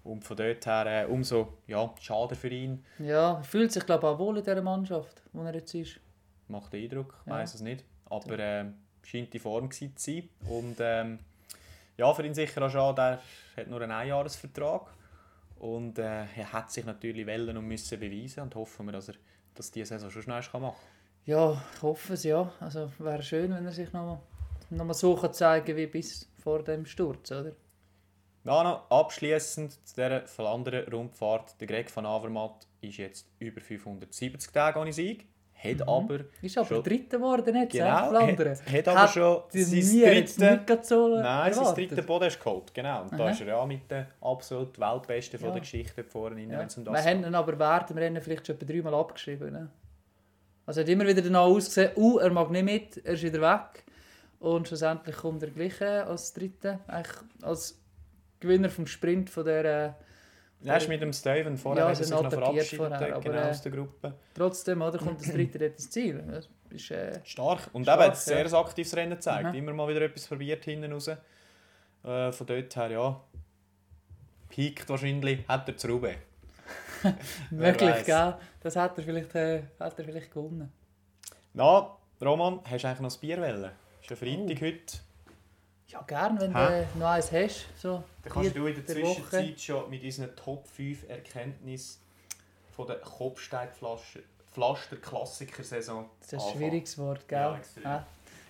Und 0.05 0.25
von 0.25 0.37
dort 0.37 0.65
her 0.67 0.87
äh, 0.87 1.07
umso 1.07 1.59
ja, 1.67 1.93
schade 2.01 2.35
für 2.35 2.49
ihn. 2.49 2.85
Ja, 2.99 3.37
er 3.39 3.43
fühlt 3.45 3.73
sich, 3.73 3.85
glaube 3.85 4.07
ich, 4.07 4.13
auch 4.13 4.19
wohl 4.19 4.39
in 4.39 4.45
dieser 4.45 4.63
Mannschaft, 4.63 5.23
wo 5.33 5.43
er 5.43 5.55
jetzt 5.55 5.75
ist. 5.75 6.01
Macht 6.49 6.73
den 6.73 6.85
Eindruck, 6.85 7.15
ich 7.25 7.31
Ja. 7.31 7.39
weiß 7.39 7.55
es 7.55 7.61
nicht. 7.61 7.85
Aber 8.07 8.39
äh, 8.39 8.65
scheint 9.05 9.33
die 9.35 9.39
Form 9.39 9.71
zu 9.71 9.89
sein. 9.97 10.29
Und 10.49 10.77
ähm, 10.81 11.19
ja, 11.97 12.13
für 12.15 12.25
ihn 12.25 12.35
sicher 12.35 12.63
auch 12.63 12.71
schade, 12.71 13.19
er 13.57 13.63
hat 13.63 13.69
nur 13.69 13.83
einen 13.83 13.93
Einjahresvertrag. 13.93 14.87
Und 15.59 15.99
äh, 15.99 16.25
er 16.37 16.53
hat 16.53 16.71
sich 16.71 16.85
natürlich 16.85 17.27
wollen 17.27 17.57
und 17.57 17.67
müssen 17.67 17.99
beweisen 17.99 18.45
und 18.45 18.55
hoffen 18.55 18.87
wir, 18.87 18.93
dass 18.93 19.09
er 19.09 19.15
das 19.55 19.71
diese 19.71 19.87
Saison 19.87 20.11
schon 20.11 20.23
schnell 20.23 20.37
machen 20.41 20.63
kann. 20.63 20.73
Ja, 21.25 21.61
ich 21.75 21.83
hoffe 21.83 22.15
es, 22.15 22.23
ja. 22.25 22.51
Also 22.61 22.91
wäre 22.99 23.23
schön, 23.23 23.53
wenn 23.53 23.67
er 23.67 23.73
sich 23.73 23.93
noch, 23.93 24.21
noch 24.71 24.85
mal 24.85 24.95
so 24.95 25.17
kann 25.17 25.33
zeigen 25.35 25.77
wie 25.77 25.87
bis 25.89 26.29
vor 26.43 26.63
dem 26.63 26.87
Sturz, 26.87 27.33
oder? 27.33 27.53
Ja, 28.49 28.63
noch 28.65 28.91
abschließend 28.91 29.73
zu 29.87 29.95
dieser 29.95 30.27
Flandern 30.27 30.85
Rundfahrt. 30.93 31.61
Der 31.61 31.67
Greg 31.67 31.95
van 31.95 32.07
Avermaet 32.07 32.67
ist 32.81 32.97
jetzt 32.99 33.27
über 33.39 33.61
570 33.61 34.51
Tage 34.53 34.79
ohne 34.79 34.93
Sieg, 34.93 35.27
hat 35.55 35.87
aber 35.89 36.21
Ist 36.41 36.57
aber 36.57 36.67
Schon- 36.69 36.83
Dritter 36.85 37.19
geworden 37.19 37.55
jetzt, 37.57 37.73
genau, 37.73 38.09
Flandern. 38.11 38.51
hat, 38.51 38.73
hat 38.73 38.89
aber 38.89 39.09
schon 39.09 39.43
die 39.53 39.63
sein 39.65 39.79
nie 39.81 40.01
jetzt 40.03 40.41
dritte, 40.41 40.53
nicht 40.55 40.67
gerade 40.67 40.85
so 40.85 41.09
nein, 41.09 41.53
sein 41.53 41.63
erwartet. 41.65 41.91
dritte 41.91 42.03
Podest 42.05 42.39
geholt. 42.43 42.73
Genau. 42.75 43.03
Und 43.03 43.13
da 43.13 43.25
Aha. 43.25 43.31
ist 43.31 43.41
er 43.41 43.47
ja 43.49 43.67
mit 43.67 43.91
der 43.91 44.07
absolut 44.21 44.79
Weltbesten 44.79 45.39
von 45.39 45.49
Ja. 45.49 45.53
der 45.55 45.61
Geschichte 45.61 46.05
vorne, 46.05 46.41
Ja. 46.43 46.59
wenn 46.61 46.67
es 46.69 46.77
um 46.79 46.87
Wir 46.87 46.93
das 46.93 47.07
haben 47.07 47.25
ihn 47.25 47.35
aber 47.35 47.59
während 47.59 47.91
dem 47.91 47.99
Rennen 47.99 48.23
vielleicht 48.23 48.47
schon 48.47 48.57
etwa 48.57 48.67
dreimal 48.73 48.95
abgeschrieben. 48.95 49.53
Ne? 49.53 49.69
Also 50.65 50.81
er 50.81 50.85
hat 50.85 50.91
immer 50.91 51.07
wieder 51.07 51.23
danach 51.23 51.43
ausgesehen, 51.47 51.91
uh, 51.97 52.19
er 52.19 52.31
mag 52.31 52.51
nicht 52.51 52.65
mit, 52.65 52.97
er 53.05 53.15
ist 53.15 53.23
wieder 53.25 53.41
weg. 53.41 53.85
Und 54.39 54.69
schlussendlich 54.69 55.17
kommt 55.17 55.43
er 55.43 55.51
gleich 55.51 55.81
äh, 55.81 55.85
als 56.01 56.33
Dritter, 56.33 56.79
eigentlich 56.87 57.17
als 57.43 57.81
Gewinner 58.41 58.71
vom 58.71 58.87
Sprint 58.87 59.31
von 59.31 59.45
der... 59.45 59.65
Äh, 59.65 59.93
Ja, 60.67 60.77
ist 60.77 60.89
mit 60.89 61.01
dem 61.01 61.13
Steven 61.13 61.57
vorher 61.57 61.87
Ja, 61.89 61.95
sie 61.95 62.05
sich 62.05 62.13
noch 62.13 62.29
verabschiedet, 62.31 62.77
vorher, 62.77 63.15
aber, 63.15 63.21
genau, 63.21 63.37
äh, 63.39 63.51
aus 63.51 63.63
der 63.63 63.73
Gruppe. 63.73 64.15
trotzdem, 64.35 64.83
oder, 64.83 64.99
kommt 64.99 65.21
das 65.21 65.29
Dritte 65.33 65.59
dort 65.59 65.73
ins 65.73 65.91
Ziel. 65.91 66.23
Das 66.27 66.49
ist, 66.71 66.91
äh, 66.91 67.21
Stark. 67.25 67.69
Und 67.73 67.85
Stark, 67.85 67.99
eben, 68.01 68.07
hat 68.11 68.17
ein 68.29 68.33
ja. 68.37 68.49
sehr 68.49 68.59
aktives 68.59 68.97
Rennen 68.97 69.13
gezeigt. 69.15 69.49
Mhm. 69.51 69.55
Immer 69.55 69.73
mal 69.73 69.89
wieder 69.89 70.03
etwas 70.03 70.27
probiert 70.27 70.65
hinten 70.65 70.93
raus. 70.93 71.09
Äh, 71.09 72.33
von 72.33 72.47
dort 72.47 72.75
her, 72.77 72.91
ja. 72.91 73.21
Piekt 74.49 74.89
wahrscheinlich, 74.89 75.47
hat 75.47 75.69
er 75.69 75.77
zu 75.77 75.89
Ruben. 75.89 76.15
Möglich, 77.51 78.05
gell? 78.05 78.35
Das 78.61 78.77
hat 78.77 78.99
er 78.99 79.05
vielleicht, 79.05 79.35
äh, 79.35 79.63
hat 79.79 79.99
er 79.99 80.05
vielleicht 80.05 80.33
gewonnen. 80.33 80.73
Na, 81.55 81.97
Roman, 82.21 82.61
hast 82.65 82.83
du 82.85 82.89
eigentlich 82.89 83.01
noch 83.01 83.15
ein 83.15 83.21
Bier 83.21 83.41
wollen? 83.41 83.71
Ist 84.03 84.11
ja 84.11 84.17
Freitag 84.17 84.57
Oh. 84.61 84.65
heute. 84.67 84.99
Ja, 85.91 86.03
gern, 86.03 86.39
wenn 86.39 86.55
Hä? 86.55 86.87
du 86.93 86.99
noch 86.99 87.07
eins 87.09 87.33
hast. 87.33 87.67
So 87.81 88.05
Dann 88.23 88.33
kannst 88.33 88.55
du 88.55 88.67
in 88.67 88.75
der 88.75 88.83
der 88.95 89.03
Woche. 89.03 89.23
Zwischenzeit 89.23 89.61
schon 89.61 89.89
mit 89.91 90.05
unseren 90.05 90.37
Top 90.37 90.69
5 90.69 91.09
Erkenntnissen 91.09 92.01
von 92.77 92.87
der 92.87 92.97
Kopfsteinpflaster 92.97 94.21
Pflaster 94.53 94.97
Klassiker-Saison 94.97 96.11
Das 96.21 96.27
ist 96.29 96.33
ein 96.35 96.39
anfangen. 96.41 96.57
schwieriges 96.59 96.99
Wort, 96.99 97.27
gell? 97.29 97.39
Ja. 97.39 97.61
Ja, 97.85 98.07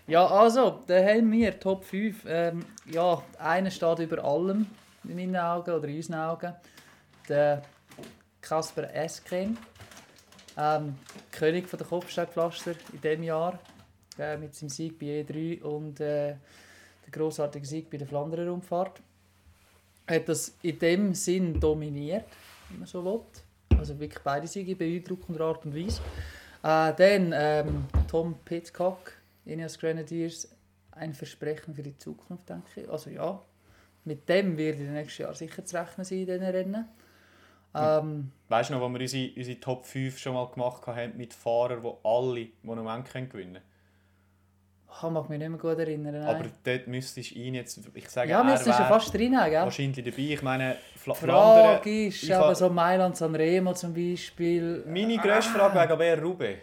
ja 0.06 0.26
also, 0.26 0.80
da 0.86 0.94
haben 1.04 1.30
wir 1.30 1.60
Top 1.60 1.84
5. 1.84 2.24
Ähm, 2.26 2.64
ja, 2.86 3.22
einer 3.38 3.70
steht 3.70 3.98
über 4.00 4.24
allem, 4.24 4.66
in 5.04 5.16
meinen 5.16 5.36
Augen, 5.36 5.70
oder 5.70 5.86
in 5.86 5.96
unseren 5.96 6.20
Augen. 6.20 6.54
Der 7.28 7.62
Kasper 8.40 8.92
Esken. 8.94 9.58
Ähm, 10.56 10.98
König 11.30 11.68
von 11.68 11.78
der 11.78 11.86
Kopfsteinpflaster 11.86 12.74
in 12.92 13.00
diesem 13.00 13.22
Jahr. 13.22 13.58
Äh, 14.18 14.36
mit 14.38 14.54
seinem 14.56 14.70
Sieg 14.70 14.98
bei 14.98 15.06
E3 15.06 15.62
und 15.62 16.00
äh, 16.00 16.34
der 17.08 17.20
grossartige 17.20 17.66
Sieg 17.66 17.90
bei 17.90 17.96
der 17.96 18.06
Flandern 18.06 18.48
Rundfahrt. 18.48 19.00
Hat 20.06 20.28
das 20.28 20.54
in 20.62 20.78
dem 20.78 21.14
Sinn 21.14 21.58
dominiert, 21.58 22.24
wenn 22.70 22.80
man 22.80 22.88
so 22.88 23.04
will. 23.04 23.20
Also 23.78 23.98
wirklich 23.98 24.22
beide 24.22 24.46
Siege 24.46 24.74
beeindruckender 24.74 25.44
Art 25.44 25.64
und 25.64 25.74
Weise. 25.74 26.00
Äh, 26.62 26.94
dann 26.94 27.32
ähm, 27.34 27.86
Tom 28.08 28.34
Pitcock, 28.44 29.12
Ineos 29.44 29.78
Grenadiers, 29.78 30.48
ein 30.92 31.14
Versprechen 31.14 31.74
für 31.74 31.82
die 31.82 31.96
Zukunft, 31.96 32.48
denke 32.48 32.82
ich. 32.82 32.88
Also 32.88 33.10
ja, 33.10 33.40
mit 34.04 34.28
dem 34.28 34.56
wird 34.56 34.78
in 34.78 34.86
den 34.86 34.94
nächsten 34.94 35.22
Jahren 35.22 35.34
sicher 35.34 35.64
zu 35.64 35.76
rechnen 35.76 36.04
sein 36.04 36.18
in 36.18 36.26
diesen 36.26 36.42
Rennen. 36.42 36.88
Ähm, 37.74 38.32
Weißt 38.48 38.70
du 38.70 38.74
noch, 38.74 38.80
wo 38.80 38.88
wir 38.88 39.00
unsere, 39.00 39.30
unsere 39.36 39.60
Top 39.60 39.84
5 39.84 40.18
schon 40.18 40.34
mal 40.34 40.48
gemacht 40.48 40.86
haben 40.86 41.16
mit 41.16 41.34
Fahrern, 41.34 41.82
die 41.82 41.92
alle 42.02 42.48
Monumente 42.62 43.12
gewinnen 43.12 43.52
können? 43.52 43.67
Ich 44.90 45.10
mag 45.10 45.28
mich 45.28 45.38
nicht 45.38 45.48
mehr 45.48 45.58
gut 45.58 45.78
erinnern. 45.78 46.14
Nein. 46.14 46.26
Aber 46.26 46.44
dort 46.64 46.86
müsstest 46.86 47.30
du 47.30 47.34
ihn 47.34 47.54
jetzt, 47.54 47.80
ich 47.94 48.08
sage, 48.08 48.30
ja, 48.30 48.38
er 48.38 48.44
müsstest 48.44 48.78
du 48.78 48.84
fast 48.84 49.14
drin 49.14 49.38
haben, 49.38 49.50
gell? 49.50 49.62
wahrscheinlich 49.62 50.04
dabei. 50.04 50.22
Ich 50.22 50.42
meine, 50.42 50.76
Flandern... 50.96 51.28
Frage 51.28 52.06
ist, 52.06 52.22
ich 52.22 52.34
aber 52.34 52.54
so 52.54 52.68
Mailand 52.68 53.16
Sanremo 53.16 53.74
zum 53.74 53.94
Beispiel. 53.94 54.84
Meine 54.86 55.16
grösste 55.18 55.52
Frage 55.52 55.74
wäre 55.74 55.92
aber 55.92 56.04
eher 56.04 56.22
Ruben. 56.22 56.54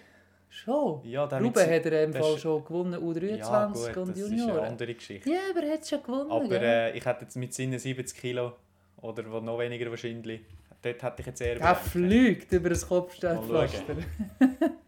Schon? 0.50 1.02
Ja, 1.04 1.26
Ruben 1.26 1.70
hat 1.70 1.86
er 1.86 2.04
im 2.04 2.14
Fall 2.14 2.38
schon 2.38 2.64
gewonnen, 2.64 2.96
U23 2.96 3.38
Ja 3.38 3.66
gut, 3.68 3.98
und 3.98 4.10
das 4.10 4.18
ist 4.18 4.32
eine 4.32 4.38
Junioren. 4.38 4.66
andere 4.66 4.94
Geschichte. 4.94 5.30
Ja, 5.30 5.40
aber 5.52 5.66
er 5.66 5.74
hat 5.74 5.82
es 5.82 5.90
schon 5.90 6.02
gewonnen. 6.02 6.32
Aber 6.32 6.62
äh, 6.62 6.98
ich 6.98 7.06
hätte 7.06 7.22
jetzt 7.24 7.36
mit 7.36 7.54
seinen 7.54 7.78
70 7.78 8.18
Kilo, 8.18 8.54
oder 9.02 9.24
noch 9.24 9.60
weniger 9.60 9.90
wahrscheinlich, 9.90 10.42
dort 10.82 11.04
hätte 11.04 11.16
ich 11.20 11.26
jetzt 11.26 11.42
eher... 11.42 11.60
Er 11.60 11.76
fliegt 11.76 12.52
über 12.54 12.70
das 12.70 12.88
Kopfsteinpflaster. 12.88 13.96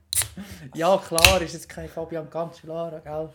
ja, 0.74 0.98
klar, 0.98 1.42
ist 1.42 1.54
jetzt 1.54 1.70
kein 1.70 1.90
Fabian 1.90 2.30
Cancellara, 2.30 3.00
gell? 3.00 3.30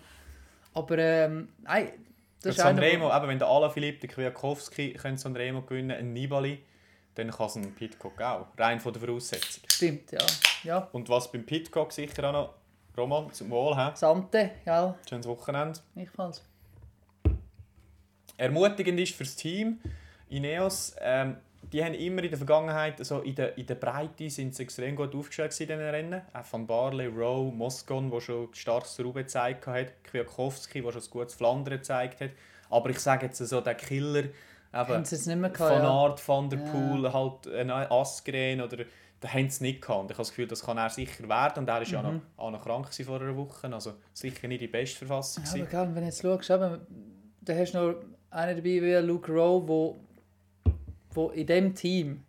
Aber 0.75 0.99
ähm, 0.99 1.49
nein, 1.63 1.93
das 2.43 2.57
ist 2.57 2.61
einer, 2.61 2.81
Sanremo, 2.81 3.15
eben, 3.15 3.29
wenn 3.29 3.39
der 3.39 3.49
Alaphilippe, 3.49 4.07
der 4.07 4.09
Kwiatkowski 4.09 4.95
können 4.95 5.17
Sanremo 5.17 5.63
gewinnen, 5.63 5.97
ein 5.97 6.13
Nibali, 6.13 6.63
dann 7.15 7.31
kann 7.31 7.47
es 7.47 7.57
ein 7.57 7.75
Pitcock 7.75 8.21
auch. 8.21 8.47
Rein 8.59 8.81
von 8.81 8.93
der 8.93 9.03
Voraussetzung. 9.03 9.63
Stimmt, 9.69 10.13
ja. 10.13 10.19
ja. 10.65 10.89
Und 10.93 11.09
was 11.09 11.31
beim 11.31 11.45
Pitcock 11.45 11.93
sicher 11.93 12.29
auch 12.29 12.33
noch, 12.33 12.55
Roman, 12.97 13.33
zum 13.33 13.51
Wohl, 13.51 13.77
he? 13.77 13.91
Sante, 13.95 14.51
gell? 14.65 14.95
schönes 15.09 15.27
Wochenende. 15.27 15.79
Gleichfalls. 15.95 16.43
Ermutigend 18.37 18.99
ist 18.99 19.15
für 19.15 19.25
das 19.25 19.37
Team, 19.37 19.81
Ineos, 20.29 20.97
ähm, 21.01 21.37
die 21.73 21.83
haben 21.83 21.95
immer 21.95 22.23
in 22.23 22.29
der 22.29 22.39
Vergangenheit, 22.39 22.99
also 22.99 23.21
in 23.21 23.35
der, 23.35 23.57
in 23.57 23.67
der 23.67 23.77
Breite 23.77 24.29
sind 24.29 24.55
sie 24.55 24.63
extrem 24.65 24.95
gut 24.95 25.15
aufgestellt 25.15 25.59
in 25.61 25.67
diesen 25.69 25.81
Rennen. 25.81 26.23
Auch 26.33 26.45
Van 26.53 26.67
Barley, 26.67 27.07
Rowe, 27.07 27.51
Moscon, 27.53 28.11
der 28.11 28.21
schon 28.21 28.49
starkes 28.53 29.01
Rube 29.01 29.23
gezeigt 29.23 29.67
hat, 29.67 30.05
Kwiatkowski, 30.05 30.83
der 30.83 30.93
schon 30.93 31.03
ein 31.03 31.11
gutes 31.11 31.35
Flandern 31.35 31.79
gezeigt 31.79 32.21
hat. 32.21 32.31
Aber 32.69 32.91
ich 32.91 32.99
sage 32.99 33.27
jetzt 33.27 33.39
so, 33.39 33.61
der 33.61 33.75
Killer, 33.75 34.25
eben, 34.75 35.05
sie 35.05 35.27
Van 35.27 35.53
gehabt, 35.53 35.61
ja. 35.61 36.15
Van 36.27 36.51
der 36.51 36.57
Poel, 36.59 37.13
halt 37.13 37.49
ein 37.49 37.71
Asgren 37.71 38.61
oder 38.61 38.85
da 39.21 39.29
haben 39.29 39.43
sie 39.43 39.47
es 39.47 39.61
nicht 39.61 39.81
gehabt. 39.83 40.01
Und 40.01 40.07
ich 40.11 40.17
habe 40.17 40.23
das 40.23 40.29
Gefühl, 40.31 40.49
das 40.49 40.63
kann 40.65 40.79
er 40.79 40.91
sicher 40.91 41.29
werden. 41.29 41.61
Und 41.61 41.69
er 41.69 41.75
war 41.77 41.83
ja 41.85 42.03
Mhm. 42.03 42.23
noch, 42.37 42.45
auch 42.45 42.51
noch 42.51 42.63
krank 42.63 42.93
vor 42.93 43.21
einer 43.21 43.37
Woche, 43.37 43.73
also 43.73 43.95
sicher 44.13 44.49
nicht 44.49 44.61
die 44.61 44.67
beste 44.69 44.99
Verfassung. 45.07 45.45
Ja, 45.45 45.63
aber 45.63 45.71
gell, 45.71 45.95
wenn 45.95 46.03
du 46.03 46.07
jetzt 46.07 46.23
schaust, 46.23 46.51
eben, 46.51 46.81
da 47.41 47.55
hast 47.55 47.73
du 47.75 47.79
noch 47.79 47.95
einen 48.31 48.57
dabei 48.57 48.83
wie 48.83 48.95
Luke 49.07 49.33
Rowe, 49.33 49.95
wo, 51.15 51.29
wo 51.29 51.31
in 51.31 51.47
dem 51.47 51.75
Team 51.75 52.25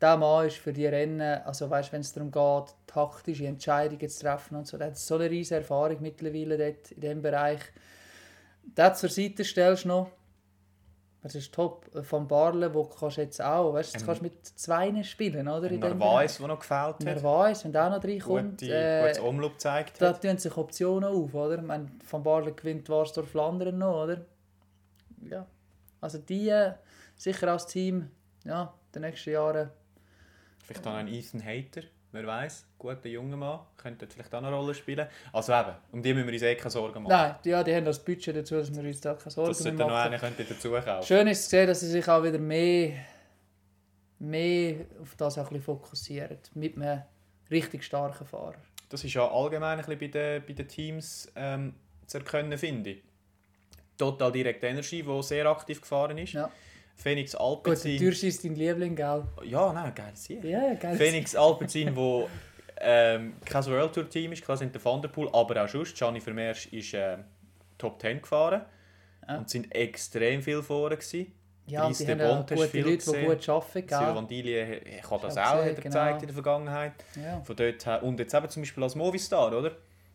der 0.00 0.16
Mann 0.16 0.48
ist 0.48 0.56
für 0.56 0.72
die 0.72 0.86
Rennen, 0.86 1.42
also 1.44 1.70
weißt, 1.70 1.92
wenn 1.92 2.00
es 2.00 2.12
darum 2.12 2.32
geht, 2.32 2.74
taktische 2.86 3.46
Entscheidungen 3.46 4.08
zu 4.08 4.20
treffen 4.24 4.56
und 4.56 4.66
so, 4.66 4.76
der 4.76 4.88
hat 4.88 4.98
so 4.98 5.14
eine 5.14 5.30
riesige 5.30 5.60
Erfahrung 5.60 5.98
mittlerweile 6.00 6.58
dort 6.58 6.90
in 6.90 7.00
diesem 7.00 7.22
Bereich. 7.22 7.60
Das 8.74 8.98
zur 9.00 9.10
Seite 9.10 9.44
stellst 9.44 9.84
du 9.84 9.88
noch, 9.88 10.10
das 11.22 11.36
ist 11.36 11.54
top, 11.54 11.86
von 12.04 12.26
Barle, 12.26 12.74
wo 12.74 12.82
kannst 12.82 13.16
du 13.16 13.20
jetzt 13.20 13.40
auch, 13.40 13.74
weißt, 13.74 13.92
jetzt 13.94 14.02
Ähm, 14.02 14.06
kannst 14.06 14.20
du 14.22 14.24
mit 14.24 14.44
zwei 14.44 15.02
spielen, 15.04 15.46
oder? 15.46 15.70
In 15.70 15.80
dem 15.80 15.98
Narvaez, 15.98 16.38
der 16.38 16.48
noch 16.48 16.58
gefällt 16.58 16.94
hat. 16.94 17.04
Narvaez, 17.04 17.64
wenn 17.64 17.72
der 17.72 17.90
noch 17.90 18.02
reinkommt. 18.02 18.60
Gute, 18.60 18.74
äh, 18.74 19.02
gutes 19.02 19.18
Umlauf 19.20 19.52
gezeigt 19.52 20.02
da 20.02 20.12
tun 20.14 20.36
sich 20.36 20.56
Optionen 20.56 21.08
auf, 21.08 21.32
oder? 21.32 21.62
Meine, 21.62 21.86
Van 22.10 22.24
Barle 22.24 22.52
gewinnt 22.52 22.88
Warsdorf 22.88 23.28
Flandern 23.28 23.78
noch, 23.78 24.02
oder? 24.02 24.22
Ja. 25.30 25.46
Also 26.00 26.18
die 26.18 26.52
sicher 27.22 27.48
als 27.48 27.66
Team, 27.66 28.10
ja, 28.44 28.62
in 28.62 28.92
den 28.92 29.10
nächsten 29.10 29.30
Jahren. 29.30 29.70
Vielleicht 30.64 30.86
auch 30.86 30.92
noch 30.92 30.98
ein 30.98 31.08
Ethan 31.08 31.44
Hater, 31.44 31.82
wer 32.10 32.26
weiß, 32.26 32.66
guter 32.78 33.08
junger 33.08 33.36
Mann, 33.36 33.60
könnte 33.76 34.06
vielleicht 34.06 34.34
auch 34.34 34.38
eine 34.38 34.52
Rolle 34.52 34.74
spielen. 34.74 35.06
Also 35.32 35.52
eben, 35.52 35.74
um 35.92 36.02
die 36.02 36.14
müssen 36.14 36.26
wir 36.26 36.32
uns 36.32 36.42
eh 36.42 36.54
keine 36.56 36.70
Sorgen 36.70 37.02
machen. 37.02 37.12
Nein, 37.12 37.36
die, 37.44 37.50
ja, 37.50 37.62
die 37.62 37.74
haben 37.74 37.84
das 37.84 38.04
Budget 38.04 38.36
dazu, 38.36 38.56
dass 38.56 38.74
wir 38.74 38.82
uns 38.82 39.00
da 39.00 39.14
keine 39.14 39.30
Sorgen 39.30 39.50
das 39.50 39.60
mehr 39.60 39.72
sollte 39.72 39.82
noch 39.82 39.90
machen. 39.90 40.06
einer 40.08 40.18
könnte 40.18 40.44
dazu 40.44 40.70
kaufen. 40.70 41.06
Schön 41.06 41.26
ist 41.28 41.44
zu 41.44 41.50
sehen, 41.50 41.66
dass 41.66 41.80
sie 41.80 41.88
sich 41.88 42.08
auch 42.08 42.22
wieder 42.22 42.38
mehr, 42.38 42.92
mehr 44.18 44.86
auf 45.00 45.14
das 45.16 45.38
auch 45.38 45.42
ein 45.42 45.48
bisschen 45.48 45.62
fokussieren. 45.62 46.38
Mit 46.54 46.76
einem 46.76 47.02
richtig 47.50 47.84
starken 47.84 48.26
Fahrer. 48.26 48.56
Das 48.88 49.04
ist 49.04 49.14
ja 49.14 49.30
allgemein 49.30 49.78
ein 49.78 49.84
bisschen 49.84 49.98
bei 49.98 50.08
den, 50.08 50.46
bei 50.46 50.52
den 50.52 50.68
Teams 50.68 51.30
ähm, 51.36 51.74
zu 52.06 52.18
erkennen, 52.18 52.58
finde 52.58 52.90
ich. 52.90 53.02
Total 53.96 54.32
Direct 54.32 54.64
Energy, 54.64 55.02
der 55.02 55.22
sehr 55.22 55.46
aktiv 55.46 55.80
gefahren 55.80 56.18
ist. 56.18 56.32
Ja. 56.32 56.50
Phoenix 56.94 57.32
Gut, 57.32 57.40
der 57.40 57.46
Alpecin. 57.46 57.98
Türsch 57.98 58.22
ist 58.22 58.44
dein 58.44 58.54
Liebling, 58.54 58.94
gell? 58.96 59.24
Ja, 59.44 59.72
nein, 59.72 59.92
geil 59.94 60.12
Sieg. 60.14 60.44
Ja, 60.44 60.74
geil. 60.74 60.96
Phoenix 60.96 61.34
Alpecin, 61.34 61.94
wo 61.96 62.28
ähm, 62.80 63.34
kein 63.44 63.66
World 63.66 63.92
Tour 63.94 64.08
Team 64.08 64.32
ist, 64.32 64.44
klar 64.44 64.56
sind 64.56 64.74
der 64.74 64.84
Van 64.84 65.00
der 65.02 65.08
Poel, 65.08 65.28
aber 65.32 65.64
auch 65.64 65.68
sonst. 65.68 65.96
Gianni 65.96 66.20
Vermeers 66.20 66.66
ist 66.66 66.94
ähm, 66.94 67.24
Top 67.78 68.00
10 68.00 68.20
gefahren 68.22 68.62
Ja. 69.28 69.38
und 69.38 69.48
sind 69.50 69.72
extrem 69.74 70.42
viel 70.42 70.62
vorne 70.62 70.96
gewesen. 70.96 71.32
Ja, 71.66 71.82
und 71.82 71.88
Brice 71.90 71.98
die 71.98 72.04
de 72.06 72.12
haben 72.14 72.20
ja 72.20 72.34
Bont 72.34 72.50
hast 72.50 72.56
gute 72.58 72.68
viel 72.68 72.80
Leute, 72.80 72.90
die 72.90 72.96
gesehen. 73.04 73.26
gut 73.26 73.48
arbeiten, 73.48 73.86
gell? 73.86 73.98
Silvan 73.98 74.26
Dili 74.28 74.62
ich 74.98 75.10
habe 75.10 75.22
das 75.22 75.36
Ich 75.36 75.40
auch 75.42 75.44
hab 75.46 75.58
hat 75.58 75.64
er 75.64 75.74
gesehen, 75.74 75.82
gezeigt 75.82 76.08
genau. 76.08 76.20
in 76.20 76.26
der 76.26 76.34
Vergangenheit. 76.34 76.92
Ja. 77.22 77.40
Von 77.42 77.56
dort 77.56 77.86
her. 77.86 78.02
Und 78.02 78.18
jetzt 78.18 78.34
eben 78.34 78.48
zum 78.48 78.62
Beispiel 78.62 78.82
als 78.82 78.94
Movistar, 78.96 79.56
oder? 79.56 79.70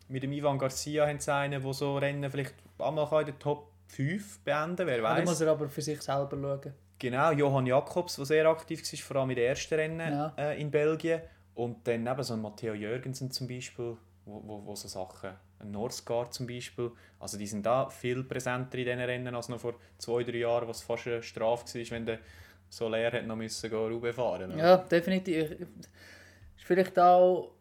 Mit 0.08 0.22
dem 0.22 0.32
Ivan 0.32 0.58
Garcia 0.58 1.06
haben 1.06 1.18
sie 1.20 1.32
einen, 1.32 1.62
der 1.62 1.72
so 1.72 1.96
Rennen 1.96 2.30
vielleicht 2.30 2.54
einmal 2.78 3.08
kann 3.08 3.20
in 3.20 3.26
der 3.26 3.38
Top 3.38 3.68
5 3.88 4.40
beenden 4.40 4.86
wer 4.86 4.98
muss 5.22 5.28
weiß. 5.32 5.40
er 5.42 5.48
aber 5.52 5.68
für 5.68 5.82
sich 5.82 6.00
selber 6.00 6.36
schauen. 6.40 6.72
Genau, 6.98 7.30
Johann 7.32 7.66
Jakobs, 7.66 8.16
der 8.16 8.24
sehr 8.24 8.46
aktiv 8.46 8.82
war, 8.82 8.98
vor 9.00 9.16
allem 9.16 9.30
in 9.30 9.36
den 9.36 9.46
ersten 9.46 9.74
Rennen 9.74 10.12
Ja. 10.12 10.32
äh, 10.36 10.60
in 10.60 10.70
Belgien. 10.70 11.20
Und 11.54 11.86
dann 11.88 12.06
eben 12.06 12.22
so 12.22 12.34
ein 12.34 12.40
Matteo 12.42 12.74
Jürgensen 12.74 13.30
zum 13.30 13.48
Beispiel, 13.48 13.96
wo, 14.24 14.42
wo, 14.44 14.64
wo 14.66 14.74
so 14.76 14.86
Sachen, 14.88 15.30
ein 15.60 15.70
Norsgaard 15.72 16.32
zum 16.32 16.46
Beispiel, 16.46 16.90
also 17.18 17.36
die 17.36 17.46
sind 17.46 17.66
da 17.66 17.88
viel 17.88 18.22
präsenter 18.24 18.78
in 18.78 18.84
diesen 18.84 19.00
Rennen 19.00 19.34
als 19.34 19.48
noch 19.48 19.58
vor 19.58 19.74
zwei, 19.98 20.22
drei 20.22 20.38
Jahren, 20.38 20.68
was 20.68 20.82
fast 20.82 21.06
eine 21.08 21.22
Strafe 21.22 21.64
war, 21.78 21.90
wenn 21.90 22.06
der 22.06 22.18
so 22.68 22.88
leer 22.88 23.10
hat 23.12 23.26
noch 23.26 23.34
müssen 23.36 23.68
gehen, 23.70 24.12
fahren. 24.12 24.52
oder? 24.52 24.56
Ja, 24.56 24.76
definitiv. 24.76 25.50
Ist 25.52 26.64
vielleicht 26.64 26.98
auch, 26.98 27.52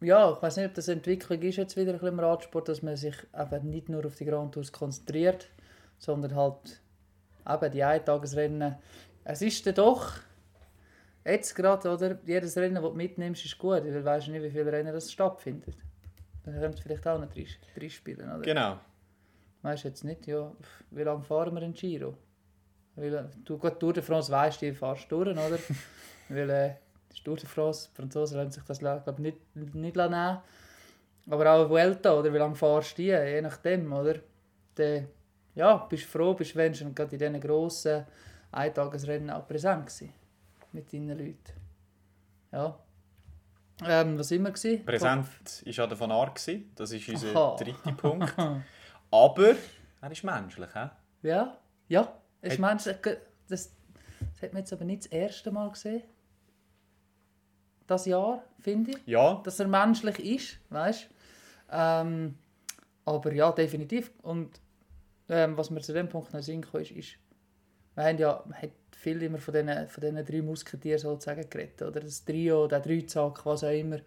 ja, 0.00 0.32
ich 0.32 0.42
weiß 0.42 0.56
nicht, 0.56 0.66
ob 0.66 0.74
das 0.74 0.88
eine 0.88 0.96
Entwicklung 0.96 1.40
ist 1.42 1.56
jetzt 1.56 1.76
wieder 1.76 1.92
ein 1.92 1.98
bisschen 1.98 2.14
im 2.14 2.20
Radsport, 2.20 2.68
dass 2.68 2.82
man 2.82 2.96
sich 2.96 3.16
eben 3.36 3.70
nicht 3.70 3.88
nur 3.88 4.04
auf 4.06 4.16
die 4.16 4.24
Grand 4.24 4.54
Tours 4.54 4.72
konzentriert, 4.72 5.48
sondern 5.98 6.34
halt 6.34 6.80
eben 7.48 7.72
die 7.72 7.82
Eintagesrennen. 7.82 8.76
Es 9.24 9.42
ist 9.42 9.66
dann 9.66 9.74
doch 9.74 10.12
jetzt 11.24 11.54
gerade, 11.54 11.90
oder? 11.90 12.18
Jedes 12.24 12.56
Rennen, 12.56 12.76
das 12.76 12.84
du 12.84 12.92
mitnimmst, 12.92 13.44
ist 13.44 13.58
gut, 13.58 13.84
weil 13.84 13.92
du 13.92 14.04
weißt 14.04 14.28
nicht, 14.28 14.42
wie 14.42 14.50
viele 14.50 14.72
Rennen 14.72 14.92
das 14.92 15.12
stattfindet. 15.12 15.76
Dann 16.44 16.54
ihr 16.62 16.72
vielleicht 16.72 17.06
auch 17.06 17.18
noch 17.18 17.28
drei, 17.28 17.88
spielen, 17.88 18.30
oder? 18.30 18.40
Genau. 18.40 18.78
Weißt 19.62 19.84
du 19.84 19.88
jetzt 19.88 20.04
nicht, 20.04 20.26
ja, 20.26 20.52
wie 20.90 21.02
lange 21.02 21.24
fahren 21.24 21.54
wir 21.54 21.62
in 21.62 21.74
Giro? 21.74 22.16
Weil, 22.94 23.30
du, 23.44 23.58
gut, 23.58 23.78
Tour 23.78 23.92
de 23.92 24.02
France 24.02 24.30
weisst, 24.32 24.60
die 24.60 24.72
fahrst 24.72 25.10
du 25.10 25.24
durch, 25.24 25.36
oder? 25.36 25.58
Weil 26.28 26.50
äh, 26.50 26.74
die 27.16 27.22
Tour 27.22 27.36
de 27.36 27.46
France, 27.46 27.88
die 27.90 27.96
Franzosen 27.96 28.36
lassen 28.38 28.52
sich 28.52 28.62
das 28.64 28.78
glaub, 28.78 29.06
ich, 29.08 29.18
nicht, 29.18 29.38
nicht 29.54 29.96
nehmen. 29.96 30.38
Aber 31.30 31.52
auch 31.52 31.68
Vuelta, 31.68 32.14
oder? 32.14 32.32
Wie 32.32 32.38
lange 32.38 32.54
fahrst 32.54 32.92
du 32.98 33.02
die? 33.02 33.08
Je 33.08 33.40
nachdem, 33.42 33.92
oder? 33.92 34.14
Dann, 34.74 35.08
ja, 35.54 35.76
bist 35.76 36.04
du 36.04 36.08
froh, 36.08 36.34
bist 36.34 36.56
wenn 36.56 36.74
schon 36.74 36.94
gerade 36.94 37.12
in 37.12 37.18
diesen 37.18 37.40
grossen 37.40 38.06
Eintagesrennen 38.52 39.30
auch 39.30 39.46
präsent 39.46 39.86
gewesen. 39.86 40.12
Mit 40.72 40.92
deinen 40.92 41.18
Leuten. 41.18 41.52
Ja. 42.52 42.78
Ähm, 43.84 44.18
was 44.18 44.30
immer 44.30 44.50
gewesen? 44.50 44.84
Präsent 44.84 45.26
war 45.76 45.84
auch 45.84 45.88
der 45.88 46.00
Van 46.00 46.12
Aert, 46.12 46.48
das 46.76 46.90
ist 46.92 47.08
unser 47.08 47.36
Aha. 47.36 47.56
dritter 47.56 47.92
Punkt. 47.92 48.34
Aber 49.10 49.54
er 50.00 50.10
ist 50.10 50.24
menschlich. 50.24 50.68
He? 50.74 51.28
Ja, 51.28 51.56
ja. 51.88 52.12
Ich 52.42 52.52
Hat- 52.54 52.58
meine, 52.58 52.76
das, 52.76 53.00
das 53.48 53.70
hat 54.42 54.52
man 54.52 54.60
jetzt 54.60 54.72
aber 54.72 54.84
nicht 54.84 55.04
das 55.04 55.12
erste 55.12 55.50
Mal 55.50 55.70
gesehen. 55.70 56.02
Das 57.88 58.04
Jahr, 58.06 58.44
finde 58.60 58.92
ich. 58.92 58.98
Ja, 59.06 59.40
Dass 59.44 59.58
er 59.58 59.66
menschlich 59.66 60.20
ist, 60.20 60.58
weißt 60.70 61.08
ähm, 61.72 62.36
Aber 63.04 63.32
ja, 63.32 63.50
definitiv. 63.50 64.12
Und 64.22 64.60
ähm, 65.28 65.56
was 65.56 65.70
mir 65.70 65.80
zu 65.80 65.94
dem 65.94 66.08
Punkt 66.08 66.32
noch 66.32 66.42
Sinn 66.42 66.60
kam, 66.60 66.82
ist, 66.82 66.92
ist, 66.92 67.18
wir 67.94 68.04
haben 68.04 68.18
ja 68.18 68.42
man 68.46 68.60
hat 68.62 68.70
viel 68.94 69.22
immer 69.22 69.38
von 69.38 69.54
diesen, 69.54 69.88
von 69.88 70.00
diesen 70.02 70.24
drei 70.24 70.42
Musketieren 70.42 70.98
sozusagen 70.98 71.48
geredet. 71.48 71.80
Oder 71.82 72.00
das 72.00 72.24
Trio, 72.24 72.68
der 72.68 72.80
Dreizack, 72.80 73.46
was 73.46 73.64
auch 73.64 73.70
immer. 73.70 74.00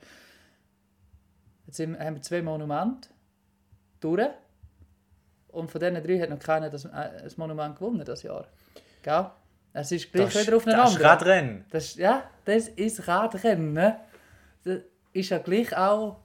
Jetzt 1.65 1.79
haben 1.79 2.15
wir 2.15 2.21
zwei 2.21 2.41
Monumente 2.41 3.09
durch. 3.99 4.29
Und 5.47 5.71
von 5.71 5.81
diesen 5.81 6.03
drei 6.03 6.19
hat 6.19 6.29
noch 6.29 6.39
keiner 6.39 6.69
das, 6.69 6.85
äh, 6.85 7.23
das 7.23 7.37
Monument 7.37 7.75
gewonnen 7.75 8.05
das 8.05 8.21
Jahr. 8.21 8.45
Gell? 9.01 9.31
Es 9.73 9.91
ist 9.91 10.11
gleich 10.11 10.33
das, 10.33 10.45
wieder 10.47 10.57
auf 10.57 10.67
einen 10.67 10.77
das 10.77 10.93
ist. 10.95 11.01
Radrennen. 11.03 11.65
Das, 11.69 11.95
ja, 11.95 12.29
das 12.45 12.67
ist 12.69 13.07
Radrennen. 13.07 13.73
ne? 13.73 13.99
Das 14.63 14.79
ist 15.13 15.29
ja 15.29 15.37
gleich 15.37 15.75
auch 15.75 16.17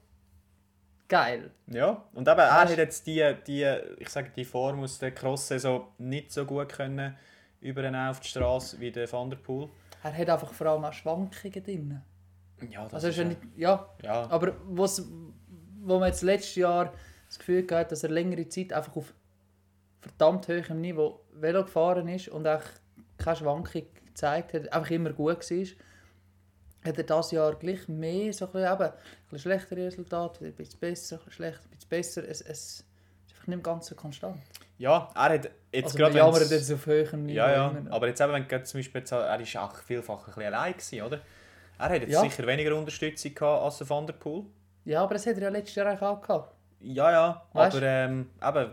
geil. 1.08 1.50
Ja, 1.68 2.04
und 2.12 2.26
eben, 2.28 2.38
er 2.38 2.52
hat 2.60 2.76
jetzt 2.76 3.06
die, 3.06 3.34
die, 3.46 3.64
ich 3.98 4.08
sage, 4.08 4.30
die 4.34 4.44
Form 4.44 4.80
aus 4.82 4.98
der 4.98 5.12
Cross-Saison 5.12 5.86
nicht 5.98 6.32
so 6.32 6.44
gut 6.44 6.72
können 6.72 7.16
übernehmen 7.60 8.08
auf 8.08 8.20
die 8.20 8.28
Straße 8.28 8.78
wie 8.80 8.90
der 8.92 9.10
Van 9.10 9.30
der 9.30 9.36
Poel. 9.38 9.68
Er 10.02 10.16
hat 10.16 10.28
einfach 10.28 10.52
vor 10.52 10.66
allem 10.68 10.84
auch 10.84 10.92
Schwankungen 10.92 11.62
drin. 11.64 12.02
Ja, 12.70 12.84
das 12.84 12.94
Also 12.94 13.08
ist 13.08 13.16
ja- 13.18 13.24
nicht, 13.24 13.40
ja, 13.56 13.88
ja. 14.02 14.30
aber 14.30 14.54
was, 14.66 15.04
wo 15.82 15.98
man 15.98 16.08
jetzt 16.08 16.22
letztes 16.22 16.54
Jahr 16.56 16.92
das 17.28 17.38
Gefühl 17.38 17.66
hat, 17.70 17.90
dass 17.92 18.02
er 18.02 18.10
längere 18.10 18.48
Zeit 18.48 18.72
einfach 18.72 18.94
auf 18.96 19.12
verdammt 20.00 20.48
hohem 20.48 20.80
Niveau 20.80 21.20
Velo 21.32 21.64
gefahren 21.64 22.08
ist 22.08 22.28
und 22.28 22.46
auch 22.46 22.62
keine 23.18 23.36
Schwankung 23.36 23.82
gezeigt 24.06 24.54
hat, 24.54 24.72
einfach 24.72 24.90
immer 24.90 25.10
gut 25.12 25.50
war, 25.50 25.66
hat 26.84 26.98
er 26.98 27.02
dieses 27.04 27.30
Jahr 27.32 27.54
gleich 27.56 27.88
mehr, 27.88 28.32
so 28.32 28.46
ein 28.46 28.52
bisschen, 28.52 28.72
eben, 28.72 28.82
ein 28.84 28.92
bisschen 29.30 29.38
schlechtere 29.38 29.86
Resultate, 29.86 30.44
ein 30.44 30.52
bisschen 30.52 30.78
besser, 30.80 31.16
ein 31.16 31.18
bisschen 31.24 31.32
schlechter, 31.32 31.64
ein 31.64 31.70
bisschen 31.70 31.88
besser. 31.88 32.28
Es, 32.28 32.40
es 32.42 32.58
ist 32.60 32.84
einfach 33.30 33.46
nicht 33.48 33.56
mehr 33.56 33.62
ganz 33.64 33.86
so 33.86 33.94
konstant. 33.94 34.36
ja, 34.78 35.10
er 35.14 35.22
hat 35.22 35.50
jetzt 35.72 35.84
Also 35.86 35.98
gerade... 35.98 36.14
wir 36.14 36.20
jammern 36.22 36.48
jetzt 36.48 36.72
auf 36.72 36.86
höherem 36.86 37.24
Niveau. 37.26 37.36
Ja, 37.36 37.50
ja, 37.50 37.68
immer 37.70 37.92
aber 37.92 38.06
jetzt 38.08 38.20
eben, 38.20 38.32
wenn 38.32 38.46
du 38.48 38.62
zum 38.64 38.78
Beispiel, 38.78 39.00
jetzt, 39.00 39.12
er 39.12 39.40
ist 39.40 39.56
auch 39.56 39.74
vielfach 39.78 40.20
ein 40.20 40.34
bisschen 40.34 40.42
allein 40.54 40.72
gewesen, 40.72 41.02
oder? 41.02 41.20
Er 41.78 41.88
hat 41.90 42.00
jetzt 42.00 42.10
Ja. 42.12 42.20
sicher 42.22 42.46
weniger 42.46 42.74
Unterstützung 42.76 43.34
gehabt 43.34 43.62
als 43.64 43.90
Van 43.90 44.06
der 44.06 44.14
Poel. 44.14 44.44
ja, 44.84 45.02
aber 45.02 45.14
das 45.14 45.26
hat 45.26 45.34
er 45.36 45.42
ja 45.42 45.48
letztes 45.50 45.74
Jahr 45.74 45.92
auch 46.00 46.20
gehabt. 46.20 46.54
Ja, 46.80 47.10
ja, 47.10 47.42
Weißt? 47.52 47.76
aber 47.76 47.86
ähm, 47.86 48.30
eben, 48.42 48.70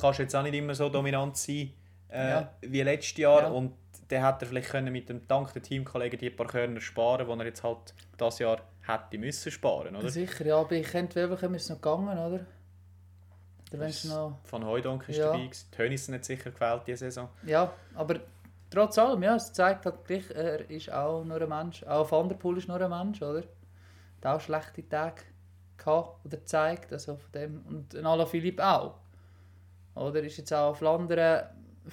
kannst 0.00 0.18
jetzt 0.18 0.34
auch 0.36 0.42
nicht 0.42 0.54
immer 0.54 0.74
so 0.74 0.88
dominant 0.88 1.36
sein 1.36 1.72
äh, 2.10 2.30
Ja. 2.30 2.50
wie 2.62 2.82
letztes 2.82 3.16
Jahr 3.18 3.42
Ja. 3.42 3.48
und 3.48 3.74
dann 4.08 4.24
hätte 4.24 4.44
er 4.44 4.48
vielleicht 4.48 4.68
können 4.70 4.92
mit 4.92 5.08
dem 5.08 5.26
dank 5.26 5.52
der 5.52 5.62
Teamkollegen 5.62 6.18
die 6.18 6.30
paar 6.30 6.46
Körner 6.46 6.80
sparen, 6.80 7.26
die 7.26 7.32
er 7.40 7.46
jetzt 7.46 7.62
halt 7.64 7.92
das 8.16 8.38
Jahr 8.38 8.58
hätte 8.86 9.18
müssen 9.18 9.50
sparen, 9.50 9.96
oder? 9.96 10.08
Sicher, 10.08 10.46
ja, 10.46 10.58
aber 10.58 10.72
ich 10.72 10.86
könnte 10.86 11.16
Wevelchen 11.16 11.54
ist 11.54 11.68
noch 11.70 11.76
gegangen, 11.76 12.16
oder? 12.16 12.46
Oder 13.72 13.86
es 13.86 14.04
noch... 14.04 14.38
Van 14.48 14.64
Hooijdonk 14.64 15.08
ist 15.08 15.16
Ja. 15.18 15.32
dabei. 15.32 15.50
Tönnissen 15.72 16.14
hat 16.14 16.24
sicher 16.24 16.50
gewählt 16.52 16.82
diese 16.86 16.98
Saison. 16.98 17.28
Ja, 17.44 17.72
aber 17.96 18.20
trotz 18.70 18.96
allem, 18.98 19.22
ja, 19.24 19.34
es 19.34 19.52
zeigt 19.52 19.84
halt 19.86 20.04
gleich, 20.04 20.30
er 20.30 20.70
ist 20.70 20.92
auch 20.92 21.24
nur 21.24 21.42
ein 21.42 21.48
Mensch. 21.48 21.82
Auch 21.82 22.08
Van 22.10 22.28
der 22.28 22.36
Poel 22.36 22.58
ist 22.58 22.68
nur 22.68 22.80
ein 22.80 22.88
Mensch, 22.90 23.20
oder? 23.22 23.42
Hat 24.22 24.26
auch 24.36 24.40
schlechte 24.40 24.88
Tage 24.88 25.22
gehabt 25.76 26.24
oder 26.24 26.36
gezeigt, 26.36 26.92
also 26.92 27.16
von 27.16 27.32
dem. 27.32 27.66
Und 27.66 27.94
ein 27.96 28.06
Alaphilippe 28.06 28.64
auch. 28.64 28.94
Oder 29.96 30.22
ist 30.22 30.36
jetzt 30.36 30.52
auch 30.52 30.76
Flandern, 30.76 31.48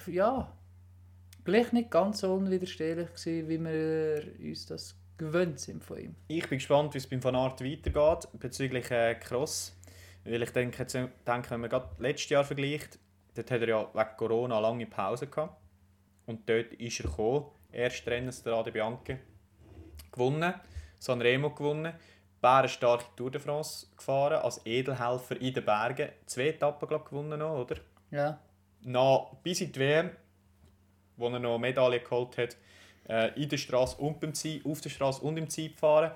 ja, 0.06 0.52
gleich 1.44 1.72
nicht 1.72 1.90
ganz 1.90 2.20
so 2.20 2.34
unwiderstehlich 2.34 3.08
gewesen, 3.08 3.48
wie 3.48 3.64
wir 3.64 4.48
uns 4.48 4.66
das 4.66 4.96
gewöhnt 5.16 5.60
sind 5.60 5.84
von 5.84 5.98
ihm. 5.98 6.14
Ich 6.28 6.48
bin 6.48 6.58
gespannt, 6.58 6.94
wie 6.94 6.98
es 6.98 7.06
beim 7.06 7.22
Van 7.22 7.36
Aert 7.36 7.62
weitergeht 7.62 8.28
bezüglich 8.38 8.90
äh, 8.90 9.14
Cross. 9.14 9.76
Weil 10.24 10.42
ich 10.42 10.50
denke, 10.50 10.84
denke, 10.84 11.50
wenn 11.50 11.60
man 11.60 11.70
gerade 11.70 11.90
letztes 11.98 12.30
Jahr 12.30 12.44
vergleicht, 12.44 12.98
dort 13.34 13.50
hat 13.50 13.60
er 13.60 13.68
ja 13.68 13.88
wegen 13.92 14.16
Corona 14.16 14.56
eine 14.56 14.62
lange 14.62 14.86
Pause 14.86 15.26
gehabt. 15.26 15.60
Und 16.26 16.48
dort 16.48 16.72
ist 16.74 17.00
er 17.00 17.10
gekommen. 17.10 17.46
Erst 17.70 18.06
Rennen 18.06 18.32
Strade 18.32 18.72
Bianche 18.72 19.18
gewonnen, 20.12 20.54
Sanremo 20.98 21.50
gewonnen, 21.50 21.92
bärenstarke 22.40 23.04
Tour 23.16 23.32
de 23.32 23.40
France 23.40 23.88
gefahren, 23.96 24.40
als 24.42 24.64
Edelhelfer 24.64 25.40
in 25.40 25.52
den 25.52 25.64
Bergen. 25.64 26.10
Zwei 26.24 26.48
Etappen 26.48 26.88
glaub, 26.88 27.10
gewonnen 27.10 27.38
noch, 27.38 27.58
oder? 27.58 27.76
Ja, 28.12 28.38
noch 28.84 29.36
bis 29.42 29.60
in 29.60 29.72
die 29.72 29.80
WM, 29.80 30.10
wo 31.16 31.28
er 31.28 31.38
noch 31.38 31.50
eine 31.54 31.58
Medaille 31.58 32.00
geholt 32.00 32.36
hat, 32.38 32.56
äh, 33.08 33.40
in 33.40 33.48
der 33.48 33.56
Straße 33.56 33.96
und 34.00 34.20
beim 34.20 34.34
Ziel, 34.34 34.60
auf 34.64 34.80
der 34.80 34.90
Straße 34.90 35.22
und 35.22 35.36
im 35.36 35.48
Ziel 35.48 35.70
fahren. 35.70 36.12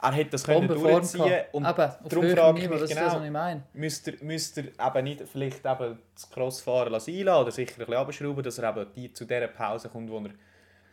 Er 0.00 0.12
hätte 0.12 0.30
das 0.30 0.42
können 0.42 0.66
durchziehen 0.66 1.24
gehabt. 1.24 1.54
und 1.54 1.64
auf 1.64 1.76
darum 1.76 2.28
frage 2.30 2.58
ich 2.60 2.68
mich 2.68 2.80
das 2.80 2.90
das, 2.90 3.12
genau, 3.12 3.24
ich 3.24 3.30
meine. 3.30 3.62
müsste 3.72 4.10
er, 4.10 4.24
müsste 4.24 4.72
er 4.76 4.88
eben 4.88 5.04
nicht 5.04 5.22
vielleicht 5.28 5.64
eben 5.64 5.98
das 6.12 6.28
Crossfahren 6.28 6.90
lassen 6.92 7.12
oder 7.28 7.52
sicher 7.52 7.74
ein 7.74 7.86
bisschen 7.86 7.94
abschrauben, 7.94 8.42
dass 8.42 8.58
er 8.58 8.70
eben 8.70 8.92
die, 8.94 9.12
zu 9.12 9.24
dieser 9.24 9.46
Pause 9.46 9.88
kommt, 9.88 10.10
wo 10.10 10.18
er, 10.18 10.30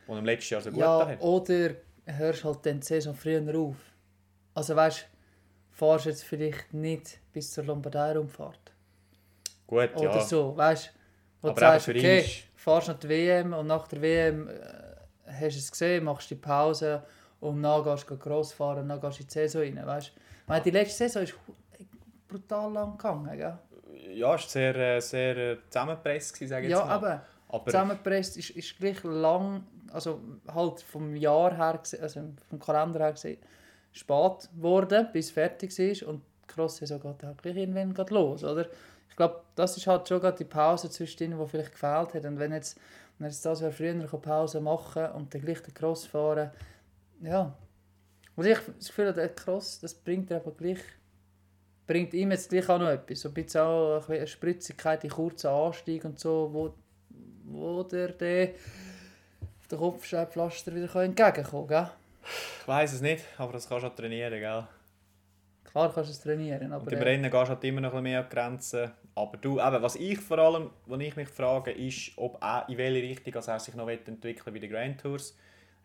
wo 0.06 0.14
er 0.14 0.20
im 0.20 0.26
letzten 0.26 0.54
Jahr 0.54 0.62
so 0.62 0.70
gut 0.70 0.80
Ja, 0.80 1.08
hat. 1.08 1.22
oder 1.22 1.72
hörst 2.06 2.44
halt 2.44 2.64
dann 2.68 2.80
die 2.82 2.86
Saison 2.86 3.16
früher 3.16 3.42
auf. 3.58 3.78
Also 4.54 4.76
weißt 4.76 5.00
du, 5.00 5.76
fahrst 5.76 6.06
jetzt 6.06 6.24
vielleicht 6.24 6.72
nicht 6.74 7.20
bis 7.34 7.52
zur 7.52 7.64
Lombardei-Rundfahrt. 7.64 8.74
Gut, 9.66 9.96
Oder 9.96 10.16
ja. 10.16 10.22
so, 10.22 10.56
weißt? 10.56 10.94
Wo 11.42 11.50
Aber 11.50 11.56
du 11.56 11.62
sagst, 11.62 11.90
okay, 11.90 12.26
fahrst 12.56 12.88
noch 12.90 13.00
die 13.00 13.10
WM 13.10 13.54
und 13.54 13.68
nach 13.68 13.88
der 13.88 14.02
WM 14.02 14.50
äh, 14.50 14.54
hast 15.32 15.56
du 15.56 15.60
es 15.60 15.72
gesehen, 15.72 16.04
machst 16.04 16.30
die 16.30 16.36
Pause 16.36 17.04
und 17.40 17.64
dann 17.64 17.84
gehst 17.84 18.10
du 18.10 18.18
Cross 18.18 18.54
fahren 18.54 18.80
und 18.80 18.90
dann 18.90 19.00
gehst 19.00 19.20
du 19.20 19.24
in 19.24 19.28
die 19.28 19.34
Saison 19.34 19.62
rein, 19.62 19.86
weißt 19.88 20.12
du? 20.48 20.62
Die 20.62 20.72
letzte 20.72 20.98
Saison 21.08 21.24
ist 21.24 21.36
brutal 22.28 22.74
lang 22.74 22.98
gegangen, 22.98 23.38
gell? 23.38 23.58
Ja, 24.14 24.36
es 24.36 24.42
war 24.44 24.50
sehr, 24.50 24.76
äh, 24.76 25.00
sehr 25.00 25.38
äh, 25.38 25.58
zusammengepresst, 25.70 26.36
sage 26.48 26.66
ich 26.66 26.72
Ja, 26.72 26.80
jetzt 26.80 26.88
mal. 26.88 26.96
aber 26.96 27.22
Aber 27.50 27.66
zusammengepresst, 27.66 28.38
ist, 28.38 28.50
ist 28.52 28.78
gleich 28.78 29.04
lang, 29.04 29.64
also 29.92 30.20
halt 30.54 30.82
vom 30.82 31.16
Jahr 31.16 31.56
her, 31.56 31.80
also 32.02 32.22
vom 32.50 32.60
Kalender 32.60 33.00
her 33.00 33.12
gesehen, 33.14 33.38
spät 33.92 34.50
geworden, 34.56 35.08
bis 35.14 35.28
es 35.28 35.32
fertig 35.32 35.78
ist 35.80 36.04
und 36.04 36.22
die 36.44 36.54
Cross-Saison 36.54 37.00
geht 37.00 37.24
halt 37.24 37.42
gleich 37.42 37.56
irgendwann 37.56 37.94
geht 37.94 38.10
los, 38.10 38.44
oder? 38.44 38.68
Ich 39.10 39.16
glaube, 39.16 39.42
das 39.56 39.76
ist 39.76 39.88
halt 39.88 40.08
schon 40.08 40.22
gerade 40.22 40.38
die 40.38 40.46
Pause 40.46 40.90
zwischendrin, 40.90 41.40
die 41.40 41.48
vielleicht 41.48 41.72
gefehlt 41.72 42.14
hat. 42.14 42.26
Und 42.26 42.40
wenn 42.40 42.54
jetzt, 42.54 42.80
wenn 43.18 43.28
jetzt 43.28 43.46
das 43.46 43.62
Jahr 43.62 43.72
früher 43.72 44.08
Pause 44.08 44.62
machen 44.62 45.12
und 45.12 45.34
dann 45.34 45.42
gleich 45.42 45.62
den 45.62 45.74
Cross 45.74 46.06
fahren, 46.06 46.52
ja. 47.22 47.54
Und 48.36 48.46
ich 48.46 48.58
das 48.58 48.88
Gefühl 48.88 49.12
der 49.12 49.30
Cross, 49.30 49.80
das 49.82 49.94
bringt 49.94 50.32
er 50.32 50.38
aber 50.38 50.52
gleich, 50.52 50.80
bringt 51.86 52.14
ihm 52.14 52.32
jetzt 52.32 52.50
gleich 52.50 52.70
auch 52.70 52.80
noch 52.80 52.88
etwas. 52.88 53.20
So 53.20 53.30
ein 53.30 53.34
bisschen 53.34 53.62
auch 53.62 54.08
eine 54.08 54.28
Spritzigkeit, 54.28 55.04
die 55.04 55.10
kurzen 55.10 55.48
Anstieg 55.48 56.06
und 56.06 56.20
so, 56.20 56.50
wo, 56.54 56.74
wo 57.44 57.84
der, 57.84 58.10
der 58.10 58.52
auf 59.60 59.68
den 59.68 59.80
Kopfsteinpflaster 59.80 60.74
wieder 60.74 60.96
entgegenkommen 60.96 61.68
kann. 61.68 61.90
ich 62.62 62.68
weiß 62.68 62.94
es 62.94 63.02
nicht, 63.02 63.26
aber 63.38 63.52
das 63.52 63.68
kannst 63.68 63.84
du 63.84 63.90
auch 63.90 63.96
trainieren, 63.96 64.40
gell? 64.40 64.68
Klar 65.66 65.94
kannst 65.94 66.10
du 66.10 66.14
es 66.14 66.22
trainieren, 66.22 66.72
aber 66.72 66.86
Und 66.86 66.94
im 66.94 67.00
Rennen 67.00 67.30
gehst 67.30 67.44
du 67.44 67.50
halt 67.50 67.64
immer 67.64 67.82
noch 67.82 67.94
ein 67.94 68.04
bisschen 68.04 68.04
mehr 68.04 68.20
an 68.20 68.30
die 68.30 68.36
Grenzen. 68.36 68.92
Aber 69.20 69.38
du, 69.38 69.60
eben, 69.60 69.82
was 69.82 69.96
ich 69.96 70.18
vor 70.20 70.38
allem, 70.40 70.70
was 70.86 71.00
ich 71.02 71.16
mich 71.16 71.28
frage, 71.28 71.72
ist, 71.72 72.12
ob 72.16 72.42
er, 72.42 72.66
in 72.70 72.78
welche 72.78 73.02
Richtung 73.04 73.36
also 73.36 73.52
er 73.52 73.60
sich 73.60 73.76
noch 73.76 73.90
entwickeln 73.90 74.54
bei 74.54 74.60
den 74.60 74.70
Grand 74.72 75.02
Tours. 75.02 75.36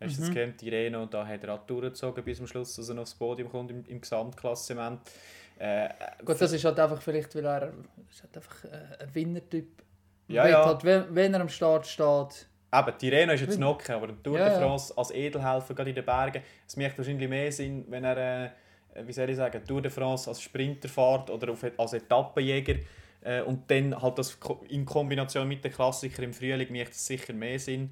Hast 0.01 0.17
du 0.19 0.23
Mhm. 0.23 0.27
das 0.27 0.35
gehört, 0.35 0.59
Tireno, 0.59 1.07
da 1.07 1.27
hat 1.27 1.43
er 1.45 1.55
auch 1.55 1.67
durchgezogen 1.67 2.23
bis 2.25 2.39
zum 2.39 2.47
Schluss, 2.47 2.77
dass 2.77 2.89
er 2.89 2.95
noch 2.95 3.03
aufs 3.03 3.15
Podium 3.15 3.49
kommt 3.51 3.71
im, 3.71 3.85
im 3.87 4.01
Gesamtklassement. 4.01 5.01
Äh, 5.59 5.89
gut, 6.25 6.41
das 6.41 6.53
ist 6.53 6.65
halt 6.65 6.79
einfach 6.79 7.01
vielleicht, 7.03 7.35
weil 7.35 7.45
er 7.47 7.73
ist 8.11 8.23
halt 8.23 8.37
einfach 8.37 8.65
äh, 8.65 9.03
ein 9.03 9.15
Winnertyp. 9.15 9.83
Ja, 10.29 10.49
ja. 10.49 10.65
Halt, 10.67 10.85
wenn, 10.85 11.15
wenn 11.15 11.35
er 11.35 11.41
am 11.41 11.49
Start 11.49 11.87
steht, 11.87 12.47
Eben, 12.73 12.99
Tirreno 12.99 13.33
ist 13.35 13.41
jetzt 13.43 13.59
noch 13.61 13.89
aber 13.89 14.09
der 14.09 14.21
Tour 14.23 14.37
Ja, 14.39 14.45
de 14.47 14.55
ja. 14.55 14.61
France 14.61 14.93
als 14.97 15.13
Edelhelfer 15.13 15.75
gerade 15.75 15.91
in 15.91 15.95
den 15.97 16.05
Bergen, 16.05 16.43
es 16.67 16.77
macht 16.77 16.99
wahrscheinlich 16.99 17.29
mehr 17.29 17.53
Sinn, 17.53 17.85
wenn 17.89 18.03
er, 18.03 18.47
äh, 18.97 19.07
wie 19.07 19.13
soll 19.13 19.31
ich 19.31 19.37
sagen, 19.37 19.65
Tour 19.65 19.81
de 19.81 19.93
France 19.93 20.29
als 20.29 20.41
Sprinter 20.43 20.89
fährt 20.89 21.31
oder 21.31 21.53
auf, 21.53 21.65
als 21.77 21.93
Etappenjäger 21.93 22.77
äh, 23.25 23.43
und 23.43 23.69
dann 23.71 24.01
halt 24.01 24.19
das 24.19 24.39
in 24.69 24.85
Kombination 24.87 25.49
mit 25.49 25.65
den 25.65 25.73
Klassikern 25.73 26.27
im 26.27 26.33
Frühling 26.33 26.73
macht 26.73 26.93
es 26.93 27.05
sicher 27.07 27.33
mehr 27.33 27.59
Sinn, 27.59 27.91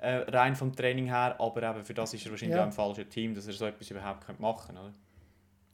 äh, 0.00 0.16
rein 0.30 0.56
vom 0.56 0.74
Training 0.74 1.06
her, 1.06 1.36
aber 1.38 1.62
eben 1.62 1.84
für 1.84 1.94
das 1.94 2.12
ist 2.14 2.24
er 2.24 2.30
wahrscheinlich 2.32 2.56
Ja. 2.56 2.62
auch 2.62 2.66
im 2.66 2.72
falschen 2.72 3.08
Team, 3.08 3.34
dass 3.34 3.46
er 3.46 3.52
so 3.52 3.66
etwas 3.66 3.90
überhaupt 3.90 4.24
könnte 4.26 4.40
machen 4.42 4.74
könnte. 4.74 4.92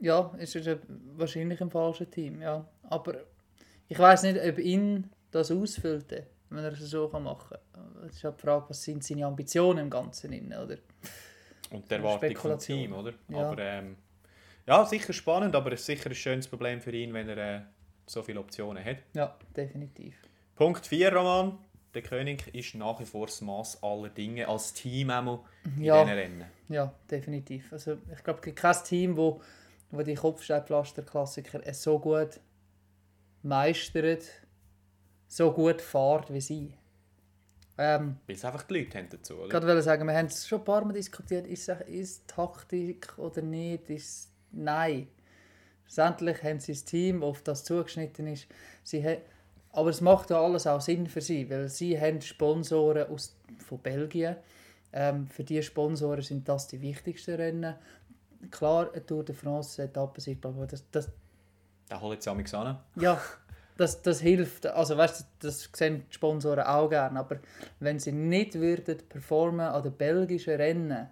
ja, 0.01 0.35
ist 0.39 0.55
er 0.57 0.79
wahrscheinlich 1.17 1.61
im 1.61 1.71
falschen 1.71 2.11
Team, 2.11 2.43
ja. 2.43 2.67
Aber 2.91 3.15
ich 3.89 3.99
weiß 3.99 4.25
nicht, 4.25 4.39
ob 4.45 4.59
ihn 4.59 5.11
das 5.31 5.51
ausfüllt, 5.51 6.11
wenn 6.51 6.65
er 6.65 6.73
es 6.73 6.81
so 6.81 7.09
kann 7.09 7.23
machen 7.23 7.57
kann. 7.73 8.07
Es 8.09 8.17
ist 8.17 8.25
halt 8.25 8.37
die 8.39 8.43
Frage, 8.43 8.65
was 8.69 8.83
sind 8.83 9.03
seine 9.05 9.27
Ambitionen 9.27 9.79
im 9.79 9.91
Ganzen, 9.91 10.31
drin, 10.33 10.53
oder? 10.53 10.77
Und 11.71 11.91
die 11.91 11.95
Erwartung 11.95 12.37
vom. 12.37 12.59
Team, 12.59 12.93
oder? 12.93 13.13
Ja. 13.29 13.51
Aber 13.51 13.59
ähm, 13.63 13.97
ja, 14.67 14.85
sicher 14.85 15.13
spannend, 15.13 15.55
aber 15.55 15.73
es 15.73 15.81
ist 15.81 15.87
sicher 15.87 16.11
ein 16.11 16.15
schönes 16.15 16.47
Problem 16.49 16.81
für 16.81 16.91
ihn, 16.93 17.13
wenn 17.15 17.29
er 17.29 17.37
äh, 17.39 17.61
so 18.07 18.23
viele 18.23 18.41
Optionen 18.41 18.85
hat. 18.85 18.99
Ja, 19.15 19.37
definitiv. 19.57 20.17
Punkt 20.55 20.87
4, 20.87 21.15
Roman. 21.15 21.59
Der 21.95 22.03
König 22.03 22.55
ist 22.55 22.75
nach 22.75 23.01
wie 23.01 23.07
vor 23.07 23.27
das 23.27 23.41
Maß 23.41 23.83
aller 23.83 24.11
Dinge 24.11 24.47
als 24.49 24.73
Team 24.75 25.09
in 25.11 25.39
Ja. 25.83 26.03
diesen 26.05 26.15
Rennen. 26.19 26.45
Ja, 26.69 26.93
definitiv. 27.11 27.73
Also 27.73 27.97
ich 28.13 28.23
glaube, 28.23 28.39
es 28.41 28.45
gibt 28.45 28.59
kein 28.59 28.77
Team, 28.85 29.17
wo, 29.17 29.41
wo 29.91 30.03
die 30.03 30.15
Kopfsteinpflaster-Klassiker 30.15 31.61
so 31.73 31.99
gut 31.99 32.39
meistert, 33.43 34.25
so 35.29 35.53
gut 35.53 35.81
fährt 35.81 36.33
wie 36.33 36.41
sie. 36.41 36.75
Ähm, 37.79 38.17
Weil 38.27 38.37
es 38.37 38.45
einfach 38.45 38.63
die 38.65 38.79
Leute 38.79 38.99
haben 38.99 39.09
dazu, 39.11 39.35
oder? 39.37 39.49
gerade 39.49 39.67
wollte 39.67 39.83
sagen, 39.83 40.07
wir 40.07 40.15
haben 40.17 40.27
es 40.27 40.47
schon 40.49 40.61
ein 40.61 40.65
paar 40.65 40.85
Mal 40.85 40.95
diskutiert, 40.95 41.47
ist 41.47 41.69
es 41.69 41.81
ist 41.89 42.29
Taktik 42.29 43.19
oder 43.19 43.43
nicht? 43.43 43.91
Ist 43.91 44.33
Nein. 44.53 45.09
Schlussendlich 45.87 46.43
haben 46.43 46.61
sie 46.61 46.73
ein 46.73 46.85
Team, 46.85 47.23
auf 47.23 47.43
das 47.43 47.65
zugeschnitten 47.65 48.27
ist. 48.27 48.47
Sie 48.83 49.03
ha- 49.05 49.19
aber 49.73 49.91
es 49.91 50.01
macht 50.01 50.31
ja 50.31 50.41
alles 50.41 50.67
auch 50.67 50.81
Sinn 50.81 51.07
für 51.07 51.21
sie, 51.21 51.49
weil 51.51 51.69
sie 51.69 52.01
haben 52.01 52.21
Sponsoren 52.21 53.09
aus, 53.09 53.37
von 53.59 53.79
Belgien. 53.79 54.37
Ähm, 54.93 55.27
für 55.27 55.45
diese 55.45 55.63
Sponsoren 55.65 56.23
sind 56.23 56.49
das 56.49 56.67
die 56.69 56.81
wichtigsten 56.81 57.35
Rennen. 57.35 57.75
Klar, 58.51 58.91
eine 58.93 59.05
Tour 59.05 59.25
de 59.25 59.35
France 59.35 59.83
Etappe 59.83 60.21
sind, 60.21 60.45
aber 60.47 60.67
das, 60.67 60.85
das, 60.91 61.11
Den 61.91 62.01
holen 62.01 62.21
sie 62.21 62.31
amigs 62.31 62.55
an. 62.55 62.79
ja, 62.97 63.21
das, 63.77 64.01
das 64.01 64.21
hilft. 64.21 64.67
Also 64.67 64.97
weißt 64.97 65.27
das 65.41 65.69
sehen 65.75 66.05
die 66.09 66.15
Sponsoren 66.15 66.65
auch 66.65 66.89
gerne. 66.89 67.19
Aber 67.21 67.37
wenn 67.79 67.99
sie 67.99 68.13
nicht 68.13 68.55
würden 68.55 68.97
performen 69.09 69.61
an 69.67 69.83
den 69.83 69.93
belgischen 69.93 70.55
Rennen, 70.55 71.09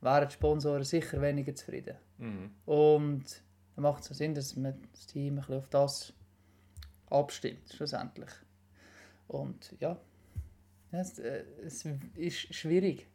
wären 0.00 0.28
die 0.28 0.34
Sponsoren 0.34 0.84
sicher 0.84 1.20
weniger 1.20 1.54
zufrieden. 1.56 1.96
Mhm. 2.18 2.50
Und 2.66 3.24
dann 3.78 3.84
macht 3.84 4.02
es 4.02 4.08
so 4.08 4.14
Sinn, 4.14 4.34
dass 4.34 4.56
man 4.56 4.74
das 4.90 5.06
Team 5.06 5.34
ein 5.34 5.36
bisschen 5.36 5.58
auf 5.58 5.68
das 5.68 6.12
abstimmt, 7.10 7.72
schlussendlich. 7.72 8.30
Und 9.28 9.72
ja, 9.78 9.96
es, 10.90 11.20
äh, 11.20 11.44
es 11.64 11.86
ist 12.16 12.52
schwierig, 12.52 13.06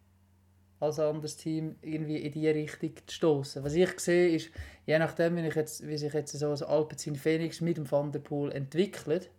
als 0.80 1.00
anderes 1.00 1.36
Team 1.36 1.76
irgendwie 1.82 2.16
in 2.16 2.32
diese 2.32 2.56
Richtung 2.56 2.96
zu 3.06 3.14
stoßen. 3.14 3.62
Was 3.62 3.74
ich 3.74 4.00
sehe, 4.00 4.30
ist, 4.30 4.52
je 4.86 4.98
nachdem, 4.98 5.36
wie, 5.36 5.46
ich 5.46 5.56
jetzt, 5.56 5.86
wie 5.86 5.98
sich 5.98 6.14
jetzt 6.14 6.32
so 6.32 6.54
ein 6.54 6.64
Alpecin 6.64 7.18
Phoenix 7.18 7.60
mit 7.60 7.76
dem 7.76 7.92
Van 7.92 8.14
der 8.14 8.20
Poel 8.20 8.50
entwickelt, 8.54 9.32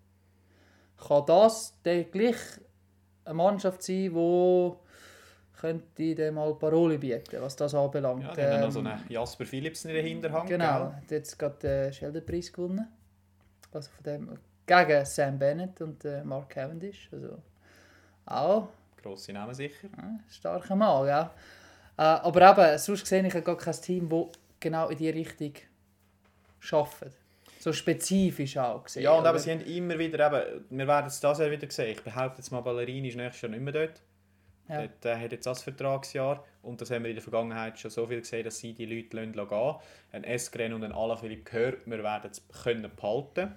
kann 0.99 1.25
das 1.25 1.75
dann 1.85 2.11
gleich 2.11 2.37
eine 3.25 3.33
Mannschaft 3.33 3.83
sein, 3.83 4.13
die 4.13 4.73
könnte 5.65 6.15
dem 6.15 6.35
mal 6.35 6.55
Paroli 6.55 6.99
bieten, 6.99 7.41
was 7.41 7.57
das 7.57 7.75
anbelangt. 7.75 8.23
Ja, 8.23 8.35
die 8.35 8.43
haben 8.43 8.51
dann 8.51 8.61
noch 8.61 8.71
so 8.71 8.81
Ähm, 8.81 8.87
einen 8.87 9.09
Jasper 9.09 9.47
Philipsen 9.47 9.89
in 9.89 9.95
der 9.95 10.05
Hinterhand. 10.05 10.49
Genau, 10.49 10.79
gell? 10.79 10.93
hat 10.97 11.11
jetzt 11.11 11.39
gerade 11.39 11.57
den 11.63 11.93
Sheldon-Preis 11.93 12.53
gewonnen. 12.53 12.87
Also 13.73 13.91
von 13.91 14.05
dem 14.05 14.39
gegen 14.67 15.05
Sam 15.07 15.39
Bennett 15.39 15.81
und 15.81 16.05
äh, 16.05 16.23
Mark 16.23 16.51
Cavendish. 16.51 17.09
Also 17.13 17.39
auch 18.27 18.69
Grosse 19.03 19.33
Namen 19.33 19.55
sicher. 19.55 19.89
ein 19.97 20.23
starker 20.29 20.77
Mann, 20.77 21.07
ja. 21.07 21.35
Äh, 21.97 22.03
aber 22.03 22.51
eben, 22.51 22.79
sonst 22.79 23.07
sehe 23.07 23.27
ich 23.27 23.45
gar 23.45 23.57
kein 23.57 23.75
Team, 23.75 24.09
das 24.09 24.27
genau 24.61 24.89
in 24.89 24.99
diese 24.99 25.15
Richtung 25.15 25.53
arbeitet. 26.73 27.13
So 27.59 27.73
spezifisch 27.73 28.59
auch 28.59 28.85
gesehen. 28.85 29.05
Ja, 29.05 29.13
und 29.13 29.27
eben, 29.27 29.39
sie 29.39 29.51
haben 29.51 29.61
immer 29.63 29.99
wieder, 29.99 30.27
eben, 30.27 30.65
wir 30.69 30.87
werden 30.87 31.07
es 31.07 31.21
das 31.21 31.39
Jahr 31.39 31.51
wieder 31.51 31.71
sehen. 31.71 31.93
Ich 31.93 32.03
behaupte 32.03 32.39
jetzt 32.43 32.51
mal, 32.51 32.61
Ballerini 32.61 33.09
ist 33.09 33.17
nächstes 33.17 33.43
Jahr 33.43 33.51
nicht 33.51 33.63
mehr 33.63 33.73
dort. 33.73 34.03
Ja. 34.69 34.79
Der, 34.79 34.89
der 35.03 35.21
hat 35.21 35.33
jetzt 35.33 35.47
das 35.47 35.63
Vertragsjahr 35.63 36.45
und 36.63 36.81
das 36.81 36.91
haben 36.91 37.03
wir 37.03 37.11
in 37.11 37.17
der 37.17 37.23
Vergangenheit 37.23 37.79
schon 37.79 37.91
so 37.91 38.07
viel 38.07 38.21
gesehen, 38.21 38.45
dass 38.45 38.59
sie 38.59 38.73
die 38.73 38.87
Leute 38.87 39.17
lassen 39.17 39.49
gehen. 39.49 39.75
Ein 40.13 40.25
Eskren 40.25 40.73
und 40.73 40.85
ein 40.85 40.93
Alaphilippe 40.93 41.51
gehört, 41.51 41.87
wir 41.87 42.03
werden 42.03 42.31
es 42.31 42.47
können 42.63 42.91
behalten 42.95 43.55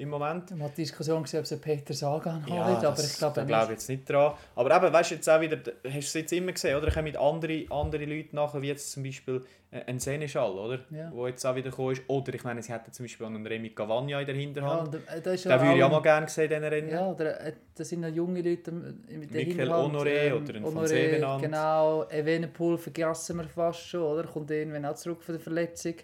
im 0.00 0.08
Moment. 0.08 0.50
Man 0.50 0.62
hat 0.62 0.76
die 0.76 0.82
Diskussion 0.82 1.22
gesehen, 1.22 1.40
ob 1.40 1.46
sie 1.46 1.56
Peter 1.56 1.92
Sagan 1.94 2.44
Ja, 2.48 2.64
haben, 2.64 2.84
aber 2.86 2.98
ich 3.00 3.16
glaube 3.18 3.40
nicht. 3.40 3.48
glaube 3.48 3.64
ich 3.64 3.70
jetzt 3.70 3.88
nicht 3.88 4.08
dran. 4.08 4.32
Aber 4.56 4.76
eben, 4.76 4.92
weißt 4.92 5.10
du 5.10 5.14
jetzt 5.16 5.28
auch 5.28 5.40
wieder, 5.40 5.56
hast 5.58 5.92
du 5.92 5.98
es 5.98 6.14
jetzt 6.14 6.32
immer 6.32 6.52
gesehen, 6.52 6.76
oder? 6.76 6.90
Kommen 6.90 7.04
mit 7.04 7.16
andere, 7.16 7.64
andere 7.70 8.04
Leute 8.04 8.34
nachher, 8.34 8.62
wie 8.62 8.68
jetzt 8.68 8.90
zum 8.92 9.02
Beispiel 9.02 9.42
äh, 9.70 9.82
ein 9.86 10.00
Seneschal, 10.00 10.50
oder? 10.52 10.80
Ja. 10.90 11.12
Wo 11.12 11.26
jetzt 11.26 11.44
auch 11.44 11.54
wieder 11.54 11.70
gekommen 11.70 11.92
ist. 11.92 12.02
Oder 12.08 12.34
ich 12.34 12.42
meine, 12.42 12.62
sie 12.62 12.72
hätten 12.72 12.92
zum 12.92 13.04
Beispiel 13.04 13.26
einen 13.26 13.46
Remy 13.46 13.70
Cavagna 13.70 14.20
in 14.20 14.26
der 14.26 14.34
ja, 14.34 14.40
Hinterhand. 14.40 14.88
und, 14.88 14.94
äh, 15.08 15.20
da 15.22 15.30
ist 15.32 15.44
Den 15.44 15.52
würde 15.60 15.76
ich 15.76 15.84
auch- 15.84 15.90
mal 15.90 16.02
gerne 16.02 16.28
sehen, 16.28 16.48
diesen 16.48 16.64
Rennen. 16.64 16.88
Ja, 16.90 17.06
oder, 17.06 17.40
äh, 17.40 17.52
das 17.76 17.88
sind 17.88 18.00
noch 18.00 18.08
junge 18.08 18.42
Leute 18.42 18.70
im- 18.70 19.04
in 19.08 19.28
der 19.28 19.46
Michael. 19.46 19.68
Honoré 19.70 20.34
oder 20.34 20.54
ein 20.56 20.62
von 20.64 20.86
Sevenant. 20.86 21.42
Genau, 21.42 22.04
Evenepoel 22.10 22.78
vergessen 22.78 23.36
wir 23.36 23.44
fast 23.44 23.86
schon, 23.86 24.02
oder? 24.02 24.24
Kommt 24.24 24.50
irgendwann 24.50 24.86
auch 24.86 24.94
zurück 24.96 25.22
von 25.22 25.34
der 25.34 25.42
Verletzung. 25.42 25.94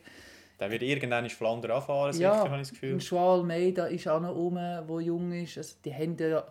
Der 0.59 0.71
wird 0.71 0.83
irgendwann 0.83 1.29
Flandern 1.29 1.73
anfahren, 1.73 2.13
sicher, 2.13 2.35
ja, 2.35 2.39
habe 2.39 2.57
ich 2.57 2.63
das 2.63 2.71
Gefühl. 2.71 2.95
und 2.95 3.03
Joao 3.03 3.35
Almeida 3.35 3.87
ist 3.87 4.09
auch 4.09 4.21
noch 4.21 4.35
rum, 4.35 4.55
der 4.55 5.01
jung 5.01 5.33
ist. 5.33 5.59
Also 5.59 5.77
die 5.85 5.93
haben 5.93 6.17
ja 6.19 6.45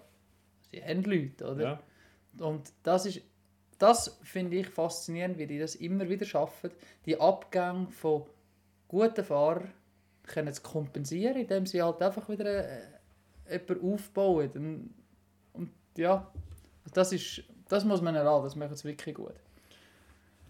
die 0.71 0.83
haben 0.83 1.03
Leute, 1.03 1.45
oder? 1.45 1.63
Ja. 2.37 2.45
Und 2.45 2.71
das 2.83 3.05
ist 3.05 3.21
das 3.77 4.17
finde 4.23 4.57
ich 4.57 4.67
faszinierend, 4.67 5.37
wie 5.37 5.47
die 5.47 5.59
das 5.59 5.75
immer 5.75 6.07
wieder 6.07 6.25
schaffen, 6.25 6.71
die 7.05 7.19
Abgänge 7.19 7.87
von 7.87 8.23
guten 8.87 9.23
Fahrern 9.23 9.73
können 10.23 10.53
zu 10.53 10.61
kompensieren, 10.61 11.35
indem 11.35 11.65
sie 11.65 11.81
halt 11.81 12.01
einfach 12.01 12.29
wieder 12.29 12.45
äh, 12.45 12.81
jemanden 13.51 13.93
aufbauen. 13.93 14.49
Und, 14.55 14.93
und 15.53 15.71
ja, 15.97 16.31
das 16.93 17.11
ist 17.11 17.43
das 17.67 17.83
muss 17.83 18.01
man 18.01 18.15
erlauben, 18.15 18.45
das 18.45 18.55
macht 18.55 18.71
es 18.71 18.85
wirklich 18.85 19.15
gut. 19.15 19.33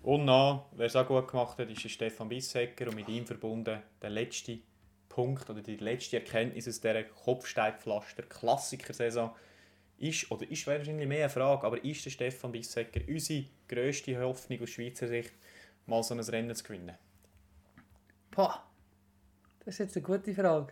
Und 0.05 0.25
noch, 0.25 0.69
wer 0.73 0.85
es 0.85 0.95
auch 0.95 1.07
gut 1.07 1.27
gemacht 1.27 1.57
hat, 1.57 1.67
ist 1.67 1.81
Stefan 1.89 2.29
Bissecker 2.29 2.89
und 2.89 2.95
mit 2.95 3.09
ihm 3.09 3.25
verbunden 3.25 3.81
der 3.99 4.09
letzte 4.11 4.59
Punkt 5.09 5.49
oder 5.49 5.63
die 5.63 5.77
letzte 5.77 6.17
Erkenntnis 6.17 6.67
aus 6.67 6.79
dieser 6.79 7.05
Kopfsteinpflaster-Klassiker-Saison 7.05 9.35
ist, 9.97 10.29
oder 10.29 10.47
ist 10.47 10.67
wahrscheinlich 10.67 11.07
mehr 11.07 11.23
eine 11.23 11.29
Frage, 11.29 11.65
aber 11.65 11.83
ist 11.83 12.05
der 12.05 12.11
Stefan 12.11 12.51
Bissecker 12.51 13.01
unsere 13.07 13.45
grösste 13.67 14.21
Hoffnung 14.21 14.61
aus 14.61 14.69
Schweizer 14.69 15.07
Sicht, 15.07 15.33
mal 15.87 16.03
so 16.03 16.13
ein 16.13 16.19
Rennen 16.19 16.53
zu 16.53 16.65
gewinnen? 16.65 16.95
Boah, 18.29 18.63
das 19.61 19.69
ist 19.69 19.79
jetzt 19.79 19.97
eine 19.97 20.05
gute 20.05 20.35
Frage. 20.35 20.71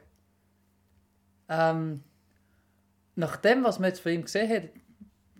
Ähm, 1.49 2.03
nach 3.15 3.37
dem, 3.37 3.63
was 3.63 3.79
man 3.79 3.89
jetzt 3.89 4.01
von 4.01 4.11
ihm 4.11 4.21
gesehen 4.21 4.47
hat, 4.47 4.69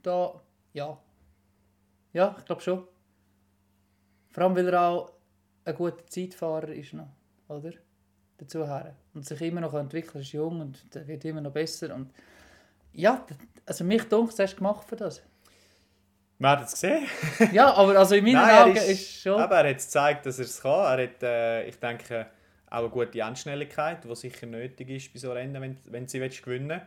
da, 0.02 0.42
ja. 0.74 1.00
Ja, 2.14 2.36
ich 2.40 2.46
glaube 2.46 2.64
schon. 2.64 2.88
Vor 4.34 4.44
allem, 4.44 4.56
weil 4.56 4.68
er 4.68 4.82
auch 4.82 5.12
ein 5.64 5.76
guter 5.76 6.06
Zeitfahrer 6.08 6.70
ist 6.70 6.94
noch, 6.94 7.08
oder? 7.48 7.72
Dazu 8.38 8.68
her. 8.68 8.96
Und 9.14 9.26
sich 9.26 9.40
immer 9.42 9.62
noch 9.62 9.74
entwickeln, 9.76 10.16
er 10.16 10.22
ist 10.22 10.32
jung 10.34 10.60
und 10.60 11.08
wird 11.08 11.24
immer 11.24 11.40
noch 11.40 11.52
besser. 11.52 11.94
Und 11.94 12.12
ja, 12.92 13.26
also 13.66 13.84
mich 13.84 14.04
dunkel 14.10 14.36
hast 14.40 14.54
du 14.54 14.58
gemacht 14.58 14.88
für 14.90 14.96
das. 14.96 15.22
Wir 16.40 16.50
haben 16.50 16.64
es 16.64 16.72
gesehen. 16.72 17.08
ja, 17.54 17.74
aber 17.74 17.98
also 17.98 18.16
in 18.16 18.26
meinen 18.26 18.34
Nein, 18.34 18.64
Augen 18.64 18.76
ist, 18.76 18.90
ist, 18.90 19.22
schon... 19.22 19.40
Aber 19.40 19.60
er 19.60 19.70
hat 19.70 19.78
gezeigt, 19.78 20.26
dass 20.26 20.40
er 20.40 20.46
es 20.46 20.62
kann. 20.62 21.00
Er 21.00 21.04
hat, 21.04 21.24
äh, 21.24 21.68
ich 21.68 21.80
denke, 21.80 22.26
auch 22.70 22.80
eine 22.80 22.90
gute 22.90 23.20
Endschnelligkeit, 23.20 24.04
die 24.04 24.16
sicher 24.16 24.48
nötig 24.48 24.90
ist 24.90 25.14
bei 25.14 25.20
so 25.20 25.32
Rennen, 25.32 25.62
wenn, 25.62 25.78
wenn 25.86 26.08
sie 26.08 26.20
willst, 26.20 26.44
gewinnen 26.44 26.82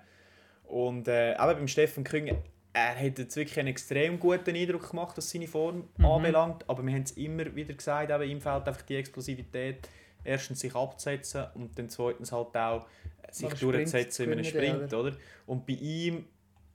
Und 0.65 1.07
äh, 1.07 1.35
aber 1.35 1.55
beim 1.55 1.69
Steffen 1.69 2.03
Küng, 2.03 2.37
er 2.77 2.95
hat 2.95 3.19
jetzt 3.19 3.35
wirklich 3.37 3.59
einen 3.59 3.69
extrem 3.69 4.19
guten 4.21 4.55
Eindruck 4.55 4.91
gemacht, 4.91 5.17
was 5.17 5.31
seine 5.31 5.47
Form 5.47 5.89
Mhm. 5.97 6.05
anbelangt. 6.05 6.69
Aber 6.69 6.85
wir 6.85 6.93
haben 6.93 7.03
es 7.05 7.13
immer 7.13 7.55
wieder 7.55 7.73
gesagt, 7.73 8.11
eben, 8.11 8.23
ihm 8.31 8.41
fehlt 8.41 8.69
einfach 8.69 8.83
die 8.83 8.97
Explosivität, 8.97 9.89
erstens 10.23 10.61
sich 10.61 10.75
abzusetzen 10.75 11.47
und 11.55 11.79
dann 11.79 11.89
zweitens 11.89 12.33
halt 12.33 12.55
auch 12.55 12.87
sich 13.31 13.49
Nach 13.49 13.57
Sprints 13.57 13.93
durchzusetzen 13.93 14.27
in 14.27 14.33
einem 14.33 14.45
Sprint. 14.45 14.93
Oder? 14.93 15.17
Und 15.47 15.67
bei 15.67 15.73
ihm 15.75 16.27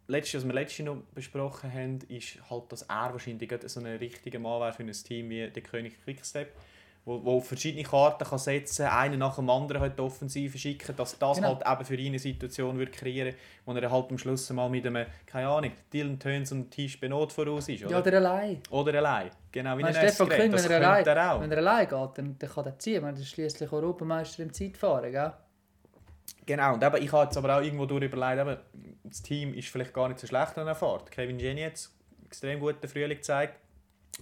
Letzte, 0.08 0.38
was 0.40 0.46
wir 0.46 0.54
letztes 0.54 0.86
noch 0.86 0.98
besprochen 1.14 1.72
haben, 1.72 2.00
ist 2.10 2.38
halt, 2.50 2.70
dass 2.70 2.82
er 2.82 3.14
wahrscheinlich 3.14 3.50
so 3.68 3.80
ein 3.80 3.86
richtiger 3.86 4.40
Mann 4.40 4.60
wäre 4.60 4.74
für 4.74 4.84
ein 4.84 4.92
Team 4.92 5.30
wie 5.30 5.48
der 5.50 5.64
König 5.64 6.04
Quickstep, 6.04 6.52
wo, 7.04 7.24
wo 7.26 7.40
verschiedene 7.42 7.84
Karten 7.84 8.24
kann 8.24 8.38
setzen 8.38 8.86
kann, 8.86 8.98
einen 8.98 9.20
nach 9.20 9.36
dem 9.36 9.50
anderen 9.50 9.82
halt 9.82 9.98
die 9.98 10.02
Offensive 10.04 10.56
schicken, 10.58 10.96
dass 10.96 11.18
das 11.18 11.38
Genau. 11.38 11.60
halt 11.60 11.66
eben 11.68 11.86
für 11.86 11.96
ihn 11.96 12.08
eine 12.10 12.20
Situation 12.20 12.78
wird 12.78 12.92
kreieren 12.92 13.34
wo 13.66 13.74
er 13.74 13.90
halt 13.90 14.10
am 14.12 14.18
Schluss 14.18 14.50
mal 14.52 14.70
mit 14.70 14.86
einem, 14.86 15.06
keine 15.26 15.48
Ahnung, 15.48 15.72
Dylan 15.92 16.20
Töns 16.20 16.52
und 16.52 16.70
Tisch 16.70 17.00
Benot 17.00 17.32
voraus 17.34 17.68
ist, 17.70 17.84
oder? 17.84 17.92
Ja, 17.92 18.00
oder 18.00 18.18
allein. 18.18 18.62
oder 18.70 18.94
allein. 18.96 19.32
Genau, 19.52 19.78
wie 19.78 19.84
Wenn 19.84 19.88
ein 19.88 19.94
Stefan. 19.96 20.30
Küng, 20.30 20.52
wenn 20.54 20.72
er, 20.72 20.78
allein, 20.78 21.06
er 21.06 21.32
auch. 21.34 21.42
wenn 21.42 21.52
er 21.52 21.58
allein 21.58 21.88
geht, 21.88 22.18
dann, 22.18 22.36
dann 22.38 22.50
kann 22.50 22.66
er 22.66 22.80
ziehen. 22.80 23.04
Er 23.04 23.14
ist 23.14 23.28
schließlich 23.30 23.72
Europameister 23.72 24.44
im 24.44 24.54
Zeitfahren, 24.54 25.12
gell? 25.12 25.34
Genau, 26.46 26.74
und 26.74 26.84
eben, 26.84 27.04
ich 27.04 27.12
habe 27.12 27.26
jetzt 27.26 27.38
aber 27.38 27.58
auch 27.58 27.62
irgendwo 27.62 27.86
durch 27.86 28.04
überlegt, 28.04 28.42
eben, 28.42 28.58
das 29.04 29.22
Team 29.22 29.54
ist 29.54 29.68
vielleicht 29.70 29.94
gar 29.94 30.08
nicht 30.08 30.20
so 30.20 30.28
schlecht 30.28 30.58
an 30.58 30.66
der 30.66 30.76
Fahrt. 30.76 31.12
Kevin 31.12 31.40
Jenny 31.40 31.64
hat 31.64 31.90
extrem 32.26 32.60
guten 32.60 32.88
Frühling 32.88 33.18
gezeigt. 33.18 33.56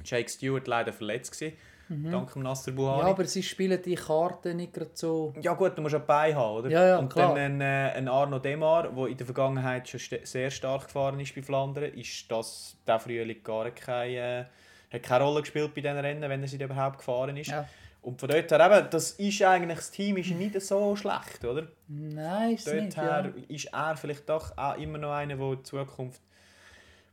Jake 0.03 0.29
Stewart 0.29 0.67
leider 0.67 0.93
verletzt 0.93 1.31
gewesen, 1.31 1.57
dank 1.89 2.33
dem 2.33 2.43
Nasser 2.43 2.71
Ja, 2.71 2.77
Buhani. 2.77 3.09
aber 3.09 3.25
sie 3.25 3.43
spielen 3.43 3.81
die 3.83 3.95
Karten 3.95 4.57
nicht 4.57 4.73
gerade 4.73 4.91
so... 4.93 5.33
Ja 5.41 5.53
gut, 5.53 5.77
du 5.77 5.81
musst 5.81 5.95
auch 5.95 6.01
bei 6.01 6.33
haben, 6.33 6.57
oder? 6.57 6.69
Ja, 6.69 6.87
ja, 6.87 6.97
und 6.97 7.11
klar. 7.11 7.33
dann 7.35 7.59
ein, 7.59 7.61
äh, 7.61 7.93
ein 7.95 8.07
Arno 8.07 8.39
Demar, 8.39 8.89
der 8.89 9.07
in 9.07 9.17
der 9.17 9.25
Vergangenheit 9.25 9.89
schon 9.89 9.99
sehr 10.23 10.51
stark 10.51 10.85
gefahren 10.85 11.19
ist 11.19 11.33
bei 11.35 11.41
Flandern, 11.41 11.85
ist 11.93 12.31
das 12.31 12.77
der 12.85 12.99
Frühling 12.99 13.43
gar 13.43 13.69
keine, 13.71 14.49
äh, 14.91 14.95
hat 14.95 15.03
keine 15.03 15.23
Rolle 15.23 15.41
gespielt 15.41 15.73
bei 15.73 15.81
diesen 15.81 15.97
Rennen, 15.97 16.29
wenn 16.29 16.41
er 16.41 16.47
sie 16.47 16.61
überhaupt 16.61 16.99
gefahren 16.99 17.35
ist. 17.37 17.49
Ja. 17.49 17.67
Und 18.01 18.19
von 18.19 18.29
dort 18.29 18.49
her 18.49 18.65
eben, 18.65 18.89
das 18.91 19.11
ist 19.11 19.41
eigentlich, 19.41 19.77
das 19.77 19.91
Team 19.91 20.17
ist 20.17 20.29
nicht 20.31 20.61
so 20.61 20.95
schlecht, 20.95 21.43
oder? 21.43 21.67
Nein, 21.87 22.55
ist 22.55 22.65
Dort 22.67 22.75
nicht, 22.77 22.97
her 22.97 23.33
ja. 23.35 23.55
ist 23.55 23.65
er 23.73 23.97
vielleicht 23.97 24.29
doch 24.29 24.57
auch 24.57 24.77
immer 24.77 24.97
noch 24.97 25.11
einer, 25.11 25.35
der 25.35 25.51
in 25.51 25.65
Zukunft 25.65 26.21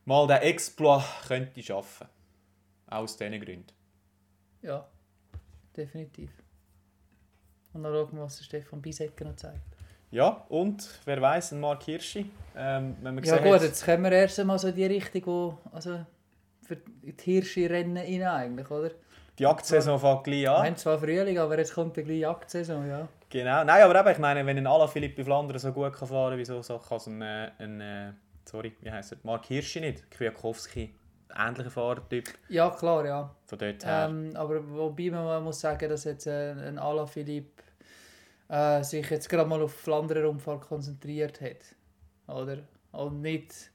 mal 0.05 0.27
den 0.27 0.37
Exploit 0.37 1.03
könnte 1.27 1.61
schaffen. 1.61 2.07
Aus 2.89 3.17
diesen 3.17 3.41
Gründen. 3.41 3.76
Ja, 4.61 4.87
definitiv. 5.75 6.31
Und 7.73 7.83
dann 7.83 7.93
schauen 7.93 8.09
wir, 8.13 8.23
was 8.23 8.37
der 8.37 8.43
Stefan 8.45 8.81
Bisecker 8.81 9.25
noch 9.25 9.35
zeigt. 9.35 9.61
Ja, 10.09 10.45
und 10.49 10.87
wer 11.05 11.21
weiß, 11.21 11.51
ein 11.51 11.59
Mark 11.59 11.83
Hirschi. 11.83 12.29
Ähm, 12.55 12.95
wenn 13.01 13.15
man 13.15 13.23
Ja 13.23 13.37
gut, 13.37 13.55
hat- 13.55 13.61
jetzt 13.63 13.83
kommen 13.85 14.03
wir 14.03 14.11
erst 14.13 14.39
einmal 14.39 14.57
so 14.57 14.69
in 14.69 14.75
die 14.75 14.85
Richtung, 14.85 15.25
wo... 15.25 15.57
Also 15.71 16.05
für 16.63 16.75
die 16.77 17.13
Hirschi-Rennen 17.21 17.97
rein 17.97 18.23
eigentlich, 18.23 18.69
oder? 18.71 18.91
Die 19.37 19.43
Jagdsaison 19.43 19.99
fängt 19.99 20.23
gleich 20.23 20.41
Wir 20.41 20.55
an. 20.57 20.65
haben 20.65 20.75
zwar 20.77 20.97
Frühling, 20.97 21.37
aber 21.37 21.57
jetzt 21.59 21.73
kommt 21.73 21.95
die 21.95 22.03
gleiche 22.03 22.19
Jagdsaison, 22.21 22.87
ja. 22.87 23.07
Genau. 23.29 23.63
Nein, 23.63 23.83
aber 23.83 23.99
eben, 23.99 24.09
ich 24.09 24.17
meine, 24.17 24.45
wenn 24.45 24.57
ein 24.57 24.65
Alaphilippe 24.67 25.23
Flandern 25.23 25.59
so 25.59 25.71
gut 25.71 25.93
kann 25.93 26.07
fahren 26.07 26.31
kann, 26.31 26.39
wieso 26.39 26.61
so 26.61 26.79
kann 26.79 26.97
es 26.97 27.07
ein, 27.07 27.21
äh, 27.21 27.51
ein 27.59 27.81
äh, 27.81 28.11
sorry, 28.45 28.73
wie 28.81 28.89
heisst 28.91 29.11
er? 29.11 29.17
Mark 29.23 29.45
Hirschi 29.45 29.81
nicht? 29.81 30.09
Kwiatkowski, 30.09 30.93
ähnlicher 31.35 31.69
Fahrertyp. 31.71 32.25
Ja, 32.49 32.69
klar, 32.69 33.05
ja. 33.05 33.35
Von 33.45 33.57
dort 33.59 33.85
her. 33.85 34.07
Ähm, 34.09 34.31
aber 34.35 34.67
wobei 34.69 35.09
man 35.09 35.43
muss 35.43 35.59
sagen, 35.59 35.89
dass 35.89 36.03
jetzt 36.05 36.27
äh, 36.27 36.51
ein 36.51 36.77
Alaphilippe 36.79 37.63
äh, 38.49 38.83
sich 38.83 39.09
jetzt 39.09 39.29
gerade 39.29 39.47
mal 39.49 39.61
auf 39.61 39.73
Flandern 39.73 40.25
Rundfahrt 40.25 40.61
konzentriert 40.61 41.41
hat. 41.41 41.75
Oder? 42.27 42.59
Und 42.91 43.21
nicht 43.21 43.71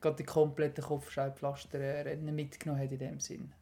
gerade 0.00 0.16
die 0.16 0.24
komplette 0.24 0.82
Kopfscheibenpflaster-Rennen 0.82 2.34
mitgenommen 2.34 2.82
hat 2.82 2.92
in 2.92 2.98
dem 2.98 3.20
Sinn. 3.20 3.52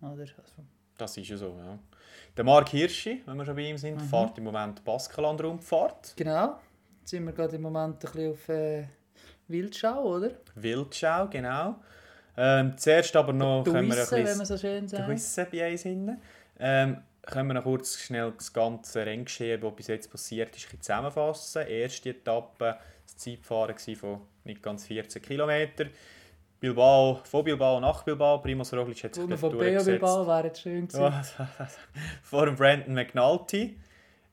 Oder? 0.00 0.20
Also, 0.22 0.62
Das 0.98 1.16
ist 1.16 1.28
ja 1.28 1.36
so, 1.36 1.56
ja. 1.58 1.78
Der 2.36 2.44
Mark 2.44 2.68
Hirschi, 2.70 3.22
wenn 3.26 3.36
wir 3.36 3.44
schon 3.44 3.56
bei 3.56 3.62
ihm 3.62 3.78
sind, 3.78 3.96
Mhm. 3.96 4.00
fährt 4.08 4.38
im 4.38 4.44
Moment 4.44 4.84
Baskeland-Rundfahrt. 4.84 6.14
genau. 6.16 6.58
Jetzt 7.00 7.10
sind 7.10 7.24
wir 7.26 7.32
gerade 7.32 7.56
im 7.56 7.62
Moment 7.62 7.96
ein 7.96 7.98
bisschen 8.12 8.32
auf 8.32 8.48
äh, 8.48 8.84
Wildschau, 9.48 10.02
oder? 10.16 10.30
Wildschau, 10.54 11.28
genau. 11.28 11.76
Ähm, 12.36 12.76
zuerst 12.76 13.14
aber 13.16 13.32
noch 13.32 13.64
können 13.64 13.88
wir 13.88 13.94
ein 13.94 13.98
Duisse, 13.98 14.16
wenn 14.16 14.22
bisschen 14.22 14.38
man 14.38 14.46
so 14.46 14.58
schön 14.58 14.88
sagt. 14.88 15.06
Gewissen 15.06 15.46
bei 15.50 15.70
uns 15.70 15.82
hinten. 15.82 16.20
Ähm, 16.58 16.98
können 17.22 17.48
wir 17.48 17.54
noch 17.54 17.62
kurz 17.62 17.98
schnell 17.98 18.32
das 18.36 18.52
ganze 18.52 19.06
Renngeschehen, 19.06 19.60
das 19.60 19.74
bis 19.74 19.86
jetzt 19.86 20.10
passiert 20.10 20.54
ist, 20.56 20.64
bisschen 20.64 20.82
zusammenfassen. 20.82 21.66
Erste 21.66 22.10
Etappe, 22.10 22.76
das 23.06 23.16
Zeitfahren 23.16 23.76
von 23.96 24.20
nicht 24.44 24.62
ganz 24.62 24.86
14 24.86 25.22
km. 25.22 25.50
Bilbao, 26.60 27.20
von 27.24 27.44
Bilbao 27.44 27.80
nach 27.80 28.02
Bilbao. 28.02 28.38
Primoz 28.38 28.72
Roglic 28.72 29.04
hat 29.04 29.14
sich 29.14 29.26
dort 29.26 29.42
durchgesetzt. 29.42 29.86
Bilbao 29.86 30.26
wäre 30.26 30.46
jetzt 30.46 30.62
schön 30.62 30.88
gewesen. 30.88 31.48
Vor 32.22 32.50
Brandon 32.52 32.94
McNulty. 32.94 33.78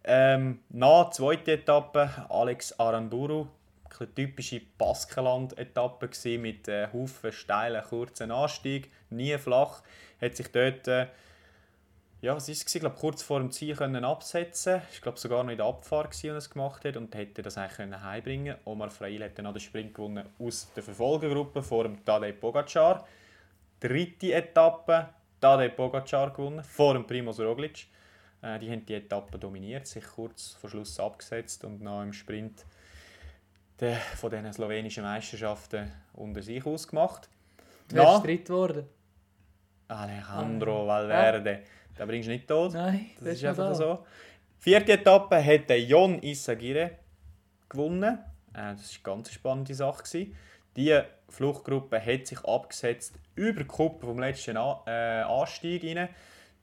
Ähm, 0.03 0.59
nach 0.69 1.05
der 1.05 1.11
zweiten 1.11 1.49
Etappe 1.49 2.09
Alex 2.29 2.77
Aramburu. 2.79 3.47
Eine 3.99 4.13
typische 4.13 4.61
Baskenland-Etappe 4.77 6.09
mit 6.37 6.67
äh, 6.67 6.87
Haufen 6.91 7.31
steilen, 7.31 7.83
kurzen 7.83 8.31
Anstieg, 8.31 8.91
nie 9.09 9.37
flach. 9.37 9.83
Hat 10.19 10.35
sich 10.35 10.51
dort, 10.51 10.87
äh, 10.87 11.07
ja, 12.21 12.35
was 12.35 12.49
ist 12.49 12.67
es, 12.67 12.79
glaube 12.79 12.95
kurz 12.99 13.23
vor 13.23 13.39
dem 13.39 13.51
Ziel 13.51 13.75
können 13.75 14.05
absetzen. 14.05 14.81
Ich 14.91 15.01
glaube 15.01 15.19
sogar 15.19 15.43
noch 15.43 15.51
in 15.51 15.57
der 15.57 15.65
Abfahrt, 15.65 16.11
gewesen, 16.11 16.29
er 16.29 16.37
es 16.37 16.49
gemacht 16.49 16.85
hat 16.85 16.97
und 16.97 17.13
hätte 17.15 17.41
das 17.41 17.57
eigentlich 17.57 17.77
können 17.77 18.03
heimbringen. 18.03 18.57
Omar 18.65 18.89
Frail 18.89 19.23
hat 19.23 19.37
dann 19.37 19.45
noch 19.45 19.53
den 19.53 19.59
Sprint 19.59 19.93
gewonnen 19.93 20.27
aus 20.39 20.71
der 20.75 20.83
Verfolgergruppe 20.83 21.63
vor 21.63 21.83
dem 21.83 22.03
Tadej 22.05 22.33
Pogacar. 22.33 23.07
Dritte 23.79 24.33
Etappe, 24.33 25.09
Tadej 25.39 25.69
Pogacar 25.69 26.31
gewonnen, 26.31 26.63
vor 26.63 26.93
dem 26.93 27.05
Primoz 27.07 27.39
Roglic. 27.39 27.87
Äh, 28.41 28.59
die 28.59 28.69
haben 28.71 28.85
die 28.85 28.95
Etappe 28.95 29.37
dominiert, 29.37 29.87
sich 29.87 30.05
kurz 30.05 30.53
vor 30.59 30.69
Schluss 30.69 30.99
abgesetzt 30.99 31.63
und 31.63 31.81
nach 31.81 32.03
im 32.03 32.13
Sprint 32.13 32.65
de, 33.81 33.95
von 34.15 34.29
diesen 34.29 34.53
slowenischen 34.53 35.03
Meisterschaften 35.03 35.91
unter 36.13 36.41
sich 36.41 36.65
ausgemacht. 36.65 37.27
Wer 37.89 38.15
ist 38.15 38.23
dritt 38.23 38.45
geworden? 38.45 38.87
Alejandro 39.87 40.87
Valverde, 40.87 41.63
den 41.97 42.07
bringst 42.07 42.27
du 42.27 42.31
nicht 42.31 42.47
tot. 42.47 42.73
Nein, 42.73 43.07
Das 43.15 43.25
wer 43.25 43.33
ist 43.33 43.45
einfach 43.45 43.75
so. 43.75 44.05
Vierte 44.59 44.93
Etappe 44.93 45.43
hat 45.43 45.69
der 45.69 45.81
Jon 45.81 46.21
Isagire 46.21 46.91
gewonnen. 47.67 48.19
Äh, 48.53 48.73
das 48.73 48.99
war 49.03 49.13
eine 49.13 49.15
ganz 49.23 49.31
spannende 49.31 49.73
Sache. 49.73 50.03
gewesen. 50.03 50.35
Die 50.77 51.01
Fluchtgruppe 51.27 51.99
hat 51.99 52.27
sich 52.27 52.39
abgesetzt 52.45 53.15
über 53.35 53.61
die 53.61 53.67
Kuppe 53.67 54.05
vom 54.05 54.19
letzten 54.19 54.55
A 54.55 54.83
äh, 54.85 55.23
Anstieg 55.23 55.83
rein. 55.83 56.07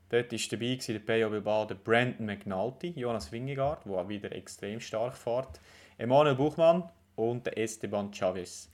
Dort 0.09 0.33
war 0.33 0.39
dabei 0.51 0.67
gewesen, 0.67 0.93
der 0.95 1.01
Peyo 1.01 1.29
Bilbao, 1.29 1.67
der 1.67 1.75
Brandon 1.75 2.25
McNulty, 2.25 2.95
Jonas 2.97 3.31
Wingegaard, 3.31 3.85
der 3.85 3.93
auch 3.93 4.09
wieder 4.09 4.33
extrem 4.33 4.81
stark 4.81 5.15
fährt, 5.15 5.61
Emanuel 5.99 6.37
Buchmann 6.37 6.89
und 7.19 7.45
der 7.45 7.59
Esteban 7.59 8.13
Chavez. 8.13 8.69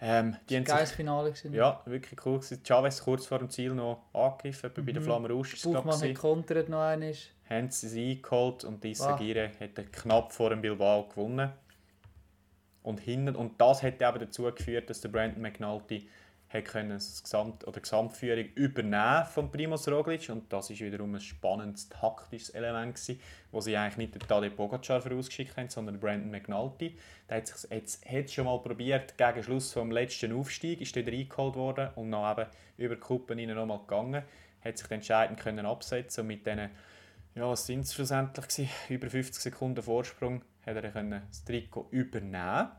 Ähm, 0.00 0.36
die 0.48 0.56
haben 0.56 0.64
Geiles 0.64 0.90
sich, 0.90 0.96
Finale 0.96 1.30
gewesen. 1.30 1.54
ja, 1.54 1.80
wirklich 1.86 2.24
cool 2.24 2.38
gewesen. 2.38 2.60
Chavez 2.64 3.02
kurz 3.02 3.26
vor 3.26 3.38
dem 3.38 3.50
Ziel 3.50 3.74
noch 3.74 4.02
angegriffen, 4.12 4.70
etwa 4.70 4.82
bei 4.82 4.92
der 4.92 5.02
Flamme 5.02 5.28
ist 5.40 5.54
es, 5.54 5.62
glaub 5.62 5.84
Buchmann 5.84 6.00
hat 6.00 6.14
kontert 6.14 6.68
noch 6.68 6.82
einmal. 6.82 7.14
haben 7.48 7.70
sie 7.70 7.88
sie 7.88 8.10
eingeholt 8.12 8.64
und 8.64 8.82
die 8.84 8.94
Sagire 8.94 9.50
hat 9.60 9.92
knapp 9.92 10.32
vor 10.32 10.50
dem 10.50 10.60
Bilbao 10.60 11.08
gewonnen. 11.08 11.52
Und, 12.82 13.00
hinten, 13.00 13.34
und 13.34 13.58
das 13.60 13.82
hat 13.82 13.94
eben 14.02 14.18
dazu 14.18 14.42
geführt, 14.42 14.90
dass 14.90 15.00
der 15.00 15.08
Brandon 15.08 15.40
McNulty 15.40 16.06
hat 16.54 16.64
können 16.66 16.90
das 16.90 17.22
Gesamt, 17.22 17.64
oder 17.64 17.74
die 17.74 17.82
Gesamtführung 17.82 18.44
übernehmen 18.54 19.26
von 19.26 19.50
Primoz 19.50 19.88
Roglic 19.88 20.28
und 20.30 20.52
das 20.52 20.70
ist 20.70 20.80
wiederum 20.80 21.14
ein 21.14 21.20
spannendes 21.20 21.88
taktisches 21.88 22.50
Element 22.50 22.94
gewesen, 22.94 23.20
wo 23.50 23.60
sie 23.60 23.76
eigentlich 23.76 23.96
nicht 23.96 24.14
den 24.14 24.28
Tadej 24.28 24.50
Pogacar 24.50 25.00
vorausgeschickt 25.00 25.56
haben, 25.56 25.68
sondern 25.68 25.98
Brandon 25.98 26.30
McNulty. 26.30 26.96
Der 27.28 27.38
hat 27.38 27.44
es 27.44 27.68
jetzt, 27.70 28.08
hat 28.08 28.30
schon 28.30 28.44
mal 28.44 28.58
probiert, 28.58 29.18
gegen 29.18 29.42
Schluss 29.42 29.72
vom 29.72 29.90
letzten 29.90 30.32
Aufstieg, 30.32 30.80
ist 30.80 30.94
dort 30.94 31.08
reingeholt 31.08 31.56
worden 31.56 31.88
und 31.96 32.12
dann 32.12 32.38
eben 32.38 32.50
über 32.78 32.94
die 32.94 33.00
Kuppen 33.00 33.38
rein 33.38 33.48
nochmal 33.48 33.80
gegangen, 33.80 34.22
hat 34.64 34.78
sich 34.78 34.90
entscheidend 34.90 35.40
können 35.40 35.66
absetzen 35.66 36.22
und 36.22 36.28
mit 36.28 36.46
diesen 36.46 36.70
ja, 37.34 37.48
was 37.48 37.66
sind 37.66 37.80
es 37.80 37.92
schlussendlich 37.92 38.46
gewesen? 38.46 38.70
Über 38.88 39.10
50 39.10 39.42
Sekunden 39.42 39.82
Vorsprung 39.82 40.42
hat 40.64 40.76
er 40.76 40.88
können 40.90 41.22
das 41.28 41.44
Trikot 41.44 41.88
übernehmen. 41.90 42.70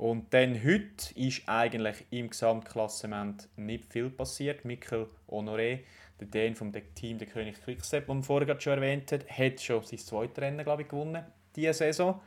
Und 0.00 0.32
dann 0.32 0.64
heute 0.64 1.14
ist 1.14 1.42
eigentlich 1.46 2.06
im 2.08 2.30
Gesamtklassement 2.30 3.50
nicht 3.56 3.84
viel 3.92 4.08
passiert. 4.08 4.64
Michael 4.64 5.08
Honoré, 5.28 5.80
der 6.18 6.26
Däne 6.26 6.56
vom 6.56 6.72
Team 6.94 7.18
der 7.18 7.28
König 7.28 7.62
Quickstep, 7.62 8.06
den 8.06 8.16
wir 8.16 8.22
vorher 8.22 8.58
schon 8.58 8.72
erwähnt 8.72 9.12
haben, 9.12 9.22
hat 9.28 9.60
schon 9.60 9.84
sein 9.84 9.98
zweites 9.98 10.38
Rennen 10.38 10.64
glaube 10.64 10.82
ich, 10.82 10.88
gewonnen 10.88 11.22
diese 11.54 11.74
Saison. 11.74 12.18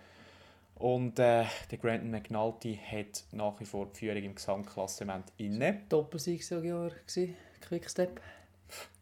Und 0.76 1.18
äh, 1.18 1.46
der 1.72 1.78
Grandon 1.80 2.12
McNulty 2.12 2.80
hat 2.92 3.24
nach 3.32 3.60
wie 3.60 3.66
vor 3.66 3.88
die 3.88 4.02
Führung 4.02 4.22
im 4.22 4.36
Gesamtklassement 4.36 5.34
inne. 5.38 5.82
Doppelsieg 5.90 6.44
so 6.44 6.60
Jahr 6.60 6.92
Quickstep. 7.68 8.22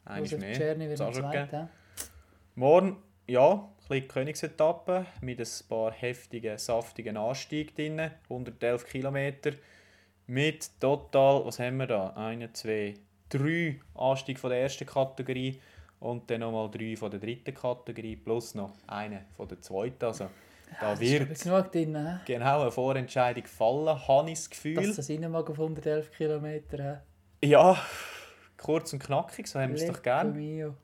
Eigentlich 0.06 0.40
mehr. 0.40 0.54
Czerny 0.54 0.86
Hat's 0.86 0.94
wieder 0.94 1.10
auch 1.10 1.14
schon 1.14 1.24
zweit, 1.24 1.50
gegeben. 1.50 1.52
ja. 1.52 1.70
Morgen, 2.56 3.04
ja, 3.28 3.70
bisschen 3.92 4.08
Königsetappe 4.08 5.06
mit 5.22 5.40
ein 5.40 5.48
paar 5.70 5.92
heftigen, 5.92 6.58
saftigen 6.58 7.18
Anstiegen 7.18 7.76
drin. 7.76 8.12
111 8.30 8.86
Kilometer. 8.86 9.52
Mit 10.28 10.80
total, 10.80 11.46
was 11.46 11.60
haben 11.60 11.78
wir 11.78 11.88
da? 11.88 12.10
Eine, 12.12 12.52
zwei, 12.54 12.94
drei 13.30 13.80
Anstiege 13.96 14.40
von 14.40 14.50
der 14.50 14.62
ersten 14.62 14.86
Kategorie 14.86 15.60
und 16.00 16.30
dann 16.30 16.42
nochmal 16.42 16.70
drei 16.72 16.96
von 16.96 17.12
der 17.12 17.20
dritten 17.20 17.54
Kategorie 17.54 18.16
plus 18.16 18.56
noch 18.56 18.74
eine 18.88 19.26
von 19.36 19.48
der 19.48 19.62
zweiten. 19.62 20.06
Also 20.06 20.30
da 20.80 20.92
aber 20.92 21.00
wird 21.00 21.40
genug 21.42 21.72
drin, 21.72 21.96
hä? 21.96 22.20
genau 22.26 22.62
eine 22.62 22.72
Vorentscheidung 22.72 23.46
fallen, 23.46 24.08
habe 24.08 24.30
ich 24.30 24.40
das 24.40 24.50
Gefühl. 24.50 24.76
dass 24.76 24.96
das 24.96 25.10
rein 25.10 25.30
mag 25.30 25.50
auf 25.50 25.60
111 25.60 26.12
Kilometer. 26.12 27.04
Ja, 27.44 27.78
kurz 28.58 28.94
und 28.94 29.00
knackig, 29.04 29.48
so 29.48 29.60
haben 29.60 29.76
wir 29.76 29.82
es 29.82 29.88
doch 29.88 30.02
gerne. 30.02 30.76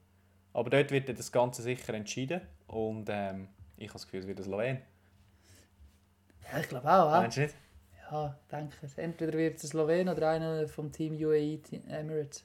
Aber 0.58 0.72
dort 0.72 0.90
wird 0.90 1.08
das 1.08 1.32
Ganze 1.32 1.62
sicher 1.62 1.94
entschieden. 1.94 2.42
Und 2.66 3.10
ähm, 3.12 3.48
ich 3.78 3.90
habe 3.90 3.94
das 3.94 4.06
Gefühl, 4.06 4.22
es 4.22 4.28
wird 4.28 4.40
ein 4.40 4.44
Slowen. 4.44 4.82
Ja, 6.52 6.60
ich 6.60 6.68
glaube 6.68 6.92
auch. 6.92 7.12
Meinst 7.12 7.38
du 7.38 7.42
nicht? 7.42 7.56
Ja, 8.10 8.36
denke 8.52 8.76
es. 8.82 8.98
Entweder 8.98 9.34
wird 9.34 9.58
es 9.58 9.66
ein 9.66 9.68
Slowen 9.68 10.10
oder 10.10 10.32
einer 10.32 10.68
vom 10.68 10.92
Team 10.92 11.14
UAE 11.14 11.60
Emirates. 11.88 12.44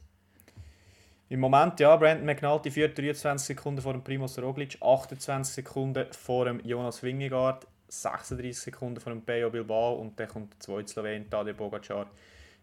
Im 1.30 1.40
Moment, 1.40 1.80
ja, 1.80 1.96
Brandon 1.96 2.26
McNulty 2.26 2.70
führt 2.70 2.98
23 2.98 3.46
Sekunden 3.46 3.80
vor 3.80 3.94
dem 3.94 4.04
Primoz 4.04 4.38
Roglic, 4.38 4.76
28 4.82 5.54
Sekunden 5.54 6.12
vor 6.12 6.44
dem 6.44 6.60
Jonas 6.60 7.02
Wingegaard, 7.02 7.66
36 7.88 8.60
Sekunden 8.60 9.00
vor 9.00 9.14
dem 9.14 9.22
Pejo 9.22 9.48
Bilbao 9.48 9.94
und 9.94 10.20
dann 10.20 10.28
kommt 10.28 10.52
der 10.52 10.60
zweite 10.60 10.92
Slowen, 10.92 11.30
Tadej 11.30 11.54
Pogacar, 11.54 12.10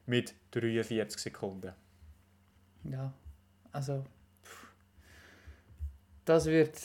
mit 0.06 0.36
43 0.52 1.20
Sekunden. 1.20 1.74
Ja, 2.84 3.12
also. 3.72 4.06
Das 6.30 6.46
wird. 6.46 6.80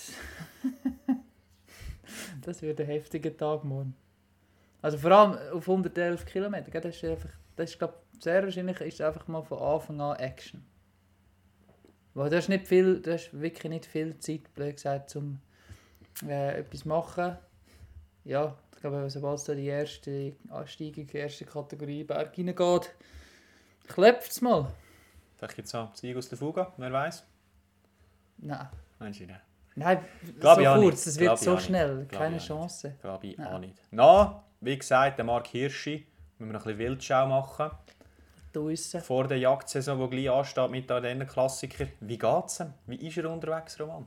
das 2.40 2.62
wird 2.62 2.80
ein 2.80 2.86
heftiger 2.86 3.36
Tag 3.36 3.62
morgen. 3.62 3.95
Also 4.80 4.97
vor 4.97 5.11
allem 5.11 5.36
auf 5.55 5.68
111 5.68 6.24
Kilometer. 6.24 6.80
Das 6.80 6.97
ist 6.97 7.05
einfach. 7.05 7.28
Das 7.55 7.70
ist, 7.70 7.78
glaub, 7.78 8.03
sehr 8.20 8.42
wahrscheinlich 8.42 8.80
ist 8.80 9.03
einfach 9.03 9.28
mal 9.28 9.42
von 9.42 9.59
Anfang 9.59 10.01
an 10.01 10.16
Action. 10.16 10.64
Weil 12.14 12.30
da 12.30 12.38
ist 12.38 12.49
nicht 12.49 12.66
viel, 12.66 13.03
da 13.03 13.16
ist 13.16 13.38
wirklich 13.38 13.68
nicht 13.68 13.84
viel 13.84 14.18
Zeit, 14.18 14.55
blöd 14.55 14.76
gesagt, 14.76 15.14
um 15.14 15.38
äh, 16.26 16.61
etwas 16.61 16.80
zu 16.80 16.88
machen. 16.88 17.36
Ja, 18.24 18.57
ich 18.72 18.80
glaube, 18.80 19.11
sobald 19.11 19.40
es 19.40 19.45
da 19.45 19.55
die 19.55 19.66
erste 19.66 20.36
Ansteigung, 20.49 21.07
die 21.07 21.18
erste 21.18 21.45
Kategorie 21.45 22.03
Berg 22.03 22.38
reingeht, 22.38 22.95
klopft 23.88 24.32
es 24.32 24.40
mal. 24.40 24.72
Vielleicht 25.36 25.57
gibt 25.57 25.68
es 25.68 25.74
auch 25.74 25.95
Sieg 25.95 26.16
aus 26.16 26.30
der 26.30 26.38
Fuga, 26.38 26.72
wer 26.78 26.90
weiß. 26.90 27.26
Nein. 28.38 28.68
Meinst 28.99 29.20
du 29.20 29.26
nicht? 29.26 29.40
Nein, 29.76 30.05
Glaub 30.38 30.59
so 30.59 30.64
kurz, 30.80 31.16
Glaub 31.16 31.30
wird 31.30 31.38
so 31.38 31.59
schnell, 31.59 32.07
Glaub 32.07 32.22
keine 32.22 32.38
Chance. 32.38 32.95
Glaube 33.01 33.26
ich 33.26 33.40
auch 33.40 33.59
nicht. 33.59 33.76
Na, 33.90 34.45
wie 34.61 34.78
gesagt, 34.78 35.18
der 35.18 35.24
Mark 35.24 35.49
Hirschi, 35.49 36.07
müssen 36.38 36.51
wir 36.51 36.59
noch 36.59 36.66
ein 36.66 36.76
bisschen 36.76 36.90
Wildschau 36.90 37.26
machen. 37.26 37.70
Da 38.53 38.61
draussen. 38.61 39.01
Vor 39.01 39.26
der 39.26 39.38
Jagdsaison, 39.38 39.99
die 39.99 40.16
gleich 40.16 40.30
ansteht 40.30 40.70
mit 40.70 40.88
den 40.88 41.26
Klassiker. 41.26 41.86
Wie 42.01 42.18
geht 42.18 42.45
es 42.47 42.61
ihm? 42.61 42.72
Wie 42.86 43.09
ist 43.09 43.16
er 43.16 43.30
unterwegs, 43.30 43.78
Roman? 43.80 44.07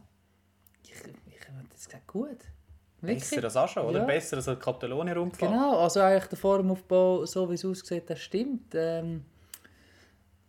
Ich, 0.83 0.91
ich 0.91 0.97
hätte 0.97 1.51
das 1.69 1.85
gesagt, 1.85 2.07
gut. 2.07 2.37
Besser 2.99 3.31
Wirklich? 3.31 3.43
als 3.43 3.57
auch 3.57 3.67
schon, 3.67 3.85
oder? 3.85 3.99
Ja. 3.99 4.05
Besser 4.05 4.37
als 4.37 4.45
der 4.45 4.55
Katalonien-Rundfahrt. 4.55 5.51
Genau, 5.51 5.79
also 5.79 5.99
eigentlich 5.99 6.25
der 6.27 6.37
Formaufbau, 6.37 7.25
so 7.25 7.49
wie 7.49 7.53
es 7.53 7.63
aussieht, 7.63 8.09
das 8.09 8.19
stimmt. 8.19 8.73
Ähm, 8.73 9.25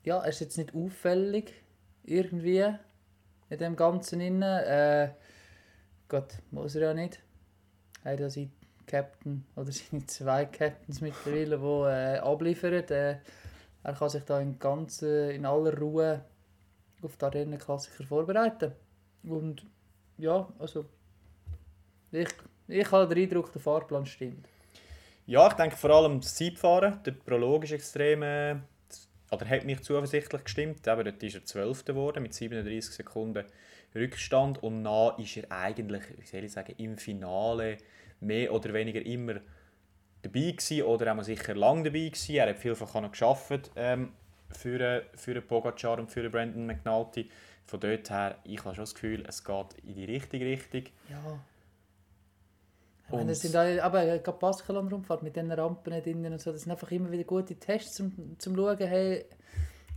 ja, 0.05 0.19
er 0.19 0.29
ist 0.29 0.41
jetzt 0.41 0.57
nicht 0.57 0.75
auffällig, 0.75 1.53
irgendwie, 2.05 2.75
in 3.51 3.59
dem 3.59 3.77
Ganzen. 3.77 4.43
Äh, 4.43 5.11
Gott, 6.09 6.35
muss 6.51 6.75
er 6.75 6.83
ja 6.83 6.95
nicht. 6.95 7.23
Er 8.05 8.13
hat 8.13 8.21
ja 8.21 8.31
seinen 8.31 8.53
Captain, 8.87 9.45
oder 9.57 9.73
seine 9.73 10.07
zwei 10.07 10.47
Captains 10.47 11.01
mittlerweile, 11.01 11.59
die 11.59 11.91
äh, 11.91 12.19
abliefern. 12.19 12.73
Äh, 12.73 13.19
er 13.83 13.95
kann 13.95 14.09
sich 14.09 14.25
da 14.25 14.41
in, 14.41 14.59
ganz, 14.59 15.03
in 15.03 15.47
aller 15.47 15.79
Ruhe 15.79 16.25
auf 17.03 17.17
die 17.17 17.25
Arena-Klassiker 17.25 18.05
vorbereiten. 18.05 18.73
Und 19.23 19.65
ja, 20.17 20.49
also 20.59 20.85
ich, 22.11 22.29
ich 22.67 22.91
habe 22.91 23.15
den 23.15 23.25
Eindruck, 23.25 23.53
der 23.53 23.61
Fahrplan 23.61 24.07
stimmt. 24.07 24.49
Ja, 25.27 25.47
ich 25.47 25.55
denke 25.55 25.77
vor 25.77 25.91
allem 25.91 26.21
das 26.21 26.35
Zeitfahren. 26.35 27.03
Der 27.05 27.13
Prolog 27.13 27.65
ist 27.65 27.73
extrem. 27.73 28.63
Oder 29.31 29.49
hat 29.49 29.65
mich 29.65 29.83
zuversichtlich 29.83 30.45
gestimmt. 30.45 30.87
Eben, 30.87 31.05
dort 31.05 31.23
ist 31.23 31.35
er 31.35 31.45
12. 31.45 31.85
geworden 31.85 32.23
mit 32.23 32.35
37 32.35 32.95
Sekunden 32.95 33.45
Rückstand. 33.95 34.63
Und 34.63 34.85
dann 34.85 35.19
ist 35.19 35.37
er 35.37 35.51
eigentlich, 35.51 36.03
wie 36.19 36.27
soll 36.27 36.45
ich 36.45 36.53
sagen, 36.53 36.75
im 36.79 36.97
Finale 36.97 37.79
mehr 38.21 38.53
oder 38.53 38.73
weniger 38.73 39.05
immer 39.05 39.35
dabei 40.23 40.53
gewesen. 40.53 40.83
Oder 40.83 41.15
auch 41.15 41.23
sicher 41.23 41.55
lang 41.55 41.85
dabei 41.85 42.09
gewesen. 42.09 42.35
Er 42.37 42.49
hat 42.49 42.59
vielfach 42.59 42.95
auch 42.95 43.03
noch 43.03 43.13
geschafft 43.13 43.71
ähm, 43.77 44.13
für, 44.51 44.81
äh, 44.81 45.03
für 45.15 45.41
Pogacar 45.41 45.99
und 45.99 46.11
für 46.11 46.29
Brandon 46.31 46.67
McNulty. 46.67 47.31
Von 47.67 47.81
dort 47.81 48.09
her, 48.09 48.39
ich 48.45 48.65
habe 48.65 48.75
schon 48.75 48.85
das 48.85 48.95
Gefühl, 48.95 49.25
es 49.29 49.45
geht 49.45 49.75
in 49.85 49.95
die 49.95 50.07
richtige 50.07 50.47
Richtung. 50.47 50.85
Ja. 51.11 51.39
Meine, 53.11 53.31
das 53.31 53.41
sind 53.41 53.57
alle, 53.57 53.83
aber 53.83 54.19
gerade 54.19 54.39
Baskelon-Rundfahrt 54.39 55.23
mit 55.23 55.35
diesen 55.35 55.51
Rampen 55.51 56.03
drinnen 56.03 56.33
und 56.33 56.41
so, 56.41 56.53
das 56.53 56.63
sind 56.63 56.73
einfach 56.73 56.91
immer 56.91 57.11
wieder 57.11 57.25
gute 57.25 57.55
Tests, 57.55 57.95
zum, 57.95 58.39
zum 58.39 58.55
schauen, 58.55 58.77
hey, 58.79 59.25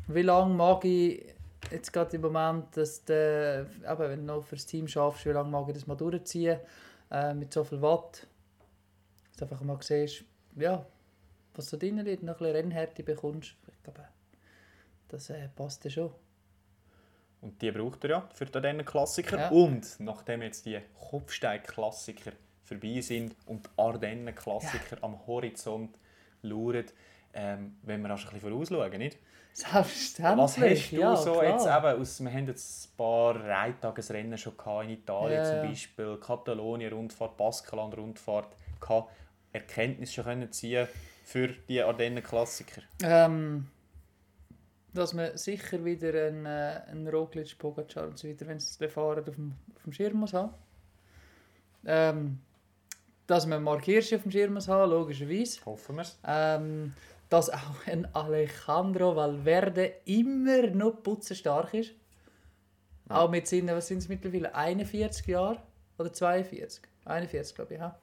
wie 0.08 0.22
lange 0.22 0.54
mag 0.54 0.86
ich 0.86 1.26
jetzt 1.70 1.92
gerade 1.92 2.16
im 2.16 2.22
Moment, 2.22 2.76
dass 2.76 3.04
der, 3.04 3.68
aber 3.86 4.10
wenn 4.10 4.26
du 4.26 4.34
noch 4.34 4.44
fürs 4.44 4.66
Team 4.66 4.88
schaffst, 4.88 5.26
wie 5.26 5.30
lange 5.30 5.50
mag 5.50 5.68
ich 5.68 5.74
das 5.74 5.88
mal 5.88 5.96
durchziehen, 5.96 6.60
äh, 7.12 7.34
mit 7.34 7.54
so 7.54 7.64
viel 7.64 7.82
Watt. 7.82 8.28
Dass 9.30 9.38
du 9.38 9.46
einfach 9.46 9.62
mal 9.62 9.78
siehst, 9.82 10.24
ja, 10.56 10.86
was 11.54 11.70
so 11.70 11.78
drin 11.78 11.98
liegt, 12.00 12.24
noch 12.24 12.36
ein 12.36 12.40
bisschen 12.40 12.56
Rennhärte 12.56 13.04
bekommst. 13.04 13.56
Ich 13.68 13.84
glaube, 13.84 14.08
das 15.10 15.30
äh, 15.30 15.50
passt 15.50 15.84
ja 15.84 15.92
schon. 15.92 16.12
Und 17.42 17.62
die 17.62 17.72
braucht 17.72 18.04
er 18.04 18.10
ja 18.10 18.30
für 18.34 18.46
den 18.46 18.86
Klassiker. 18.86 19.38
Ja. 19.38 19.50
Und 19.50 20.00
nachdem 20.00 20.44
jetzt 20.44 20.66
die 20.66 20.80
Kopfsteig-Klassiker 21.10 22.34
vorbei 22.72 23.02
sind 23.02 23.36
und 23.46 23.66
die 23.66 23.70
Ardennen-Klassiker 23.78 24.98
am 25.02 25.26
Horizont 25.28 25.98
lauern, 26.42 26.86
ähm, 27.34 27.78
wenn 27.84 28.02
wir 28.02 28.14
auch 28.14 28.18
schon 28.18 28.30
ein 28.32 28.34
bisschen 28.36 28.52
vorausschauen, 28.52 28.98
nicht? 28.98 29.18
Selbstverständlich. 29.54 30.38
Was 30.38 30.58
hast 30.58 30.92
du 30.92 30.96
ja, 30.96 31.16
so 31.16 31.34
klar. 31.34 31.44
jetzt 31.46 31.66
eben 31.66 32.02
aus, 32.02 32.24
wir 32.24 32.32
haben 32.32 32.48
jetzt 32.48 32.86
ein 32.86 32.98
paar 32.98 33.36
Reitagesrennen 33.36 34.38
schon 34.38 34.56
gehabt, 34.56 34.86
in 34.86 34.90
Italien 34.92 35.38
Ja, 35.38 35.46
zum 35.46 35.56
ja. 35.56 35.64
Beispiel, 35.64 36.18
Katalonien-Rundfahrt, 36.18 37.38
Baskenland-Rundfahrt, 37.38 38.56
Erkenntnisse 39.52 40.14
schon 40.14 40.24
können 40.24 40.52
ziehen 40.52 40.88
für 41.26 41.50
die 41.68 41.82
Ardennen-Klassiker. 41.82 42.82
Ähm, 43.04 43.68
dass 44.94 45.14
man 45.14 45.38
sicher 45.38 45.84
wieder 45.84 46.28
einen, 46.28 46.46
äh, 46.46 46.82
einen 46.88 47.08
Roglic, 47.08 47.58
Pogacar 47.58 48.08
und 48.08 48.18
so 48.18 48.30
weiter, 48.30 48.48
wenn 48.48 48.60
sie 48.60 48.86
es 48.86 48.94
fahren, 48.94 49.20
auf 49.20 49.36
dem, 49.36 49.56
auf 49.76 49.84
dem 49.84 49.94
Schirm 49.94 50.18
muss 50.18 50.34
haben. 50.34 50.54
Ähm, 51.86 52.40
dass 53.32 53.46
man 53.46 53.64
Mark 53.64 53.86
Hirschi 53.86 54.18
auf 54.18 54.24
dem 54.24 54.32
Schirm 54.32 54.60
haben, 54.60 54.92
logischerweise. 54.92 55.66
Hoffen 55.66 55.96
wir 55.96 56.02
es. 56.02 56.20
Ähm, 56.26 56.94
dass 57.30 57.50
auch 57.50 57.88
ein 57.88 58.14
Alejandro 58.14 59.16
Valverde 59.16 59.94
immer 60.04 60.68
noch 60.68 61.02
putzenstark 61.02 61.74
ist. 61.74 61.94
Ja. 63.10 63.22
Auch 63.22 63.30
mit 63.30 63.48
seinen, 63.48 63.70
was 63.70 63.88
sind 63.88 64.00
es 64.00 64.10
mittlerweile, 64.10 64.54
41 64.54 65.28
Jahren? 65.28 65.60
Oder 65.98 66.12
42? 66.12 66.84
41, 67.06 67.56
glaube 67.56 67.74
ich, 67.74 67.80
ja. 67.80 67.98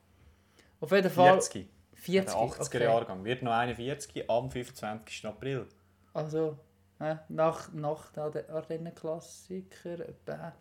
Auf 0.80 0.92
jeden 0.92 1.10
Fall 1.10 1.34
40. 1.34 1.68
40. 1.92 2.34
Der 2.34 2.42
80er 2.42 2.66
okay. 2.66 2.84
Jahrgang 2.84 3.24
wird 3.24 3.42
noch 3.42 3.52
41 3.52 4.30
am 4.30 4.50
25. 4.50 5.26
April. 5.26 5.66
Also, 6.14 6.56
äh, 7.00 7.16
nach, 7.28 7.70
nach 7.74 8.12
der 8.12 8.48
Ardennen-Klassiker. 8.48 10.08
etwa. 10.08 10.54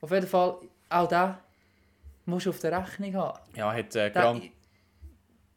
Auf 0.00 0.10
jeden 0.10 0.26
Fall, 0.26 0.56
auch 0.88 1.06
da 1.06 1.38
musst 2.26 2.46
du 2.46 2.50
auf 2.50 2.60
der 2.60 2.78
Rechnung 2.78 3.14
haben. 3.14 3.38
Ja, 3.56 3.72
hat 3.72 3.94
äh, 3.96 4.10
Grand, 4.10 4.44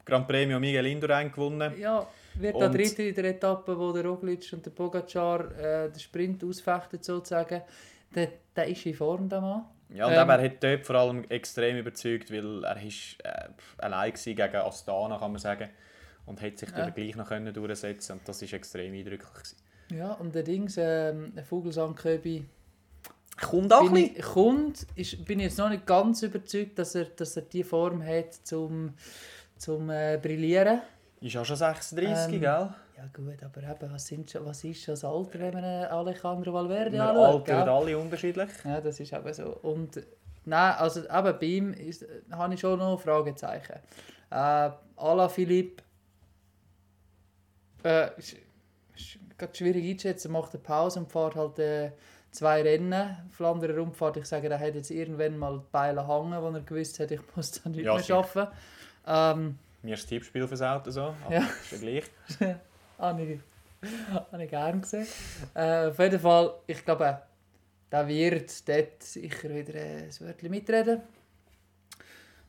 Grand 0.04 0.28
Premio 0.28 0.58
Miguel 0.60 0.86
Indurain 0.86 1.30
gewonnen. 1.30 1.78
ja, 1.78 2.06
wird 2.36 2.60
der 2.60 2.68
dritte 2.68 3.02
in 3.04 3.14
der 3.14 3.24
Etappe, 3.26 3.78
wo 3.78 3.92
der 3.92 4.04
Roglic 4.04 4.52
und 4.52 4.64
der 4.66 4.70
Pogacar 4.72 5.56
äh, 5.58 5.90
den 5.90 6.00
Sprint 6.00 6.42
ausfechten, 6.44 7.02
sozusagen. 7.02 7.62
Der, 8.14 8.28
der 8.56 8.66
ist 8.68 8.86
in 8.86 8.94
Form, 8.94 9.28
der 9.28 9.40
Mann. 9.40 9.64
Ja, 9.90 10.06
und 10.06 10.12
Ähm, 10.12 10.28
er 10.28 10.42
hat 10.42 10.62
dort 10.64 10.86
vor 10.86 10.96
allem 10.96 11.24
extrem 11.28 11.76
überzeugt, 11.76 12.32
weil 12.32 12.64
er 12.64 12.82
ist, 12.82 13.16
äh, 13.22 13.48
allein 13.78 14.12
war 14.12 14.34
gegen 14.34 14.56
Astana, 14.56 15.18
kann 15.18 15.32
man 15.32 15.40
sagen. 15.40 15.68
und 16.26 16.40
hat 16.40 16.58
sich 16.58 16.70
dann 16.70 16.94
gleich 16.94 17.16
noch 17.16 17.28
können 17.28 17.52
durchsetzen 17.52 18.12
und 18.12 18.26
das 18.26 18.40
ist 18.40 18.52
extrem 18.54 18.94
eindrücklich. 18.94 19.30
Gewesen. 19.30 19.56
Ja, 19.92 20.12
und 20.12 20.34
der 20.34 20.42
Dings, 20.42 20.76
ähm, 20.78 21.34
der 21.34 21.44
Vogelsang-Köbi, 21.44 22.46
Kommt 23.40 23.68
bin 23.68 23.96
ich, 23.96 24.22
kommt, 24.22 24.86
ist, 24.94 25.24
bin 25.24 25.40
ich 25.40 25.46
jetzt 25.46 25.58
noch 25.58 25.68
nicht 25.68 25.86
ganz 25.86 26.22
überzeugt, 26.22 26.78
dass 26.78 26.94
er, 26.94 27.06
dass 27.06 27.36
er 27.36 27.42
die 27.42 27.64
Form 27.64 28.04
hat 28.04 28.32
zum, 28.44 28.94
zum 29.56 29.90
äh, 29.90 30.18
Brillieren. 30.22 30.80
Ist 31.20 31.36
auch 31.36 31.44
schon 31.44 31.56
36, 31.56 32.34
Ähm, 32.34 32.40
gell? 32.40 32.74
Ja 32.96 33.08
gut, 33.12 33.42
aber 33.42 33.62
eben, 33.62 33.92
was, 33.92 34.06
sind 34.06 34.30
schon, 34.30 34.44
was 34.46 34.62
ist 34.62 34.82
schon 34.84 34.92
das 34.92 35.04
Alter, 35.04 35.40
wenn 35.40 35.54
man 35.54 35.64
Alejandro 35.64 36.52
Valverde 36.52 37.02
anschaut? 37.02 37.48
altern 37.48 37.64
gell? 37.64 37.74
alle 37.74 37.98
unterschiedlich. 37.98 38.50
Ja, 38.64 38.80
das 38.80 39.00
ist 39.00 39.12
eben 39.12 39.34
so. 39.34 39.56
Und 39.62 40.00
nein, 40.44 40.74
also 40.78 41.00
eben 41.00 41.38
bei 41.38 41.46
ihm 41.46 41.72
ist, 41.72 42.06
habe 42.30 42.54
ich 42.54 42.60
schon 42.60 42.78
noch 42.78 43.00
Fragezeichen. 43.00 43.80
Äh, 44.30 44.70
Ala 44.96 45.28
Philipp 45.28 45.82
äh, 47.84 48.10
ist, 48.16 48.36
ist 48.94 49.18
gerade 49.36 49.54
schwierig 49.54 49.90
einzuschätzen. 49.90 50.30
Macht 50.30 50.54
eine 50.54 50.62
Pause 50.62 51.00
und 51.00 51.10
fährt 51.10 51.34
halt 51.34 51.58
äh, 51.58 51.90
zwei 52.34 52.62
Rennen. 52.62 53.16
Flandern 53.30 53.78
Rundfahrt, 53.78 54.16
ich 54.16 54.26
sage, 54.26 54.48
er 54.48 54.58
hat 54.58 54.74
jetzt 54.74 54.90
irgendwann 54.90 55.38
mal 55.38 55.58
die 55.58 55.66
Beine 55.70 56.06
hangen, 56.06 56.40
wo 56.42 56.50
er 56.50 56.60
gewusst 56.60 56.98
hat, 57.00 57.10
ich 57.10 57.20
muss 57.34 57.52
dann 57.52 57.72
nicht 57.72 57.84
Ja, 57.84 57.94
mehr 57.96 58.16
arbeiten. 58.16 58.52
Ähm, 59.06 59.58
Mir 59.82 59.94
ist 59.94 60.02
das 60.02 60.08
Tippspiel 60.08 60.46
fürs 60.48 60.62
Auto 60.62 60.90
so, 60.90 61.14
aber 61.24 61.32
Ja. 61.34 61.40
ist 61.42 61.72
ja 61.72 61.78
gleich. 61.78 62.04
habe 62.98 63.22
ich, 63.22 63.40
habe 64.32 64.44
ich 64.44 64.50
gerne 64.50 64.80
gesehen. 64.80 65.06
Äh, 65.54 65.86
auf 65.88 65.98
jeden 65.98 66.20
Fall, 66.20 66.54
ich 66.66 66.84
glaube, 66.84 67.22
der 67.92 68.08
wird 68.08 68.68
dort 68.68 69.02
sicher 69.02 69.50
wieder 69.50 69.74
äh, 69.74 70.02
ein 70.04 70.20
Wörtchen 70.20 70.50
mitreden. 70.50 71.02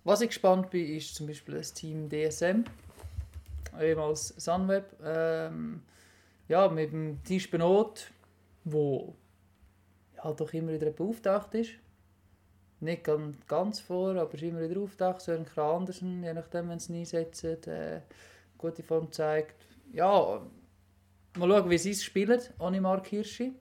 Was 0.03 0.21
ich 0.21 0.29
gespannt 0.29 0.69
bin, 0.69 0.95
ist 0.95 1.15
zum 1.15 1.27
Beispiel 1.27 1.55
das 1.55 1.73
Team 1.73 2.09
DSM, 2.09 2.63
ehemals 3.79 4.29
Sunweb. 4.37 4.85
Ähm, 5.03 5.81
ja, 6.47 6.67
mit 6.69 6.91
dem 6.91 7.23
Tisch 7.23 7.49
Benot, 7.49 8.11
wo 8.63 9.15
ja, 10.25 10.33
doch 10.33 10.53
immer 10.53 10.73
wieder 10.73 10.89
beauftragt 10.89 11.53
ist. 11.53 11.71
Nicht 12.79 13.03
ganz, 13.47 13.79
vor, 13.79 14.15
aber 14.15 14.33
ist 14.33 14.41
immer 14.41 14.61
wieder 14.67 14.81
auftaucht. 14.81 15.21
Sören 15.21 15.45
Krah 15.45 15.77
Andersen, 15.77 16.23
je 16.23 16.33
nachdem, 16.33 16.69
wenn 16.69 16.79
sie 16.79 16.93
ihn 16.93 16.99
einsetzen, 16.99 17.63
äh, 17.67 18.01
gute 18.57 18.83
Form 18.83 19.11
zeigt. 19.11 19.55
Ja, 19.93 20.41
mal 21.37 21.49
schauen, 21.49 21.69
wie 21.69 21.77
sie 21.77 21.91
es 21.91 22.03
spielen, 22.03 22.41
ohne 22.59 22.81
Mark 22.81 23.07
Hirschi. 23.07 23.53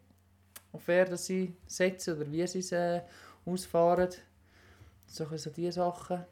Auf 0.73 0.89
wer 0.89 1.05
dass 1.05 1.27
sie 1.27 1.55
setzen 1.67 2.17
oder 2.17 2.31
wie 2.33 2.47
sie 2.47 2.59
es 2.59 2.73
äh, 2.73 3.03
ausfahren. 3.47 4.11
So, 5.07 5.27
ein 5.27 5.39
so 5.39 5.51
diese 5.51 5.73
Sachen. 5.73 6.25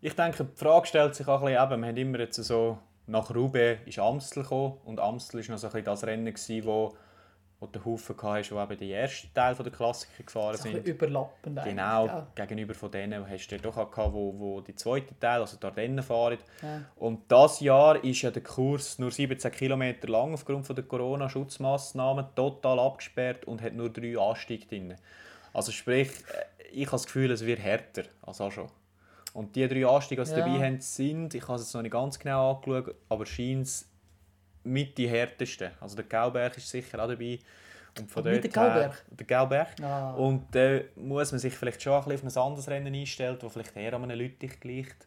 Ich 0.00 0.14
denke, 0.14 0.44
die 0.44 0.56
Frage 0.56 0.86
stellt 0.86 1.14
sich 1.14 1.28
auch 1.28 1.42
ein 1.42 1.48
bisschen, 1.48 1.62
eben, 1.62 1.82
wir 1.82 1.88
haben 1.88 1.96
immer 1.96 2.20
jetzt 2.20 2.36
so, 2.36 2.78
nach 3.06 3.34
Roubaix 3.34 3.86
ist 3.86 3.98
Amstel 3.98 4.44
gekommen 4.44 4.78
und 4.84 5.00
Amstel 5.00 5.42
war 5.42 5.50
noch 5.50 5.58
so 5.58 5.66
ein 5.66 5.72
bisschen 5.72 5.84
das 5.84 6.04
Rennen, 6.04 6.32
gewesen, 6.32 6.96
wo 7.60 7.66
der 7.66 7.84
Haufen 7.84 8.16
hatte, 8.22 8.54
wo 8.54 8.60
eben 8.62 8.78
die 8.78 8.90
ersten 8.90 9.32
Teil 9.34 9.54
der 9.54 9.70
Klassiker 9.70 10.22
gefahren 10.24 10.52
ein 10.56 10.56
sind. 10.56 10.86
überlappend 10.86 11.62
Genau, 11.62 12.06
gell? 12.06 12.46
gegenüber 12.46 12.72
von 12.74 12.90
denen 12.90 13.28
hast 13.28 13.48
du 13.48 13.58
doch 13.58 13.76
auch 13.76 13.90
gehabt, 13.90 14.14
wo, 14.14 14.34
wo 14.38 14.60
die 14.62 14.74
zweite 14.74 15.18
Teil, 15.18 15.40
also 15.42 15.58
die 15.58 15.66
Ardennen 15.66 16.02
fahren. 16.02 16.38
Ja. 16.62 16.80
Und 16.96 17.30
das 17.30 17.60
Jahr 17.60 18.02
ist 18.02 18.22
ja 18.22 18.30
der 18.30 18.42
Kurs 18.42 18.98
nur 18.98 19.10
17 19.10 19.50
Kilometer 19.52 20.08
lang 20.08 20.32
aufgrund 20.32 20.66
von 20.66 20.74
der 20.74 20.84
Corona-Schutzmaßnahmen 20.86 22.26
total 22.34 22.78
abgesperrt 22.80 23.44
und 23.44 23.60
hat 23.62 23.74
nur 23.74 23.90
drei 23.90 24.16
Anstiege 24.18 24.66
drin. 24.66 24.94
Also 25.52 25.70
sprich, 25.72 26.08
äh, 26.08 26.64
ich 26.72 26.86
habe 26.86 26.92
das 26.92 27.04
Gefühl, 27.06 27.30
es 27.30 27.44
wird 27.44 27.58
härter 27.60 28.04
als 28.22 28.40
auch 28.40 28.52
schon. 28.52 28.68
Und 29.32 29.54
die 29.54 29.68
drei 29.68 29.86
Anstiege, 29.86 30.22
die 30.22 30.28
sie 30.28 30.36
Ja. 30.36 30.46
dabei 30.46 30.64
haben, 30.66 30.80
sind, 30.80 31.34
ich 31.34 31.42
habe 31.42 31.54
es 31.56 31.62
jetzt 31.62 31.74
noch 31.74 31.82
nicht 31.82 31.92
ganz 31.92 32.18
genau 32.18 32.54
angeschaut, 32.54 32.94
aber 33.08 33.26
scheint 33.26 33.66
es 33.66 33.89
mit 34.64 34.96
die 34.98 35.08
härtesten. 35.08 35.70
Also 35.80 35.96
der 35.96 36.04
Gauberg 36.04 36.56
ist 36.56 36.68
sicher 36.68 37.02
auch 37.02 37.08
dabei. 37.08 37.38
Und 37.98 38.10
von 38.10 38.24
dort 38.24 38.44
der 38.44 38.50
Gauberg? 38.50 39.04
Der 39.10 39.26
Gauberg. 39.26 39.68
Ah. 39.82 40.12
Und 40.12 40.54
da 40.54 40.80
muss 40.96 41.32
man 41.32 41.38
sich 41.38 41.54
vielleicht 41.54 41.82
schon 41.82 41.94
ein 41.94 42.04
bisschen 42.04 42.28
auf 42.28 42.36
ein 42.36 42.42
anderes 42.42 42.68
Rennen 42.68 42.94
einstellen, 42.94 43.38
das 43.40 43.52
vielleicht 43.52 43.76
eher 43.76 43.94
an 43.94 44.04
einem 44.04 44.18
Lüttich 44.18 44.60
gleicht, 44.60 45.06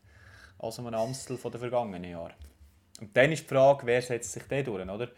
als 0.59 0.79
an 0.79 0.87
einem 0.87 0.99
Amstel 0.99 1.37
von 1.37 1.51
den 1.51 1.59
vergangenen 1.59 2.03
Jahren. 2.03 2.33
Und 2.99 3.15
dann 3.15 3.31
ist 3.31 3.43
die 3.43 3.47
Frage, 3.47 3.85
wer 3.85 4.01
setzt 4.01 4.33
sich 4.33 4.43
da 4.47 4.61
durch, 4.61 4.87
oder? 4.87 5.09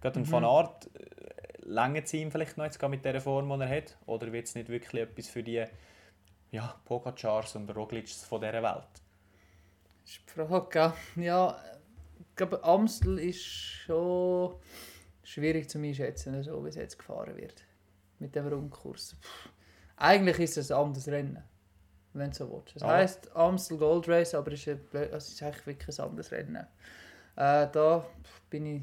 Gerade 0.00 0.20
ein 0.20 0.22
Mhm. 0.22 0.32
Van 0.32 0.44
Aert, 0.44 0.86
äh, 0.94 1.62
länger 1.62 2.02
es 2.04 2.14
ihm 2.14 2.30
vielleicht 2.30 2.56
noch 2.56 2.64
jetzt 2.64 2.80
mit 2.82 3.04
der 3.04 3.20
Form, 3.20 3.48
die 3.48 3.64
er 3.64 3.76
hat? 3.76 3.96
Oder 4.06 4.32
wird 4.32 4.46
es 4.46 4.54
nicht 4.54 4.68
wirklich 4.68 5.02
etwas 5.02 5.28
für 5.28 5.42
die 5.42 5.64
ja, 6.50 6.74
Pogacars 6.84 7.56
und 7.56 7.68
Roglics 7.74 8.24
von 8.24 8.40
dieser 8.40 8.62
Welt? 8.62 8.88
Das 10.04 10.12
ist 10.12 10.20
die 10.26 10.46
Frage? 10.46 10.92
Ja, 11.16 11.58
glaube, 12.38 12.64
Amstel 12.64 13.18
ist 13.18 13.42
schon 13.44 14.54
schwierig 15.22 15.68
zu 15.68 15.78
einschätzen, 15.78 16.42
so 16.42 16.64
wie 16.64 16.70
es 16.70 16.76
jetzt 16.76 16.98
gefahren 16.98 17.36
wird. 17.36 17.64
Mit 18.18 18.34
dem 18.34 18.46
Rundkurs. 18.48 19.16
Pff. 19.20 19.48
Eigentlich 19.96 20.38
ist 20.38 20.56
es 20.56 20.70
ein 20.72 20.78
anderes 20.78 21.06
Rennen, 21.08 21.42
wenn 22.14 22.30
du 22.30 22.36
so 22.36 22.50
willst. 22.50 22.76
Das 22.76 22.82
Aber- 22.82 22.94
heisst 22.94 23.36
Amstel 23.36 23.76
Gold 23.78 24.08
Race, 24.08 24.34
aber 24.34 24.52
es 24.52 24.66
ist, 24.66 24.68
ein, 24.68 25.02
es 25.12 25.28
ist 25.28 25.42
eigentlich 25.42 25.66
wirklich 25.66 25.98
ein 25.98 26.04
anderes 26.04 26.32
Rennen. 26.32 26.66
Äh, 27.36 27.68
da 27.70 28.06
bin 28.48 28.66
ich, 28.66 28.82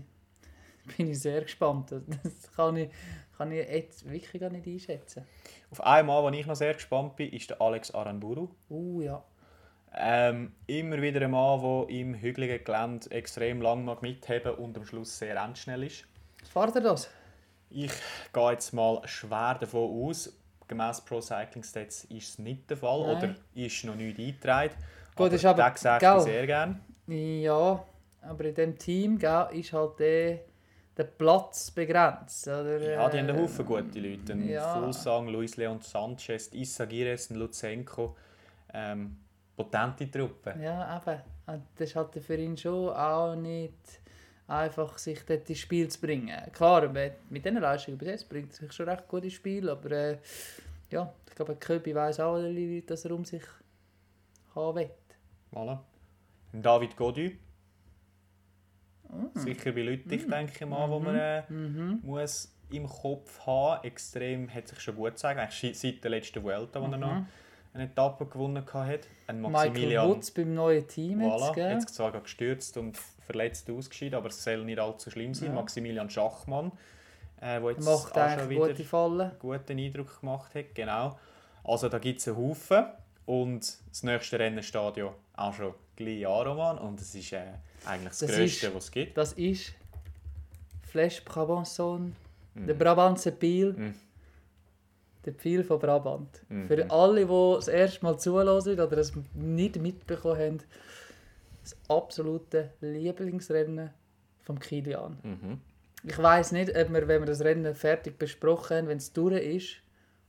bin 0.97 1.09
ich 1.09 1.19
sehr 1.19 1.41
gespannt. 1.41 1.91
Das 1.91 2.51
kann 2.55 2.75
ich, 2.77 2.89
kann 3.37 3.51
ich 3.51 3.67
jetzt 3.67 4.09
wirklich 4.09 4.39
gar 4.41 4.49
nicht 4.49 4.67
einschätzen. 4.67 5.25
Auf 5.71 5.81
einmal, 5.81 6.23
wo 6.23 6.29
ich 6.29 6.45
noch 6.45 6.55
sehr 6.55 6.73
gespannt 6.73 7.15
bin, 7.15 7.31
ist 7.33 7.49
der 7.49 7.59
Alex 7.61 7.91
Aranburu. 7.91 8.49
Uh 8.69 9.01
ja. 9.01 9.23
Ähm, 9.93 10.51
immer 10.67 11.01
wieder 11.01 11.21
ein 11.21 11.31
Mann, 11.31 11.61
der 11.61 11.89
im 11.89 12.15
hügeligen 12.15 12.63
Gelände 12.63 13.09
extrem 13.11 13.61
lang 13.61 13.85
mag 13.85 14.01
mitheben 14.01 14.55
und 14.55 14.77
am 14.77 14.85
Schluss 14.85 15.17
sehr 15.17 15.37
endschnell 15.37 15.83
ist. 15.83 16.05
Fahrt 16.51 16.75
er 16.75 16.81
das? 16.81 17.09
Ich 17.69 17.91
gehe 18.33 18.51
jetzt 18.51 18.73
mal 18.73 19.01
schwer 19.07 19.57
davon 19.59 20.07
aus, 20.07 20.33
gemäss 20.67 21.01
Pro 21.01 21.21
Cycling 21.21 21.63
Stats 21.63 22.03
ist 22.05 22.29
es 22.29 22.39
nicht 22.39 22.69
der 22.69 22.77
Fall 22.77 23.01
Nein. 23.07 23.17
oder 23.17 23.35
ist 23.55 23.83
noch 23.85 23.95
nicht 23.95 24.19
eingetragen. 24.19 24.73
Gut, 25.15 25.31
ist 25.31 25.45
aber- 25.45 25.69
den 25.69 25.77
sehe 25.77 25.97
ich 26.17 26.23
sehr 26.23 26.45
gerne. 26.45 26.79
Ja, 27.07 27.83
aber 28.21 28.45
in 28.45 28.55
dem 28.55 28.77
Team 28.77 29.17
gell, 29.17 29.47
ist 29.53 29.71
halt 29.73 29.99
der, 29.99 30.39
der 30.97 31.03
Platz 31.05 31.71
begrenzt. 31.71 32.47
Oder? 32.47 32.79
Ja, 32.81 33.09
die 33.09 33.17
haben 33.19 33.29
einen 33.29 33.37
Äh, 33.37 33.41
Haufen 33.41 33.65
gute 33.65 33.99
Leute. 33.99 34.33
Ja. 34.33 34.73
Fulsang, 34.81 35.27
Luis 35.29 35.55
Leon 35.57 35.79
Sanchez, 35.81 36.47
Issa 36.53 36.85
Gires, 36.85 37.29
ein 37.29 37.35
Lutsenko. 37.37 38.15
Ähm, 38.73 39.17
potente 39.55 40.09
Truppe. 40.09 40.55
Ja, 40.61 40.97
eben. 40.97 41.21
Und 41.47 41.63
Das 41.77 41.95
halt 41.95 42.13
für 42.23 42.35
ihn 42.35 42.57
schon 42.57 42.89
auch 42.89 43.35
nicht 43.35 43.73
einfach, 44.47 44.97
sich 44.97 45.23
dort 45.25 45.49
ins 45.49 45.59
Spiel 45.59 45.87
zu 45.87 45.99
bringen. 46.01 46.35
Klar, 46.51 46.87
mit 46.89 47.13
diesen 47.45 47.57
Leistungen 47.59 47.97
bis 47.97 48.07
jetzt 48.07 48.29
bringt 48.29 48.51
er 48.51 48.55
sich 48.55 48.71
schon 48.73 48.89
recht 48.89 49.07
gut 49.07 49.23
ins 49.23 49.33
Spiel, 49.33 49.69
aber 49.69 49.91
äh, 49.91 50.17
ja, 50.91 51.11
ich 51.27 51.35
glaube, 51.35 51.55
Köbi 51.55 51.95
weiß 51.95 52.19
auch, 52.19 52.39
dass 52.87 53.05
er 53.05 53.11
um 53.11 53.25
sich 53.25 53.43
haben 54.53 54.75
will. 54.77 54.89
Voilà. 55.51 55.79
David 56.53 56.95
Godu. 56.95 57.31
Mm. 59.09 59.37
Sicher 59.37 59.71
bei 59.71 59.81
Lüttich, 59.81 60.27
denke 60.27 60.53
ich 60.53 60.65
mal, 60.69 60.89
wo 60.89 60.99
man 60.99 61.15
äh, 61.15 61.43
Mhm. 61.49 61.99
muss 62.03 62.51
im 62.71 62.87
Kopf 62.87 63.45
haben. 63.45 63.83
Extrem 63.83 64.51
hat 64.53 64.67
sich 64.67 64.79
schon 64.79 64.95
gut 64.95 65.11
gezeigt. 65.11 65.39
Eigentlich 65.39 65.77
seit 65.79 66.03
der 66.03 66.11
letzten 66.11 66.43
Vuelta, 66.43 66.81
wo 66.81 66.85
er 66.85 66.97
noch 66.97 67.15
Mhm. 67.15 67.25
Eine 67.75 67.83
Etappe 67.85 68.25
gewonnen 68.25 68.65
hat. 68.65 69.01
Ein 69.27 69.41
Michael 69.41 69.51
Maximilian 69.69 70.09
Wutz 70.09 70.31
beim 70.31 70.53
neuen 70.55 70.87
Team 70.87 71.21
jetzt, 71.21 71.31
Voilà, 71.43 71.53
gell? 71.53 71.71
jetzt 71.73 71.93
zwar 71.95 72.11
gestürzt 72.19 72.77
und 72.77 72.97
verletzt 72.97 73.69
ausgeschieden, 73.69 74.15
aber 74.17 74.29
es 74.29 74.43
soll 74.43 74.63
nicht 74.65 74.79
allzu 74.79 75.11
schlimm 75.11 75.33
sein. 75.33 75.49
Ja. 75.49 75.55
Maximilian 75.55 76.09
Schachmann, 76.09 76.71
äh, 77.41 77.59
der 77.59 77.71
jetzt 77.71 77.85
Macht 77.85 78.17
auch 78.17 78.39
schon 78.39 78.49
wieder 78.49 78.67
gute 78.69 78.83
Fallen. 78.83 79.21
einen 79.21 79.39
guten 79.39 79.77
Eindruck 79.79 80.19
gemacht 80.21 80.55
hat. 80.55 80.73
Genau. 80.73 81.19
Also 81.63 81.89
da 81.89 81.99
gibt 81.99 82.19
es 82.19 82.27
einen 82.27 82.37
Haufen. 82.37 82.85
Und 83.25 83.77
das 83.89 84.03
nächste 84.03 84.37
Rennen 84.37 84.61
steht 84.61 84.97
ja 84.97 85.11
auch 85.35 85.53
schon 85.53 85.73
gleich 85.95 86.27
an, 86.27 86.47
Roman. 86.47 86.77
Und 86.77 87.01
es 87.01 87.13
ist 87.15 87.33
äh, 87.33 87.41
eigentlich 87.85 88.09
das, 88.09 88.19
Das 88.19 88.31
Größte, 88.35 88.75
was 88.75 88.83
es 88.85 88.91
gibt. 88.91 89.17
Das 89.17 89.33
ist 89.33 89.73
Flash 90.83 91.23
Brabanson, 91.25 92.15
Mhm. 92.53 92.67
der 92.67 92.73
Brabantse 92.75 93.31
Pil. 93.33 93.73
Mhm. 93.73 93.95
Der 95.25 95.31
Pil 95.31 95.63
von 95.63 95.79
Brabant. 95.79 96.43
Mhm. 96.49 96.67
Für 96.67 96.91
alle, 96.91 97.25
die 97.25 97.55
das 97.55 97.67
erste 97.67 98.05
Mal 98.05 98.17
zuhören 98.19 98.79
oder 98.79 98.97
es 98.97 99.13
nicht 99.33 99.81
mitbekommen 99.81 100.39
haben, 100.39 100.59
das 101.63 101.75
absolute 101.89 102.73
Lieblingsrennen 102.81 103.89
vom 104.41 104.59
Kilian. 104.59 105.17
Mhm. 105.23 105.61
Ich 106.03 106.17
weiß 106.17 106.51
nicht, 106.51 106.69
ob 106.77 106.93
wir, 106.93 107.07
wenn 107.07 107.21
wir 107.21 107.25
das 107.25 107.41
Rennen 107.41 107.73
fertig 107.73 108.19
besprochen 108.19 108.77
haben, 108.77 108.87
wenn 108.87 108.97
es 108.97 109.11
durch 109.11 109.41
ist 109.43 109.77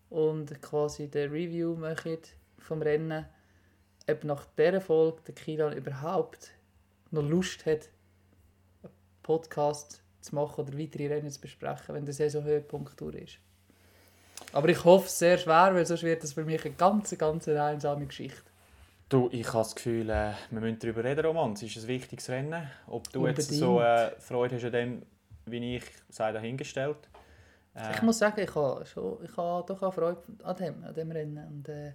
und 0.08 0.62
quasi 0.62 1.08
den 1.08 1.30
Review 1.30 1.74
machen 1.74 2.18
vom 2.58 2.80
Rennen, 2.80 3.26
ob 4.08 4.24
nach 4.24 4.46
dieser 4.56 4.80
Folge 4.80 5.20
der 5.26 5.34
Kilian 5.34 5.76
überhaupt 5.76 6.52
noch 7.10 7.22
Lust 7.22 7.66
hat, 7.66 7.90
einen 8.82 8.92
Podcast 9.22 10.02
zu 10.22 10.34
machen 10.34 10.64
oder 10.64 10.78
weitere 10.78 11.08
Rennen 11.08 11.30
zu 11.30 11.40
besprechen, 11.40 11.94
wenn 11.94 12.06
der 12.06 12.14
Saisonhöhepunkt 12.14 12.98
durch 13.00 13.16
ist. 13.16 13.38
Aber 14.52 14.68
ich 14.68 14.84
hoffe 14.84 15.06
es 15.06 15.18
sehr 15.18 15.38
schwer, 15.38 15.74
weil 15.74 15.84
sonst 15.86 16.02
wird 16.02 16.22
das 16.22 16.32
für 16.32 16.44
mich 16.44 16.64
eine 16.64 16.74
ganz, 16.74 17.16
ganz 17.18 17.48
einsame 17.48 18.06
Geschichte. 18.06 18.42
Du, 19.08 19.28
ich 19.30 19.46
habe 19.48 19.58
das 19.58 19.74
Gefühl, 19.74 20.10
äh, 20.10 20.32
wir 20.50 20.60
müssen 20.60 20.78
darüber 20.80 21.04
reden, 21.04 21.24
Roman. 21.24 21.52
Es 21.52 21.62
ist 21.62 21.76
ein 21.76 21.86
wichtiges 21.86 22.28
Rennen. 22.28 22.68
Ob 22.88 23.10
du 23.12 23.26
jetzt 23.26 23.50
Unbedingt. 23.50 23.60
so 23.60 23.80
äh, 23.80 24.10
Freude 24.18 24.56
hast 24.56 24.64
an 24.64 24.72
dem, 24.72 25.02
wie 25.46 25.76
ich 25.76 25.84
sei 26.08 26.32
dahingestellt. 26.32 26.96
Äh, 27.74 27.92
Ich 27.94 28.02
muss 28.02 28.18
sagen, 28.18 28.40
ich 28.40 28.52
habe, 28.54 28.84
schon, 28.86 29.18
ich 29.22 29.36
habe 29.36 29.64
doch 29.66 29.80
auch 29.82 29.94
Freude 29.94 30.22
an 30.42 30.56
dem, 30.56 30.84
an 30.84 30.94
dem 30.94 31.10
Rennen. 31.12 31.46
Und, 31.46 31.68
äh, 31.68 31.92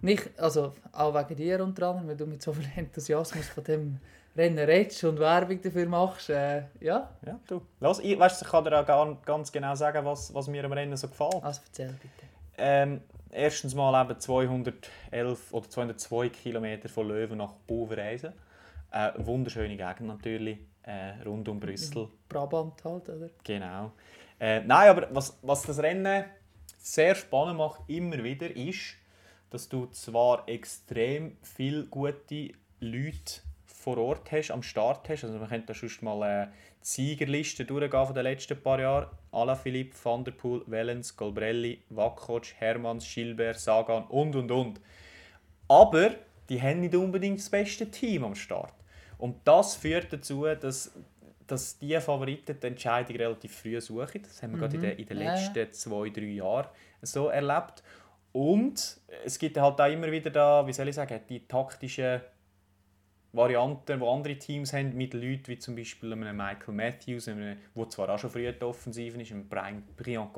nicht, 0.00 0.38
also 0.38 0.72
auch 0.92 1.14
wegen 1.14 1.36
dir 1.36 1.62
unter 1.62 1.88
anderem, 1.88 2.08
weil 2.08 2.16
du 2.16 2.26
mit 2.26 2.42
so 2.42 2.52
viel 2.52 2.68
Enthusiasmus 2.76 3.48
von 3.48 3.64
dem 3.64 4.00
Rennen 4.36 4.58
redest 4.58 5.04
und 5.04 5.18
Werbung 5.18 5.60
dafür 5.62 5.86
machst. 5.86 6.30
Äh, 6.30 6.64
ja, 6.80 7.10
ja, 7.24 7.38
du. 7.46 7.62
Los, 7.80 8.00
ich, 8.00 8.18
weißt, 8.18 8.42
ich 8.42 8.48
kann 8.48 8.64
dir 8.64 8.78
auch 8.78 9.22
ganz 9.24 9.52
genau 9.52 9.74
sagen, 9.74 10.04
was, 10.04 10.34
was 10.34 10.48
mir 10.48 10.64
am 10.64 10.72
Rennen 10.72 10.96
so 10.96 11.08
gefällt. 11.08 11.42
also 11.42 11.60
erzähl 11.66 11.94
bitte. 12.02 12.26
Ähm, 12.56 13.00
erstens 13.30 13.74
mal 13.74 14.04
eben 14.04 14.18
211 14.18 15.52
oder 15.52 15.70
202 15.70 16.28
Kilometer 16.30 16.88
von 16.88 17.08
Löwen 17.08 17.38
nach 17.38 17.52
Overijse. 17.68 18.32
Äh, 18.90 19.12
wunderschöne 19.18 19.76
Gegend 19.76 20.06
natürlich, 20.06 20.58
äh, 20.82 21.22
rund 21.24 21.48
um 21.48 21.58
Brüssel. 21.58 22.08
Brabant 22.28 22.84
halt, 22.84 23.08
oder? 23.08 23.30
Genau. 23.42 23.92
Äh, 24.38 24.60
nein, 24.60 24.88
aber 24.88 25.08
was, 25.12 25.38
was 25.42 25.62
das 25.62 25.78
Rennen 25.78 26.24
sehr 26.78 27.14
spannend 27.14 27.58
macht, 27.58 27.80
immer 27.88 28.22
wieder, 28.22 28.54
ist, 28.54 28.96
dass 29.50 29.68
du 29.68 29.86
zwar 29.86 30.48
extrem 30.48 31.36
viele 31.42 31.86
gute 31.86 32.50
Leute 32.80 33.40
vor 33.84 33.98
Ort 33.98 34.32
hast, 34.32 34.50
am 34.50 34.62
Start 34.62 35.08
hast. 35.08 35.24
Also 35.24 35.38
man 35.38 35.48
könnte 35.48 35.68
da 35.68 35.74
sonst 35.74 36.02
mal 36.02 36.50
die 36.50 36.86
Siegerliste 36.86 37.64
durchgehen 37.64 38.06
von 38.06 38.14
den 38.14 38.24
letzten 38.24 38.60
paar 38.60 38.80
Jahren. 38.80 39.08
Alaphilippe, 39.30 39.94
Van 40.02 40.24
der 40.24 40.32
Poel, 40.32 40.62
Wellens, 40.66 41.16
Golbrelli, 41.16 41.82
Wakoc, 41.90 42.46
Hermanns, 42.58 43.06
Gilbert, 43.12 43.58
Sagan 43.58 44.04
und 44.04 44.34
und 44.34 44.50
und. 44.50 44.80
Aber 45.68 46.14
die 46.48 46.60
haben 46.60 46.80
nicht 46.80 46.94
unbedingt 46.94 47.38
das 47.38 47.50
beste 47.50 47.90
Team 47.90 48.24
am 48.24 48.34
Start. 48.34 48.74
Und 49.18 49.36
das 49.44 49.76
führt 49.76 50.12
dazu, 50.12 50.44
dass, 50.44 50.92
dass 51.46 51.78
die 51.78 51.98
Favoriten 52.00 52.58
die 52.60 52.66
Entscheidung 52.66 53.16
relativ 53.16 53.54
früh 53.54 53.80
suchen. 53.80 54.22
Das 54.22 54.42
haben 54.42 54.52
wir 54.52 54.60
gerade 54.60 54.76
in 54.76 54.82
den, 54.82 54.98
in 54.98 55.06
den 55.06 55.18
Ja, 55.18 55.24
ja. 55.24 55.34
letzten 55.34 55.72
zwei, 55.72 56.08
drei 56.10 56.22
Jahren 56.22 56.68
so 57.02 57.28
erlebt. 57.28 57.82
Und 58.32 58.98
es 59.24 59.38
gibt 59.38 59.56
halt 59.58 59.80
auch 59.80 59.92
immer 59.92 60.10
wieder 60.10 60.30
da, 60.30 60.66
wie 60.66 60.72
soll 60.72 60.88
ich 60.88 60.94
sagen, 60.94 61.20
die 61.28 61.46
taktischen 61.46 62.20
Varianten, 63.34 64.00
die 64.00 64.06
andere 64.06 64.38
Teams 64.38 64.72
haben, 64.72 64.96
mit 64.96 65.12
Leuten 65.12 65.48
wie 65.48 65.58
zum 65.58 65.74
Beispiel 65.74 66.12
einem 66.12 66.36
Michael 66.36 66.74
Matthews, 66.74 67.28
einem, 67.28 67.56
der 67.74 67.90
zwar 67.90 68.08
auch 68.10 68.18
schon 68.18 68.30
früh 68.30 68.46
in 68.46 68.58
der 68.58 68.68
Offensive 68.68 69.20
ist, 69.20 69.32
einem 69.32 69.48
Brian, 69.48 69.82
Brian 69.96 70.28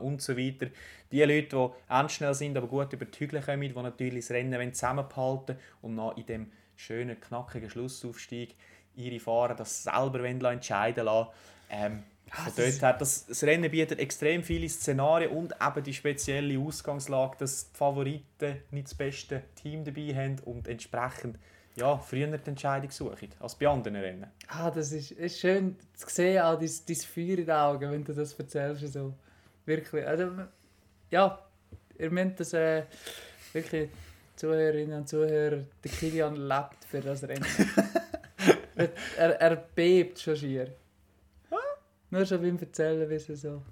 und 0.00 0.20
so 0.20 0.36
weiter. 0.36 0.66
Die 1.10 1.22
Leute, 1.22 1.56
die 1.56 1.92
endschnell 1.92 2.34
sind, 2.34 2.56
aber 2.56 2.66
gut 2.66 2.92
über 2.92 3.06
die 3.06 3.18
Hügel 3.18 3.40
kommen, 3.40 3.62
die 3.62 3.68
natürlich 3.68 4.26
das 4.26 4.34
Rennen 4.34 4.74
zusammenhalten 4.74 5.56
und 5.80 5.94
noch 5.94 6.16
in 6.16 6.26
dem 6.26 6.52
schönen, 6.76 7.18
knackigen 7.20 7.70
Schlussaufstieg 7.70 8.56
ihre 8.96 9.20
Fahrer 9.20 9.54
das 9.54 9.82
selber 9.84 10.24
entscheiden 10.24 11.06
lassen. 11.06 11.30
Ähm, 11.70 12.02
von 12.30 12.44
das 12.46 12.54
dort 12.56 12.82
her, 12.82 12.96
das, 12.98 13.26
das 13.26 13.42
Rennen 13.44 13.70
bietet 13.70 13.98
extrem 13.98 14.42
viele 14.42 14.68
Szenarien 14.68 15.30
und 15.30 15.54
eben 15.60 15.84
die 15.84 15.94
spezielle 15.94 16.58
Ausgangslage, 16.58 17.36
dass 17.38 17.70
die 17.70 17.76
Favoriten 17.76 18.62
nicht 18.70 18.86
das 18.86 18.94
beste 18.94 19.44
Team 19.54 19.84
dabei 19.84 20.14
haben 20.14 20.36
und 20.44 20.66
entsprechend 20.66 21.38
ja, 21.76 21.98
früher 21.98 22.26
die 22.26 22.50
Entscheidung 22.50 22.90
suchen 22.90 23.30
als 23.40 23.54
bei 23.56 23.66
anderen 23.66 23.96
Rennen. 23.96 24.26
Ah, 24.48 24.70
das 24.70 24.92
ist, 24.92 25.12
ist 25.12 25.40
schön 25.40 25.76
zu 25.94 26.08
sehen, 26.08 26.42
auch 26.42 26.58
dein, 26.58 26.70
dein 26.86 26.96
Feuer 26.96 27.38
in 27.38 27.46
den 27.46 27.50
Augen, 27.50 27.90
wenn 27.90 28.04
du 28.04 28.12
das 28.12 28.34
erzählst. 28.34 28.92
So. 28.92 29.14
Wirklich. 29.66 30.06
Also, 30.06 30.30
ja, 31.10 31.38
ihr 31.98 32.10
müsst 32.10 32.40
das 32.40 32.52
äh, 32.52 32.84
wirklich, 33.52 33.90
Zuhörerinnen 34.36 34.98
und 34.98 35.08
Zuhörer, 35.08 35.64
der 35.82 35.90
Kilian 35.90 36.36
lebt 36.36 36.84
für 36.86 37.00
das 37.00 37.22
Rennen. 37.24 37.46
er, 39.16 39.40
er 39.40 39.56
bebt 39.56 40.18
schon 40.20 40.36
schier. 40.36 40.72
Nur 42.10 42.24
schon 42.24 42.40
beim 42.40 42.58
Erzählen 42.58 43.10
er 43.10 43.18
so, 43.18 43.62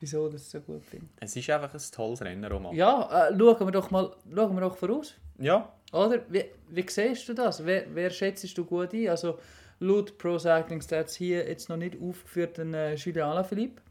wieso 0.00 0.28
das 0.30 0.50
so 0.50 0.60
gut 0.60 0.84
findet. 0.84 1.10
Es 1.20 1.36
ist 1.36 1.50
einfach 1.50 1.74
ein 1.74 1.80
tolles 1.92 2.22
Rennen, 2.22 2.50
Roman. 2.50 2.74
Ja, 2.74 3.28
äh, 3.28 3.38
schauen 3.38 3.66
wir 3.66 3.72
doch 3.72 3.90
mal 3.90 4.10
schauen 4.34 4.54
wir 4.54 4.60
doch 4.62 4.76
voraus. 4.76 5.14
ja 5.38 5.70
Oder? 5.92 6.20
Wie, 6.28 6.44
wie 6.68 6.86
siehst 6.88 7.28
du 7.28 7.34
das? 7.34 7.64
Wer, 7.64 7.84
wer 7.94 8.10
schätzt 8.10 8.56
du 8.56 8.64
gut 8.64 8.92
ein? 8.94 9.08
Also, 9.08 9.38
laut 9.78 10.16
Pro 10.18 10.38
Cycling 10.38 10.80
Stats 10.80 11.16
hier 11.16 11.46
jetzt 11.46 11.68
noch 11.68 11.76
nicht 11.76 11.96
aufgeführt 12.00 12.58
ein 12.58 12.74
äh, 12.74 12.94
Julien 12.94 13.24
Alaphilippe. 13.24 13.82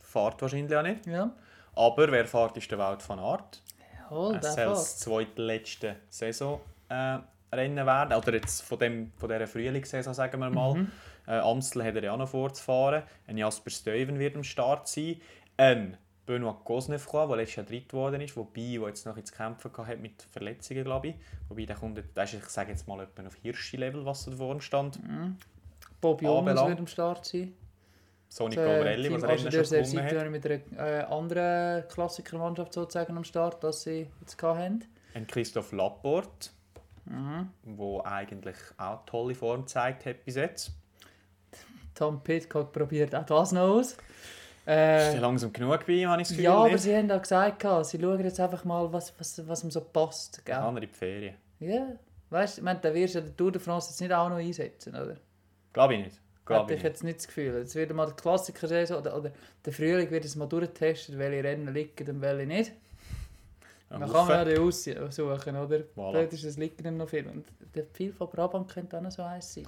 fährt 0.00 0.42
wahrscheinlich 0.42 0.76
auch 0.76 0.82
nicht. 0.82 1.06
Ja. 1.06 1.34
Aber 1.76 2.10
wer 2.10 2.26
fährt, 2.26 2.56
ist 2.56 2.70
der 2.70 2.78
Welt 2.78 3.08
van 3.08 3.18
Aert. 3.18 3.62
Jawohl, 4.10 4.38
der 4.40 4.50
soll 4.50 4.64
das 4.64 4.98
zweitletzte 4.98 5.96
Saison 6.08 6.60
äh, 6.88 7.18
Rennen 7.52 7.86
werden. 7.86 8.14
Oder 8.14 8.34
jetzt 8.34 8.62
von, 8.62 8.78
dem, 8.78 9.12
von 9.16 9.28
dieser 9.28 9.46
Frühlingssaison, 9.46 10.14
sagen 10.14 10.40
wir 10.40 10.50
mal. 10.50 10.74
Mhm. 10.74 10.92
Äh, 11.28 11.38
Amstel 11.38 11.84
hat 11.84 11.94
er 11.94 12.02
ja 12.02 12.12
auch 12.12 12.18
noch 12.18 12.28
vorzufahren. 12.28 13.04
Ein 13.26 13.38
Jasper 13.38 13.70
Stuyven 13.70 14.18
wird 14.18 14.36
am 14.36 14.42
Start 14.42 14.88
sein. 14.88 15.20
Ein 15.56 15.96
Benoit 16.30 16.64
Cosnefroy, 16.64 17.26
der 17.28 17.36
letztes 17.36 17.56
Jahr 17.56 17.66
dritt 17.66 17.88
geworden 17.88 18.20
ist, 18.20 18.36
wobei 18.36 18.76
der 18.78 18.88
jetzt 18.88 19.04
noch 19.06 19.16
ins 19.16 19.32
Kämpfen 19.32 19.72
gehabt 19.72 19.88
hat 19.88 20.00
mit 20.00 20.22
Verletzungen, 20.22 20.84
glaube 20.84 21.08
ich. 21.08 21.14
Wobei 21.48 21.64
der 21.66 21.76
kommt, 21.76 22.02
der 22.16 22.24
ist, 22.24 22.34
ich 22.34 22.44
sage 22.46 22.70
jetzt 22.70 22.86
mal, 22.86 23.00
etwa 23.00 23.26
auf 23.26 23.34
Hirschi-Level, 23.36 24.04
was 24.04 24.24
da 24.26 24.32
vorne 24.32 24.60
stand. 24.60 24.98
Bob 26.00 26.22
Jonas 26.22 26.38
anbelangt. 26.50 26.68
wird 26.68 26.78
am 26.80 26.86
Start 26.86 27.24
sein. 27.26 27.52
Sonny 28.28 28.54
Der 28.54 28.64
Colbrelli, 28.66 29.12
was 29.12 29.22
Rennen 29.24 29.38
Ingenieur 29.46 29.64
schon 29.64 30.06
gewonnen 30.06 30.20
hat. 30.20 30.30
Mit 30.30 30.46
einer 30.78 31.00
äh, 31.00 31.02
anderen 31.02 31.88
Klassikermannschaft 31.88 32.72
sozusagen 32.72 33.16
am 33.16 33.24
Start, 33.24 33.62
das 33.64 33.82
sie 33.82 34.06
jetzt 34.20 34.40
hatten. 34.42 34.84
Ein 35.14 35.26
Christoph 35.26 35.72
Laporte, 35.72 36.50
Mhm. 37.06 37.48
der 37.64 38.06
eigentlich 38.06 38.56
auch 38.76 39.04
tolle 39.06 39.34
Form 39.34 39.62
gezeigt 39.62 40.06
hat 40.06 40.24
bis 40.24 40.36
jetzt. 40.36 40.70
Tom 41.94 42.22
Pitcock 42.22 42.72
probiert 42.72 43.14
auch 43.16 43.26
das 43.26 43.50
noch 43.50 43.62
aus. 43.62 43.96
Ist 44.66 45.14
ja 45.14 45.14
Äh, 45.14 45.18
langsam 45.18 45.52
genug 45.52 45.86
bei 45.86 45.92
ihm, 45.94 46.08
habe 46.08 46.22
ich 46.22 46.28
das 46.28 46.36
Gefühl. 46.36 46.44
ja, 46.44 46.54
aber 46.54 46.68
nicht? 46.72 46.82
sie 46.82 46.96
haben 46.96 47.10
auch 47.10 47.20
gesagt, 47.22 47.62
sie 47.86 48.00
schauen 48.00 48.20
jetzt 48.20 48.40
einfach 48.40 48.64
mal, 48.64 48.92
was, 48.92 49.12
was, 49.18 49.48
was 49.48 49.64
ihm 49.64 49.70
so 49.70 49.80
passt. 49.80 50.44
Gell? 50.44 50.54
Andere 50.56 50.86
Ferien. 50.86 51.34
Ja, 51.58 51.88
weißt 52.30 52.56
du, 52.56 52.60
ich 52.60 52.64
meine, 52.64 52.80
da 52.80 52.92
wirst 52.94 53.14
du 53.14 53.22
den 53.22 53.36
Tour 53.36 53.52
de 53.52 53.60
France 53.60 53.90
jetzt 53.90 54.00
nicht 54.00 54.12
auch 54.12 54.28
noch 54.28 54.36
einsetzen, 54.36 54.94
oder? 54.94 55.16
Glaube 55.72 55.94
ich 55.94 56.04
nicht. 56.04 56.20
Hätte 56.46 56.72
ich 56.72 56.78
ich 56.78 56.82
jetzt 56.82 57.04
nicht 57.04 57.18
das 57.18 57.26
Gefühl. 57.28 57.54
Jetzt 57.58 57.74
wird 57.76 57.92
mal 57.94 58.06
der 58.06 58.16
Klassiker-Saison 58.16 58.98
oder, 58.98 59.16
oder 59.16 59.30
der 59.64 59.72
Frühling 59.72 60.10
wird 60.10 60.24
es 60.24 60.34
mal 60.34 60.46
durchtesten, 60.46 61.16
welche 61.18 61.44
Rennen 61.44 61.72
liegen 61.72 62.08
und 62.08 62.20
welche 62.20 62.46
nicht. 62.46 62.72
Dann 63.88 64.00
kann 64.00 64.26
man 64.26 64.28
ja 64.30 64.44
den 64.44 64.58
aussuchen, 64.60 65.56
oder? 65.56 65.78
Voilà. 65.96 66.12
Dort 66.12 66.32
ist 66.32 66.44
es 66.44 66.56
liegen 66.56 66.96
noch 66.96 67.08
viel. 67.08 67.26
Und 67.28 67.46
der 67.74 67.84
viel 67.92 68.12
von 68.12 68.28
Brabant 68.28 68.68
könnte 68.68 68.96
auch 68.98 69.02
noch 69.02 69.10
so 69.12 69.24
heiß 69.24 69.54
sein. 69.54 69.66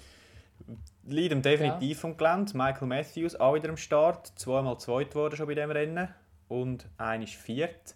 Ihm 1.08 1.42
definitiv 1.42 2.00
vom 2.00 2.16
Gelände. 2.16 2.56
Michael 2.56 2.88
Matthews 2.88 3.34
auch 3.36 3.54
wieder 3.54 3.68
am 3.68 3.76
Start. 3.76 4.32
Zweimal 4.38 4.78
zweit 4.78 5.10
geworden 5.10 5.36
schon 5.36 5.46
bei 5.46 5.54
diesem 5.54 5.70
Rennen. 5.70 6.08
Und 6.48 6.86
einer 6.98 7.24
ist 7.24 7.34
viert. 7.34 7.94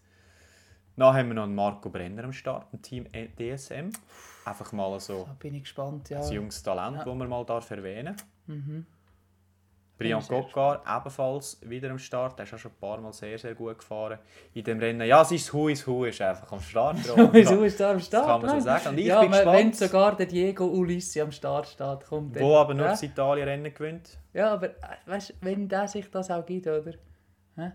Dann 0.96 1.14
haben 1.14 1.28
wir 1.28 1.34
noch 1.34 1.42
einen 1.42 1.54
Marco 1.54 1.90
Brenner 1.90 2.24
am 2.24 2.32
Start, 2.32 2.72
ein 2.72 2.80
Team 2.80 3.06
DSM. 3.36 3.90
Einfach 4.46 4.72
mal 4.72 4.98
so 4.98 5.24
Da 5.26 5.36
bin 5.38 5.54
ich 5.54 5.64
gespannt, 5.64 6.08
ja. 6.08 6.22
ein 6.22 6.32
junges 6.32 6.62
Talent, 6.62 6.96
Ja. 6.98 7.04
das 7.04 7.14
man 7.14 7.28
mal 7.28 7.44
darf 7.44 7.70
erwähnen 7.70 8.16
Mhm. 8.46 8.86
Brian 9.98 10.20
Coccard 10.26 10.82
ebenfalls 10.86 11.58
wieder 11.62 11.90
am 11.90 11.98
Start. 11.98 12.38
Der 12.38 12.44
ist 12.44 12.52
auch 12.54 12.58
schon 12.58 12.70
ein 12.72 12.78
paar 12.80 13.00
Mal 13.00 13.12
sehr, 13.14 13.38
sehr 13.38 13.54
gut 13.54 13.78
gefahren 13.78 14.18
in 14.52 14.62
dem 14.62 14.78
Rennen. 14.78 15.06
Ja, 15.06 15.22
es 15.22 15.32
ist 15.32 15.50
Hu 15.52 15.68
is 15.68 15.86
Hu 15.86 16.04
ist 16.04 16.20
einfach 16.20 16.52
am 16.52 16.60
Start. 16.60 16.96
Wieso 17.32 17.62
ist 17.64 17.80
er 17.80 17.90
am 17.90 18.00
Start? 18.00 18.26
kann 18.26 18.42
man 18.42 18.50
so 18.50 18.60
sagen. 18.60 18.88
Und 18.90 18.98
ich 18.98 19.06
ja, 19.06 19.20
bin 19.20 19.30
wenn- 19.32 19.36
gespannt. 19.38 19.58
wenn 19.58 19.72
sogar 19.72 20.16
der 20.16 20.26
Diego 20.26 20.66
Ulissi 20.66 21.20
am 21.20 21.32
Start 21.32 21.66
steht, 21.68 22.04
kommt 22.06 22.38
Wo 22.38 22.56
aber 22.56 22.74
nur 22.74 22.84
ja? 22.84 22.90
das 22.90 23.02
Italien-Rennen 23.02 23.72
gewinnt. 23.72 24.18
Ja, 24.34 24.52
aber 24.52 24.66
äh, 24.68 24.72
weißt, 25.06 25.34
wenn 25.40 25.66
der 25.68 25.88
sich 25.88 26.10
das 26.10 26.30
auch 26.30 26.44
gibt, 26.44 26.66
oder? 26.66 26.92
Hä? 27.56 27.72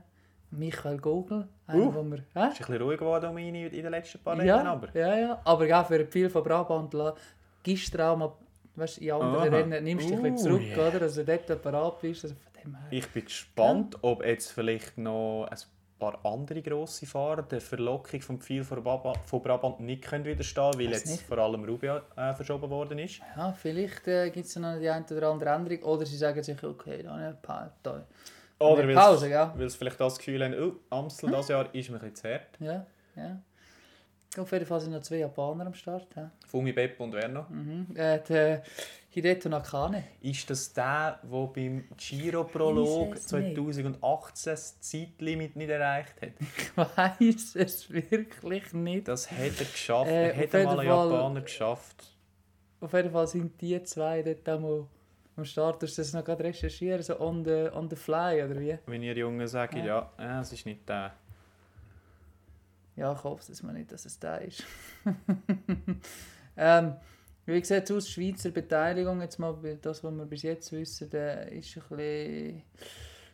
Michael 0.52 0.98
Gogel, 1.00 1.48
einer, 1.66 1.80
Uh. 1.86 1.94
wo 1.96 2.04
wir... 2.04 2.18
Hä? 2.18 2.24
Ist 2.24 2.36
ein 2.36 2.50
bisschen 2.58 2.82
ruhig 2.82 3.00
geworden 3.00 3.30
um 3.32 3.38
ihn 3.38 3.56
in 3.56 3.72
den 3.72 3.90
letzten 3.90 4.20
paar 4.20 4.34
Rennen. 4.36 4.48
Ja, 4.48 4.62
Aber. 4.64 4.90
ja, 4.96 5.16
ja. 5.18 5.42
Aber 5.46 5.66
ja, 5.66 5.84
für 5.84 6.06
viel 6.06 6.30
von 6.30 6.44
Brabant 6.44 6.94
la- 6.94 7.16
gibst 8.76 8.78
du 8.78 8.82
weißt, 8.82 8.98
in 9.00 9.12
anderen. 9.12 9.54
Rennen 9.54 9.84
nimmst 9.84 10.10
du 10.10 10.16
dich 10.16 10.18
ein 10.26 10.34
bisschen 10.34 10.52
Uh, 10.52 10.58
zurück, 10.58 10.78
yeah. 10.78 10.88
oder? 10.88 11.02
Also 11.02 11.24
dort 11.24 11.62
parat 11.62 12.02
bist. 12.02 12.24
Also 12.24 12.36
von 12.36 12.64
dem 12.64 12.76
her. 12.76 12.88
Ich 12.92 13.08
bin 13.08 13.26
gespannt, 13.26 13.98
ob 14.02 14.26
jetzt 14.26 14.52
vielleicht 14.52 14.98
noch 14.98 15.48
ein 15.50 15.58
paar 16.00 16.20
andere 16.26 16.62
grosse 16.64 17.06
Fahrer 17.06 17.44
der 17.44 17.62
Verlockung 17.62 18.22
vom 18.22 18.42
Pfeil 18.42 18.64
von 18.64 18.84
Brabant, 18.84 19.20
von 19.26 19.42
Brabant 19.42 19.80
nicht 19.82 20.02
können 20.02 20.26
widerstehen 20.26 20.74
weil 20.74 20.88
Weiss 20.90 21.02
jetzt 21.02 21.12
nicht. 21.12 21.24
vor 21.24 21.38
allem 21.38 21.64
Rubio 21.64 21.98
äh, 22.16 22.34
verschoben 22.34 22.70
worden 22.70 22.98
ist. 22.98 23.22
Ja, 23.38 23.54
vielleicht 23.54 24.08
äh, 24.08 24.30
gibt 24.32 24.48
es 24.48 24.56
noch 24.56 24.80
die 24.80 24.90
eine 24.90 25.06
oder 25.06 25.30
andere 25.30 25.52
Änderung. 25.52 25.84
Oder 25.84 26.06
sie 26.06 26.18
sagen 26.18 26.42
sich, 26.42 26.62
okay, 26.64 27.04
dann 27.04 27.20
eine 27.20 27.38
pa 27.40 27.72
da. 27.84 28.04
Oder 28.58 28.88
weil 28.88 28.96
Pause, 28.96 29.28
sie, 29.28 29.60
weil 29.60 29.70
vielleicht 29.70 30.00
das 30.00 30.18
Gefühl 30.18 30.44
haben, 30.44 30.56
oh, 30.60 30.96
Amstel 30.96 31.30
dieses 31.30 31.48
Jahr 31.48 31.74
ist 31.74 31.90
mir 31.90 32.00
jetzt 32.04 32.24
hart. 32.24 32.60
Ja, 32.60 32.86
ja. 33.16 33.42
Auf 34.38 34.52
jeden 34.54 34.66
Fall 34.66 34.80
sind 34.80 34.94
noch 34.94 35.02
zwei 35.02 35.18
Japaner 35.18 35.66
am 35.66 35.74
Start. 35.74 36.08
He? 36.16 36.22
Fumi 36.48 36.72
Beppo 36.72 37.04
und 37.04 37.14
wer 37.14 37.28
noch? 37.28 37.50
Mhm. 37.50 37.88
Äh, 37.96 38.20
der 38.20 38.64
Hideto 39.10 39.50
Nakane. 39.50 40.06
Ist 40.22 40.50
das 40.50 40.72
der, 40.72 41.20
der 41.22 41.48
beim 41.48 41.84
Giro-Prolog 41.98 43.12
Weiss 43.12 43.26
es 43.26 43.32
nicht. 43.34 43.56
2018 43.56 44.52
das 44.54 44.80
Zeitlimit 44.80 45.56
nicht 45.58 45.70
erreicht 45.70 46.22
hat? 46.22 46.30
Ich 46.40 46.78
weiß 46.78 47.56
es 47.58 47.92
wirklich 47.92 48.72
nicht. 48.72 49.10
Das 49.10 49.30
hat 49.30 49.38
er 49.60 49.66
geschafft. 49.66 50.10
Äh, 50.10 50.30
er 50.30 50.38
hat 50.38 50.56
einmal 50.56 50.80
einen 50.80 50.88
Japaner 50.90 51.42
geschafft. 51.42 52.16
Auf 52.80 52.94
jeden 52.94 53.12
Fall 53.12 53.28
sind 53.28 53.60
die 53.60 53.84
zwei 53.84 54.24
dort 54.24 54.48
auch 54.50 54.60
mal 54.62 54.88
am 55.36 55.44
Start. 55.46 55.82
Du 55.82 55.88
hast 55.88 55.98
das 55.98 56.14
noch 56.14 56.24
gerade 56.24 56.46
recherchieren, 56.46 57.02
so 57.04 57.20
on 57.20 57.44
the, 57.44 57.68
on 57.74 57.90
the 57.90 57.98
fly, 57.98 58.42
oder 58.44 58.58
wie? 58.60 58.78
Wenn 58.86 59.04
ihr 59.04 59.16
Jungen 59.18 59.46
sagt, 59.48 59.76
Ja. 59.76 59.86
ja, 59.86 60.12
ja, 60.18 60.42
es 60.42 60.54
ist 60.54 60.66
nicht 60.66 60.88
der. 60.88 61.14
Ja, 62.96 63.14
ich 63.14 63.24
hoffe 63.24 63.52
es 63.52 63.64
mal 63.64 63.74
nicht, 63.74 63.92
dass 63.92 64.06
es 64.06 64.20
da 64.20 64.36
ist. 64.38 64.64
ähm, 66.58 66.96
wie 67.46 67.64
sieht 67.64 67.84
es 67.84 67.92
aus, 67.92 68.10
Schweizer 68.10 68.52
Beteiligung, 68.52 69.22
jetzt 69.22 69.40
mal 69.40 69.56
das, 69.82 70.04
was 70.04 70.14
wir 70.14 70.26
bis 70.26 70.44
jetzt 70.44 70.72
wissen, 70.72 71.12
äh, 71.14 71.58
ist 71.58 71.76
ein 71.78 71.84
bisschen 71.98 72.62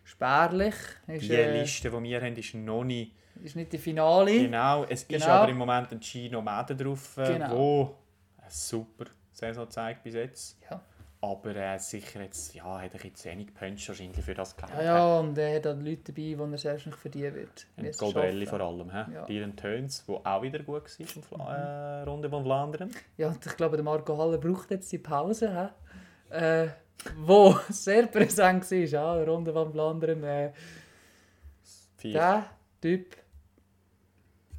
spärlich. 0.04 0.76
Ist, 1.08 1.24
Die 1.24 1.34
äh, 1.34 1.62
Liste, 1.62 1.90
die 1.90 2.04
wir 2.04 2.22
haben, 2.22 2.36
ist 2.36 2.54
noch 2.54 2.84
nicht. 2.84 3.14
ist 3.44 3.56
nicht 3.56 3.74
die 3.74 3.78
Finale. 3.78 4.32
Genau, 4.32 4.84
es 4.86 5.02
ist 5.04 5.10
Genau. 5.10 5.26
aber 5.28 5.50
im 5.52 5.58
Moment 5.58 5.92
ein 5.92 6.02
Gino 6.02 6.42
Mäder 6.42 6.76
drauf, 6.76 7.18
äh, 7.18 7.34
Genau. 7.34 7.56
wo 7.56 7.96
eine 8.38 8.50
super 8.52 9.06
Saison 9.32 9.70
zeigt 9.70 10.04
bis 10.04 10.14
jetzt. 10.16 10.58
Ja. 10.70 10.82
Aber 11.20 11.56
äh, 11.56 11.80
sicher 11.80 12.22
jetzt, 12.22 12.54
ja, 12.54 12.80
hat 12.80 12.94
er 12.94 13.14
zu 13.14 13.30
wenig 13.30 13.52
Punch 13.56 13.88
wahrscheinlich 13.88 14.24
für 14.24 14.36
das 14.36 14.56
gehabt. 14.56 14.74
Ja, 14.76 14.84
ja, 14.84 15.20
und 15.20 15.36
er 15.38 15.56
hat 15.56 15.66
auch 15.66 15.76
Leute 15.76 16.14
dabei, 16.14 16.22
die 16.22 16.52
er 16.52 16.58
selbst 16.60 16.86
nicht 16.86 16.98
verdienen 17.00 17.34
wird. 17.34 17.66
Und 17.76 17.98
Goldarelli 17.98 18.46
vor 18.46 18.62
allem. 18.62 18.92
He? 18.92 19.14
Ja. 19.14 19.26
Dylan 19.26 19.56
Töns, 19.56 20.06
der 20.06 20.16
auch 20.24 20.42
wieder 20.44 20.60
gut 20.60 20.84
war 20.84 21.00
im 21.00 21.06
Mhm. 21.16 21.24
Fla 21.24 21.56
äh, 21.56 22.04
Runde 22.04 22.30
von 22.30 22.44
Flandern. 22.44 22.92
Ja, 23.18 23.30
und 23.30 23.44
ich 23.44 23.58
glaube, 23.58 23.78
der 23.78 23.84
Marco 23.84 24.16
Haller 24.16 24.38
braucht 24.38 24.70
jetzt 24.70 24.92
die 24.92 25.00
Pause, 25.00 25.72
he? 26.30 26.38
äh, 26.38 26.68
wo 27.18 27.58
sehr 27.70 28.06
präsent 28.08 28.70
war, 28.70 28.78
ja, 28.78 29.14
Runde 29.24 29.52
von 29.54 29.72
Flandern. 29.72 30.24
Äh, 30.24 30.52
Vier. 31.98 32.14
der 32.14 32.46
Typ, 32.80 33.16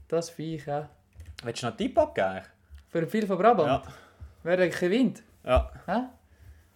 das 0.09 0.31
Viech, 0.31 0.67
ja. 0.67 0.89
Willst 1.45 1.63
du 1.63 1.67
noch 1.67 1.73
einen 1.73 1.79
Tipp 1.79 1.97
abgeben? 1.97 2.41
Für 2.89 3.07
viel 3.07 3.27
von 3.29 3.39
Brabant. 3.39 3.85
Ja. 3.85 3.93
Wer 4.43 4.57
der 4.57 4.69
gewinnt, 4.71 5.23
ja. 5.45 5.71
hä? 5.87 6.09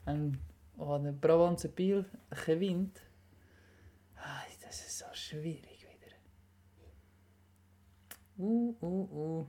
Ein, 0.05 0.38
oh, 0.78 0.94
ein 0.94 1.18
Brabanzer 1.20 1.68
Biel 1.68 2.05
gewinnt. 2.46 3.00
Ai, 4.16 4.46
das 4.64 4.80
ist 4.86 4.98
so 4.98 5.07
schwierig 5.12 5.86
wieder. 5.88 6.16
Uh, 8.38 8.76
uh, 8.80 8.86
uh. 9.12 9.46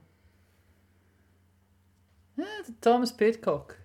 Ja, 2.36 2.44
der 2.66 2.80
Thomas 2.80 3.16
Pitcock. 3.16 3.76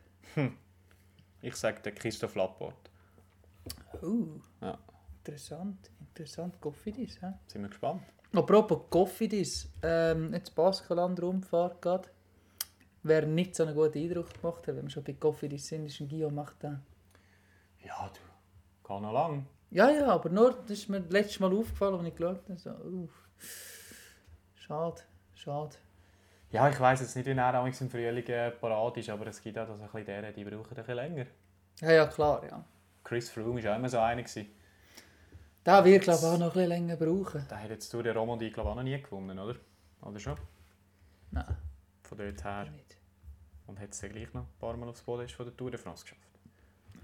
Ich 1.42 1.56
sage 1.56 1.82
der 1.82 1.94
Christoph 1.94 2.36
Lapport. 2.36 2.90
Uh, 4.02 4.40
Ja. 4.62 4.78
interessant, 5.20 5.92
interessant. 6.00 6.60
Goffidis, 6.62 7.22
hä? 7.22 7.34
Sind 7.48 7.62
wir 7.62 7.70
gespannt. 7.70 8.02
Apropos 8.34 8.90
Goffidis, 8.90 9.72
ähm, 9.82 10.34
jetzt 10.34 10.54
Baskenland-Rundfahrt 10.56 11.82
geht. 11.82 12.10
Wer 13.04 13.26
nicht 13.26 13.56
so 13.56 13.64
einen 13.64 13.76
guten 13.76 13.98
Eindruck 13.98 14.34
gemacht 14.34 14.68
hat, 14.68 14.76
wenn 14.76 14.84
wir 14.84 14.90
schon 14.90 15.04
bei 15.04 15.14
Goffidis 15.14 15.68
sind, 15.68 15.86
ist 15.86 16.00
ein 16.00 16.10
Guillaume 16.10 16.36
Martin. 16.36 16.80
Ja, 17.84 18.10
du. 18.14 18.88
Kann 18.88 19.04
noch 19.04 19.14
lang. 19.14 19.46
Ja, 19.72 19.90
ja, 19.90 20.08
aber 20.08 20.30
nur, 20.30 20.52
das 20.52 20.72
ist 20.72 20.90
mir 20.90 21.00
letztes 21.10 21.40
Mal 21.40 21.54
aufgefallen, 21.54 21.96
als 21.96 22.08
ich 22.08 22.16
geschaut 22.16 22.42
habe. 22.50 22.58
So, 22.58 22.72
uff. 22.72 23.30
Schade, 24.56 25.02
schade. 25.34 25.76
Ja, 26.52 26.68
ich 26.68 26.80
weiss 26.80 27.02
jetzt 27.02 27.16
nicht, 27.16 27.28
wie 27.28 27.32
er 27.32 27.66
im 27.66 27.74
Frühling 27.74 28.26
äh, 28.26 28.52
parat 28.52 28.98
ist, 28.98 29.10
aber 29.10 29.28
es 29.28 29.42
gibt 29.42 29.58
auch 29.58 29.68
dass 29.68 29.80
ein 29.80 29.86
bisschen 29.86 30.06
deren, 30.06 30.34
die 30.34 30.44
brauchen 30.44 30.70
ein 30.70 30.76
bisschen 30.76 30.96
länger. 30.96 31.26
Ja, 31.82 31.92
ja, 31.92 32.08
klar, 32.08 32.44
ja. 32.50 32.66
Chris 33.04 33.30
Froome 33.30 33.64
war 33.64 33.74
auch 33.74 33.78
immer 33.78 33.90
so 33.90 34.00
einer. 34.00 34.24
Gewesen. 34.24 34.48
Da 35.64 35.86
wird, 35.86 36.04
glaube 36.04 36.20
ich, 36.20 36.26
auch 36.26 36.38
noch 36.38 36.48
ein 36.48 36.54
bisschen 36.54 36.70
länger 36.70 36.96
brauchen. 36.96 37.46
Der 37.50 37.64
hat 37.64 37.70
jetzt 37.70 37.94
durch 37.94 38.04
den 38.04 38.18
Romandie, 38.18 38.50
glaube 38.50 38.70
ich, 38.70 38.72
auch 38.72 38.76
noch 38.76 38.84
nie 38.84 39.02
gewonnen, 39.02 39.38
oder? 39.38 39.56
Oder 40.02 40.20
schon? 40.20 40.38
Nein, 41.32 41.46
Von 42.10 42.18
dort 42.18 42.44
her. 42.44 42.68
Und 43.68 43.80
hat 43.80 43.92
es 43.92 44.00
dann 44.00 44.12
gleich 44.12 44.34
noch 44.34 44.42
ein 44.42 44.48
paar 44.60 44.76
Mal 44.76 44.90
aufs 44.90 45.04
Podest 45.04 45.36
von 45.36 45.46
der 45.46 45.56
Tour 45.56 45.70
de 45.70 45.80
France 45.80 46.04
geschafft. 46.04 46.22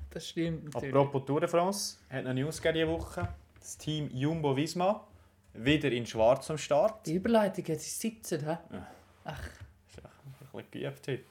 Das 0.10 0.28
stimmt 0.28 0.74
natürlich. 0.74 0.96
Apropos 0.96 1.26
Tour 1.26 1.40
de 1.42 1.48
France, 1.48 1.98
hat 2.10 2.24
noch 2.24 2.34
News 2.34 2.60
gegeben 2.60 2.88
diese 2.88 3.00
Woche. 3.00 3.28
Das 3.60 3.78
Team 3.78 4.10
Jumbo 4.12 4.56
Visma 4.56 5.06
wieder 5.54 5.92
in 5.92 6.08
Schwarz 6.08 6.50
am 6.50 6.58
Start. 6.58 7.06
Die 7.06 7.14
Überleitung 7.14 7.66
hat 7.66 7.80
sie 7.80 7.90
sitzen, 7.90 8.44
hä? 8.46 8.58
Ist 9.88 9.98
ja 9.98 10.10
ein 10.10 10.34
bisschen 10.52 10.72
geübt 10.72 11.08
heute. 11.08 11.24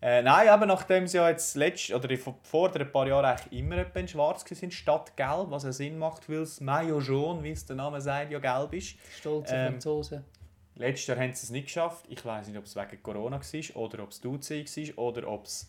Äh, 0.00 0.22
nein, 0.22 0.48
aber 0.48 0.66
nachdem 0.66 1.06
sie 1.06 1.16
ja 1.16 1.28
jetzt 1.28 1.56
letzt, 1.56 1.92
oder 1.92 2.16
vor, 2.16 2.74
ein 2.74 2.92
paar 2.92 3.06
Jahren 3.08 3.24
eigentlich 3.24 3.58
immer 3.58 3.96
in 3.96 4.08
Schwarz 4.08 4.44
waren, 4.48 4.70
statt 4.70 5.16
Gelb, 5.16 5.50
was 5.50 5.64
ja 5.64 5.72
Sinn 5.72 5.98
macht, 5.98 6.28
weil 6.28 6.40
das 6.40 6.60
Maillot 6.60 7.04
jaune, 7.04 7.42
wie 7.42 7.50
es 7.50 7.66
der 7.66 7.76
Name 7.76 8.00
sagt, 8.00 8.30
ja 8.30 8.38
gelb 8.38 8.74
ist. 8.74 8.96
Stolze 9.16 9.54
Ähm, 9.54 9.72
Franzosen. 9.72 10.24
Letztes 10.76 11.06
Jahr 11.08 11.18
haben 11.18 11.34
sie 11.34 11.44
es 11.44 11.50
nicht 11.50 11.66
geschafft. 11.66 12.06
Ich 12.08 12.24
weiß 12.24 12.48
nicht, 12.48 12.56
ob 12.58 12.64
es 12.64 12.74
wegen 12.76 13.02
Corona 13.02 13.40
war 13.40 13.76
oder 13.76 14.02
ob 14.02 14.10
es 14.10 14.20
die 14.20 14.28
UCI 14.28 14.96
war 14.96 15.04
oder 15.04 15.28
ob 15.28 15.44
es, 15.44 15.68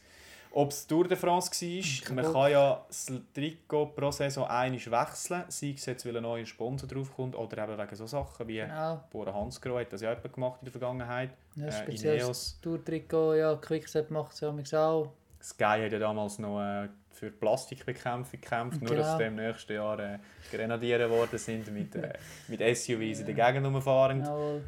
ob 0.52 0.70
es 0.70 0.88
Tour 0.88 1.08
de 1.08 1.18
France 1.18 1.52
war. 1.52 2.16
Man 2.16 2.32
kann 2.34 2.52
ja 2.52 2.86
das 2.88 3.12
Trikot 3.34 3.88
pro 3.88 4.12
Saison 4.12 4.46
einmal 4.48 4.80
wechseln, 4.80 5.44
sei 5.50 5.74
es 5.76 5.86
jetzt, 5.86 6.06
weil 6.06 6.16
ein 6.18 6.24
neuer 6.24 6.46
Sponsor 6.46 6.88
draufkommt 6.88 7.36
oder 7.36 7.64
eben 7.64 7.78
wegen 7.78 7.96
so 7.96 8.08
Sachen 8.08 8.48
wie 8.48 8.60
Genau. 8.60 9.04
Bora 9.12 9.34
Hansgrohe 9.34 9.82
hat 9.82 9.92
das 9.92 10.02
ja 10.02 10.12
jemand 10.14 10.34
gemacht 10.34 10.60
in 10.62 10.66
der 10.66 10.72
Vergangenheit. 10.72 11.32
Ja, 11.56 11.68
äh, 11.68 11.94
Ineos. 11.96 12.60
Tour-Trikot, 12.62 13.36
ja, 13.36 13.56
Quickstep 13.56 14.10
macht 14.10 14.34
es 14.34 14.72
ja 14.72 14.88
auch. 14.88 15.12
Sky 15.42 15.84
hat 15.84 15.92
ja 15.92 16.00
damals 16.00 16.40
noch 16.40 16.62
äh, 16.62 16.88
für 17.12 17.30
Plastikbekämpfung 17.30 18.40
gekämpft, 18.40 18.82
nur 18.82 18.92
Genau. 18.92 19.02
dass 19.02 19.18
sie 19.18 19.24
im 19.24 19.36
nächsten 19.36 19.74
Jahr 19.74 20.00
äh, 20.00 20.20
Grenadiere 20.52 21.10
geworden 21.10 21.38
sind 21.38 21.72
mit, 21.74 21.94
äh, 21.96 22.14
mit 22.48 22.60
SUVs 22.62 23.20
in 23.20 23.26
der 23.26 23.36
Gegend 23.36 23.66
rumfahrend. 23.68 24.26
Jawohl. 24.26 24.64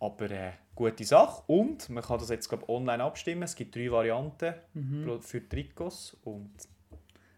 Aber 0.00 0.30
äh, 0.30 0.52
gute 0.74 1.04
Sache. 1.04 1.42
Und 1.46 1.88
man 1.90 2.04
kann 2.04 2.18
das 2.18 2.28
jetzt 2.28 2.48
glaub, 2.48 2.68
online 2.68 3.02
abstimmen. 3.02 3.42
Es 3.42 3.54
gibt 3.54 3.74
drei 3.74 3.90
Varianten 3.90 4.54
pro- 5.04 5.20
für 5.20 5.48
Trikots. 5.48 6.16
Und 6.24 6.50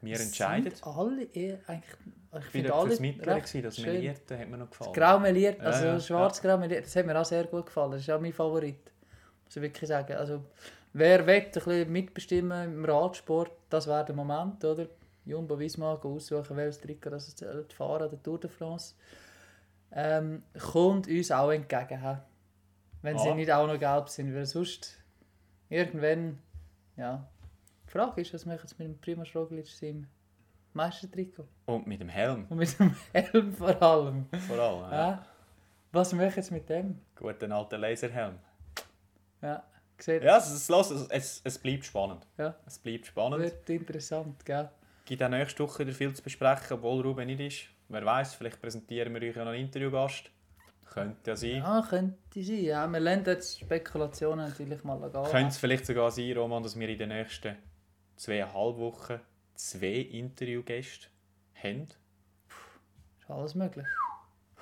wir 0.03 0.21
entscheiden. 0.21 0.71
Sind 0.71 0.87
alle 0.87 1.25
eher 1.25 1.59
eigentlich... 1.67 1.97
Ich 2.39 2.45
finde 2.45 2.73
alle 2.73 2.87
fürs 2.91 3.01
Mittlere, 3.01 3.41
gewesen, 3.41 3.63
das 3.63 3.75
schön. 3.75 3.87
Melierte 3.87 4.39
hat 4.39 4.49
mir 4.49 4.57
noch 4.57 4.71
gefallen. 4.71 4.93
Grau 4.93 5.19
meliert, 5.19 5.61
also 5.63 5.85
ja, 5.85 5.99
schwarz-grau 5.99 6.59
meliert, 6.59 6.85
das 6.87 6.95
hat 6.95 7.05
mir 7.05 7.21
auch 7.21 7.25
sehr 7.25 7.43
gut 7.43 7.67
gefallen. 7.67 7.91
Das 7.91 8.03
ist 8.03 8.11
auch 8.11 8.21
mein 8.21 8.33
Favorit. 8.33 8.93
Muss 9.45 9.57
ich 9.57 9.63
wirklich 9.63 9.89
sagen. 9.89 10.13
Also, 10.13 10.45
wer 10.93 11.27
will 11.27 11.35
ein 11.35 11.51
bisschen 11.51 11.91
mitbestimmen 11.91 12.75
im 12.75 12.85
Radsport, 12.85 13.51
das 13.69 13.89
wäre 13.89 14.05
der 14.05 14.15
Moment, 14.15 14.65
oder? 14.65 14.87
Jumbo 15.25 15.59
Visma 15.59 15.95
aussuchen, 15.95 16.57
welches 16.57 16.81
Trikot 16.81 17.11
das 17.11 17.35
fahren 17.75 18.03
an 18.05 18.11
der 18.11 18.23
Tour 18.23 18.39
de 18.39 18.49
France. 18.49 18.95
Ähm, 19.91 20.45
kommt 20.71 21.09
uns 21.09 21.33
auch 21.33 21.51
entgegen. 21.51 22.21
Wenn 23.03 23.19
sie 23.19 23.29
Ah. 23.31 23.35
nicht 23.35 23.51
auch 23.51 23.67
noch 23.67 23.79
gelb 23.79 24.09
sind, 24.09 24.35
weil 24.35 24.47
sonst 24.47 24.99
irgendwann, 25.69 26.39
ja. 26.97 27.27
Die 27.87 27.91
Frage 27.93 28.21
ist, 28.21 28.33
was 28.35 28.47
machen 28.47 28.67
sie 28.69 28.75
mit 28.79 28.87
dem 28.89 29.01
Primoz 29.01 29.35
Roglic 29.35 29.67
im 29.83 30.07
Meistertrikot? 30.75 31.47
Und 31.67 31.87
mit 31.87 32.01
dem 32.01 32.09
Helm 32.09 32.47
Und 32.49 32.59
mit 32.59 32.79
dem 32.79 32.95
Helm 33.13 33.53
vor 33.55 33.83
allem. 33.83 34.27
vor 34.47 34.59
allem. 34.59 34.93
Ja. 34.93 35.11
Ja. 35.11 35.27
Was 35.93 36.13
machen 36.13 36.43
sie 36.43 36.55
mit 36.55 36.69
dem? 36.69 37.01
Guten 37.17 37.51
alten 37.51 37.81
Laserhelm. 37.81 38.39
Ja, 39.43 39.65
sieht, 39.99 40.23
Ja, 40.23 40.37
es, 40.37 40.51
es, 40.51 40.69
es, 40.71 41.07
es, 41.09 41.41
es 41.43 41.59
bleibt 41.59 41.85
spannend. 41.85 42.27
Ja. 42.39 42.55
Es 42.67 42.79
bleibt 42.79 43.07
spannend. 43.07 43.41
wird 43.43 43.69
interessant, 43.71 44.45
gell? 44.45 44.69
gibt 45.07 45.23
auch 45.25 45.29
nächste 45.29 45.65
Woche 45.65 45.81
wieder 45.85 45.97
viel 45.97 46.15
zu 46.15 46.23
besprechen, 46.23 46.77
obwohl 46.77 47.01
Ruben 47.05 47.27
nicht 47.27 47.41
ist. 47.41 47.75
Wer 47.89 48.05
weiß, 48.05 48.35
vielleicht 48.35 48.61
präsentieren 48.63 49.13
wir 49.13 49.29
euch 49.29 49.35
ja 49.35 49.45
noch 49.45 49.51
einen 49.51 49.65
Interviewgast. 49.65 50.31
Könnte 50.91 51.31
ja 51.31 51.37
sein. 51.37 51.57
Ja, 51.57 51.87
könnte 51.89 52.43
sein. 52.43 52.65
Ja, 52.65 52.87
wir 52.89 53.01
lassen 53.01 53.25
jetzt 53.25 53.61
Spekulationen 53.61 54.49
natürlich 54.49 54.83
mal 54.83 54.99
gehen. 54.99 55.25
Könnte 55.25 55.49
es 55.49 55.59
vielleicht 55.59 55.87
sogar 55.87 56.11
sein, 56.11 56.37
Roman, 56.37 56.63
dass 56.63 56.79
wir 56.79 56.89
in 56.89 56.99
den 56.99 57.11
nächsten 57.11 57.57
zweieinhalb 58.17 58.77
Wochen 58.77 59.21
zwei 59.55 59.87
Interviewgäste 59.87 61.07
haben? 61.55 61.89
Ist 63.21 63.31
alles 63.31 63.55
möglich. 63.55 63.87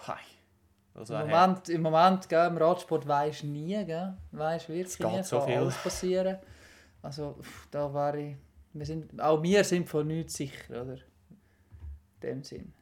Hi. 0.07 0.21
Das 0.93 1.11
Im 1.11 1.19
Moment, 1.19 1.69
im 1.69 1.83
Moment 1.83 2.29
gell, 2.29 2.47
im 2.49 2.57
Radsport 2.59 3.07
weisst 3.07 3.45
nie, 3.45 3.85
gell? 3.85 4.17
Weisst 4.33 4.69
wirklich 4.69 4.99
geht 4.99 5.07
nie, 5.07 5.23
so 5.23 5.39
kann 5.39 5.47
viel. 5.47 5.57
alles 5.57 5.77
passieren. 5.79 6.39
Also, 7.01 7.39
da 7.71 7.93
wäre 7.95 8.21
ich... 8.21 8.37
Wir 8.75 8.85
sind, 8.85 9.21
auch 9.21 9.43
wir 9.43 9.65
sind 9.65 9.89
von 9.89 10.07
nichts 10.07 10.35
sicher, 10.35 10.83
oder? 10.83 10.95
In 10.95 12.21
dem 12.21 12.43
Sinn. 12.43 12.73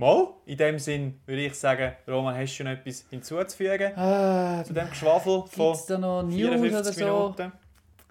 Mal, 0.00 0.28
in 0.46 0.56
dem 0.56 0.78
Sinn 0.78 1.20
würde 1.26 1.42
ich 1.44 1.54
sagen, 1.54 1.92
Roman, 2.08 2.34
hast 2.34 2.56
du 2.56 2.64
noch 2.64 2.70
etwas 2.70 3.04
hinzuzufügen 3.10 3.92
Äh, 3.94 4.64
zu 4.64 4.72
dem 4.72 4.88
Geschwafel 4.88 5.44
von 5.46 5.66
Gibt 5.72 5.76
es 5.76 5.86
da 5.86 5.98
noch 5.98 6.22
News 6.22 6.48
oder 6.48 6.58
54 6.58 6.96
so? 6.96 7.04
Minuten? 7.04 7.52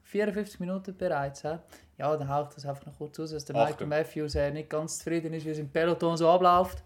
54 0.04 0.60
Minuten 0.60 0.96
bereits. 0.96 1.42
He? 1.42 1.56
Ja, 1.98 2.16
dann 2.16 2.30
haucht 2.30 2.56
das 2.56 2.66
einfach 2.68 2.86
noch 2.86 2.96
kurz 2.96 3.20
aus, 3.20 3.32
dass 3.32 3.44
der 3.46 3.56
Achtung. 3.56 3.90
Michael 3.90 4.04
Matthews 4.04 4.36
äh, 4.36 4.52
nicht 4.52 4.70
ganz 4.70 5.00
zufrieden 5.00 5.34
ist, 5.34 5.48
wie 5.48 5.50
es 5.50 5.58
im 5.58 5.70
Peloton 5.70 6.16
so 6.16 6.30
abläuft. 6.30 6.84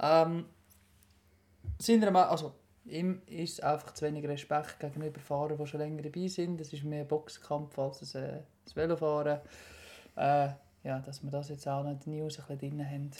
Ähm, 0.00 0.46
sind 1.78 2.00
wir 2.00 2.10
mal, 2.10 2.24
also, 2.24 2.54
ihm 2.86 3.20
ist 3.26 3.62
einfach 3.62 3.92
zu 3.92 4.06
wenig 4.06 4.26
Respekt 4.26 4.80
gegenüber 4.80 5.20
Fahrern, 5.20 5.58
die 5.58 5.66
schon 5.66 5.80
länger 5.80 6.00
dabei 6.00 6.26
sind. 6.26 6.58
Es 6.58 6.72
ist 6.72 6.84
mehr 6.84 7.04
Boxkampf 7.04 7.78
als 7.78 8.14
ein, 8.14 8.24
äh, 8.24 8.38
das 8.64 8.74
Velofahren. 8.74 9.40
Äh, 10.16 10.48
ja, 10.84 11.00
dass 11.04 11.22
wir 11.22 11.30
das 11.30 11.50
jetzt 11.50 11.68
auch 11.68 11.82
noch 11.84 11.90
in 11.90 12.00
den 12.00 12.16
News 12.16 12.38
ein 12.38 12.46
bisschen 12.46 12.78
drin 12.78 12.86
haben. 12.90 13.10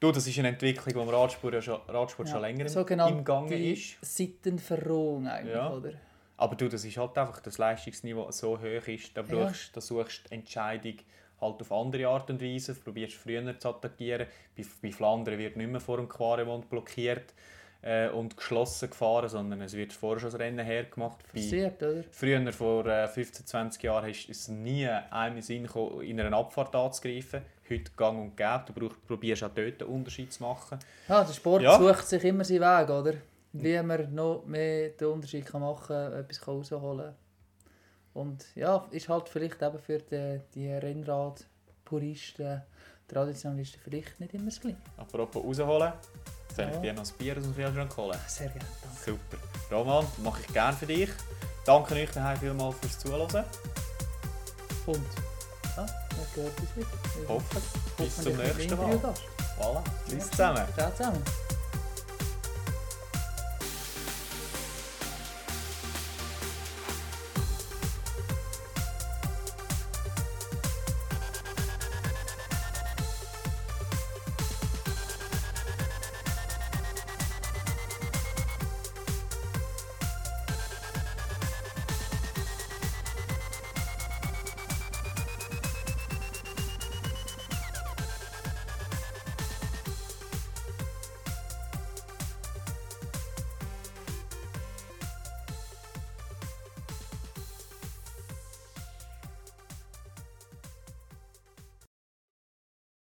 Du, 0.00 0.10
das 0.12 0.26
ist 0.26 0.38
eine 0.38 0.48
Entwicklung, 0.48 0.94
die 0.94 0.98
im 1.00 1.08
Radsport, 1.14 1.52
ja 1.54 1.60
schon, 1.62 1.78
Radsport 1.86 2.28
Ja, 2.28 2.32
schon 2.34 2.42
länger 2.42 2.62
im- 2.62 2.68
sogenannte 2.68 3.18
im 3.18 3.24
Gange 3.24 3.72
ist. 3.72 3.96
Seitenverrohung 4.00 5.26
eigentlich, 5.28 5.54
Ja. 5.54 5.70
oder? 5.70 5.92
Aber 6.38 6.54
du, 6.56 6.68
das 6.68 6.84
ist 6.86 6.96
halt 6.96 7.18
einfach, 7.18 7.40
das 7.40 7.58
Leistungsniveau 7.58 8.30
so 8.30 8.58
hoch 8.58 8.88
ist, 8.88 9.14
da, 9.14 9.20
brauchst, 9.20 9.76
da 9.76 9.80
suchst 9.82 10.32
Entscheidung 10.32 10.94
halt 11.38 11.60
auf 11.60 11.70
andere 11.70 12.06
Art 12.08 12.30
und 12.30 12.40
Weise, 12.42 12.74
probierst 12.74 13.14
früher 13.14 13.58
zu 13.58 13.68
attackieren. 13.68 14.26
Bei, 14.56 14.64
bei 14.82 14.90
Flandern 14.90 15.38
wird 15.38 15.56
nicht 15.56 15.70
mehr 15.70 15.80
vor 15.80 15.98
dem 15.98 16.08
Quaremont 16.08 16.70
blockiert 16.70 17.34
äh, 17.82 18.08
und 18.08 18.38
geschlossen 18.38 18.88
gefahren, 18.88 19.28
sondern 19.28 19.60
es 19.60 19.74
wird 19.74 19.92
vorher 19.92 20.20
schon 20.20 20.30
das 20.30 20.40
Rennen 20.40 20.64
hergemacht. 20.64 21.18
Bei, 21.34 21.40
Passiert, 21.40 21.82
oder? 21.82 22.04
Früher, 22.10 22.52
vor 22.54 22.86
äh, 22.86 23.06
15, 23.06 23.46
20 23.46 23.82
Jahren, 23.82 24.08
ist 24.08 24.30
es 24.30 24.48
nie 24.48 24.86
einem 24.88 25.42
Sinn 25.42 25.64
gekommen, 25.64 26.00
in 26.00 26.18
einer 26.20 26.34
Abfahrt 26.36 26.74
anzugreifen. 26.74 27.42
Heute 27.70 27.90
gang 27.96 28.18
und 28.20 28.36
gäbe. 28.36 28.64
Du 28.66 28.72
brauch- 28.72 28.96
probierst 29.06 29.44
auch 29.44 29.50
dort 29.54 29.80
einen 29.82 29.90
Unterschied 29.92 30.32
zu 30.32 30.42
machen. 30.42 30.78
Ja, 31.08 31.22
der 31.22 31.32
Sport 31.32 31.62
Ja. 31.62 31.78
sucht 31.78 32.06
sich 32.08 32.24
immer 32.24 32.44
seinen 32.44 32.60
Weg, 32.62 32.90
oder? 32.90 33.14
Wie 33.52 33.80
man 33.82 34.14
noch 34.14 34.44
mehr 34.46 34.90
den 34.90 35.08
Unterschied 35.08 35.46
kann 35.46 35.60
machen 35.60 35.86
kann, 35.88 36.12
etwas 36.14 36.46
rausholen 36.46 37.06
kann. 37.06 37.14
Und 38.12 38.44
ja, 38.56 38.86
ist 38.90 39.08
halt 39.08 39.28
vielleicht 39.28 39.62
eben 39.62 39.78
für 39.78 39.98
die, 39.98 40.40
die 40.54 40.68
Rennrad-Puristen, 40.72 42.62
Traditionalisten 43.06 43.80
vielleicht 43.82 44.18
nicht 44.20 44.34
immer 44.34 44.46
das 44.46 44.60
Gleiche. 44.60 44.76
Apropos 44.96 45.44
rausholen, 45.44 45.92
soll 46.54 46.64
ich 46.68 46.74
Ja. 46.74 46.80
dir 46.80 46.92
noch 46.92 47.04
ein 47.04 47.16
Bier 47.18 47.36
aus 47.36 47.42
dem 47.44 47.54
Kühlschrank 47.54 47.96
holen? 47.96 48.18
Sehr 48.26 48.48
gerne, 48.48 48.64
danke. 48.82 48.98
Super. 49.00 49.74
Roman, 49.76 50.06
mache 50.22 50.40
ich 50.42 50.52
gerne 50.52 50.76
für 50.76 50.86
dich. 50.86 51.10
Danke 51.64 51.94
euch 51.94 52.10
daheim 52.10 52.38
vielmals 52.38 52.76
fürs 52.78 52.98
Zuhören. 52.98 53.44
Und 54.86 55.06
Dann 56.10 56.26
gehört 56.34 56.52
es 56.58 56.76
wieder. 56.76 57.28
Hoffentlich. 57.28 57.64
Bis 57.96 58.16
zum 58.16 58.36
nächsten 58.36 58.76
Mal. 58.76 59.14
Voilà. 59.58 59.82
Tschüss 60.08 60.30
zusammen. 60.30 60.64
Ciao 60.76 60.90
zusammen. 60.92 61.22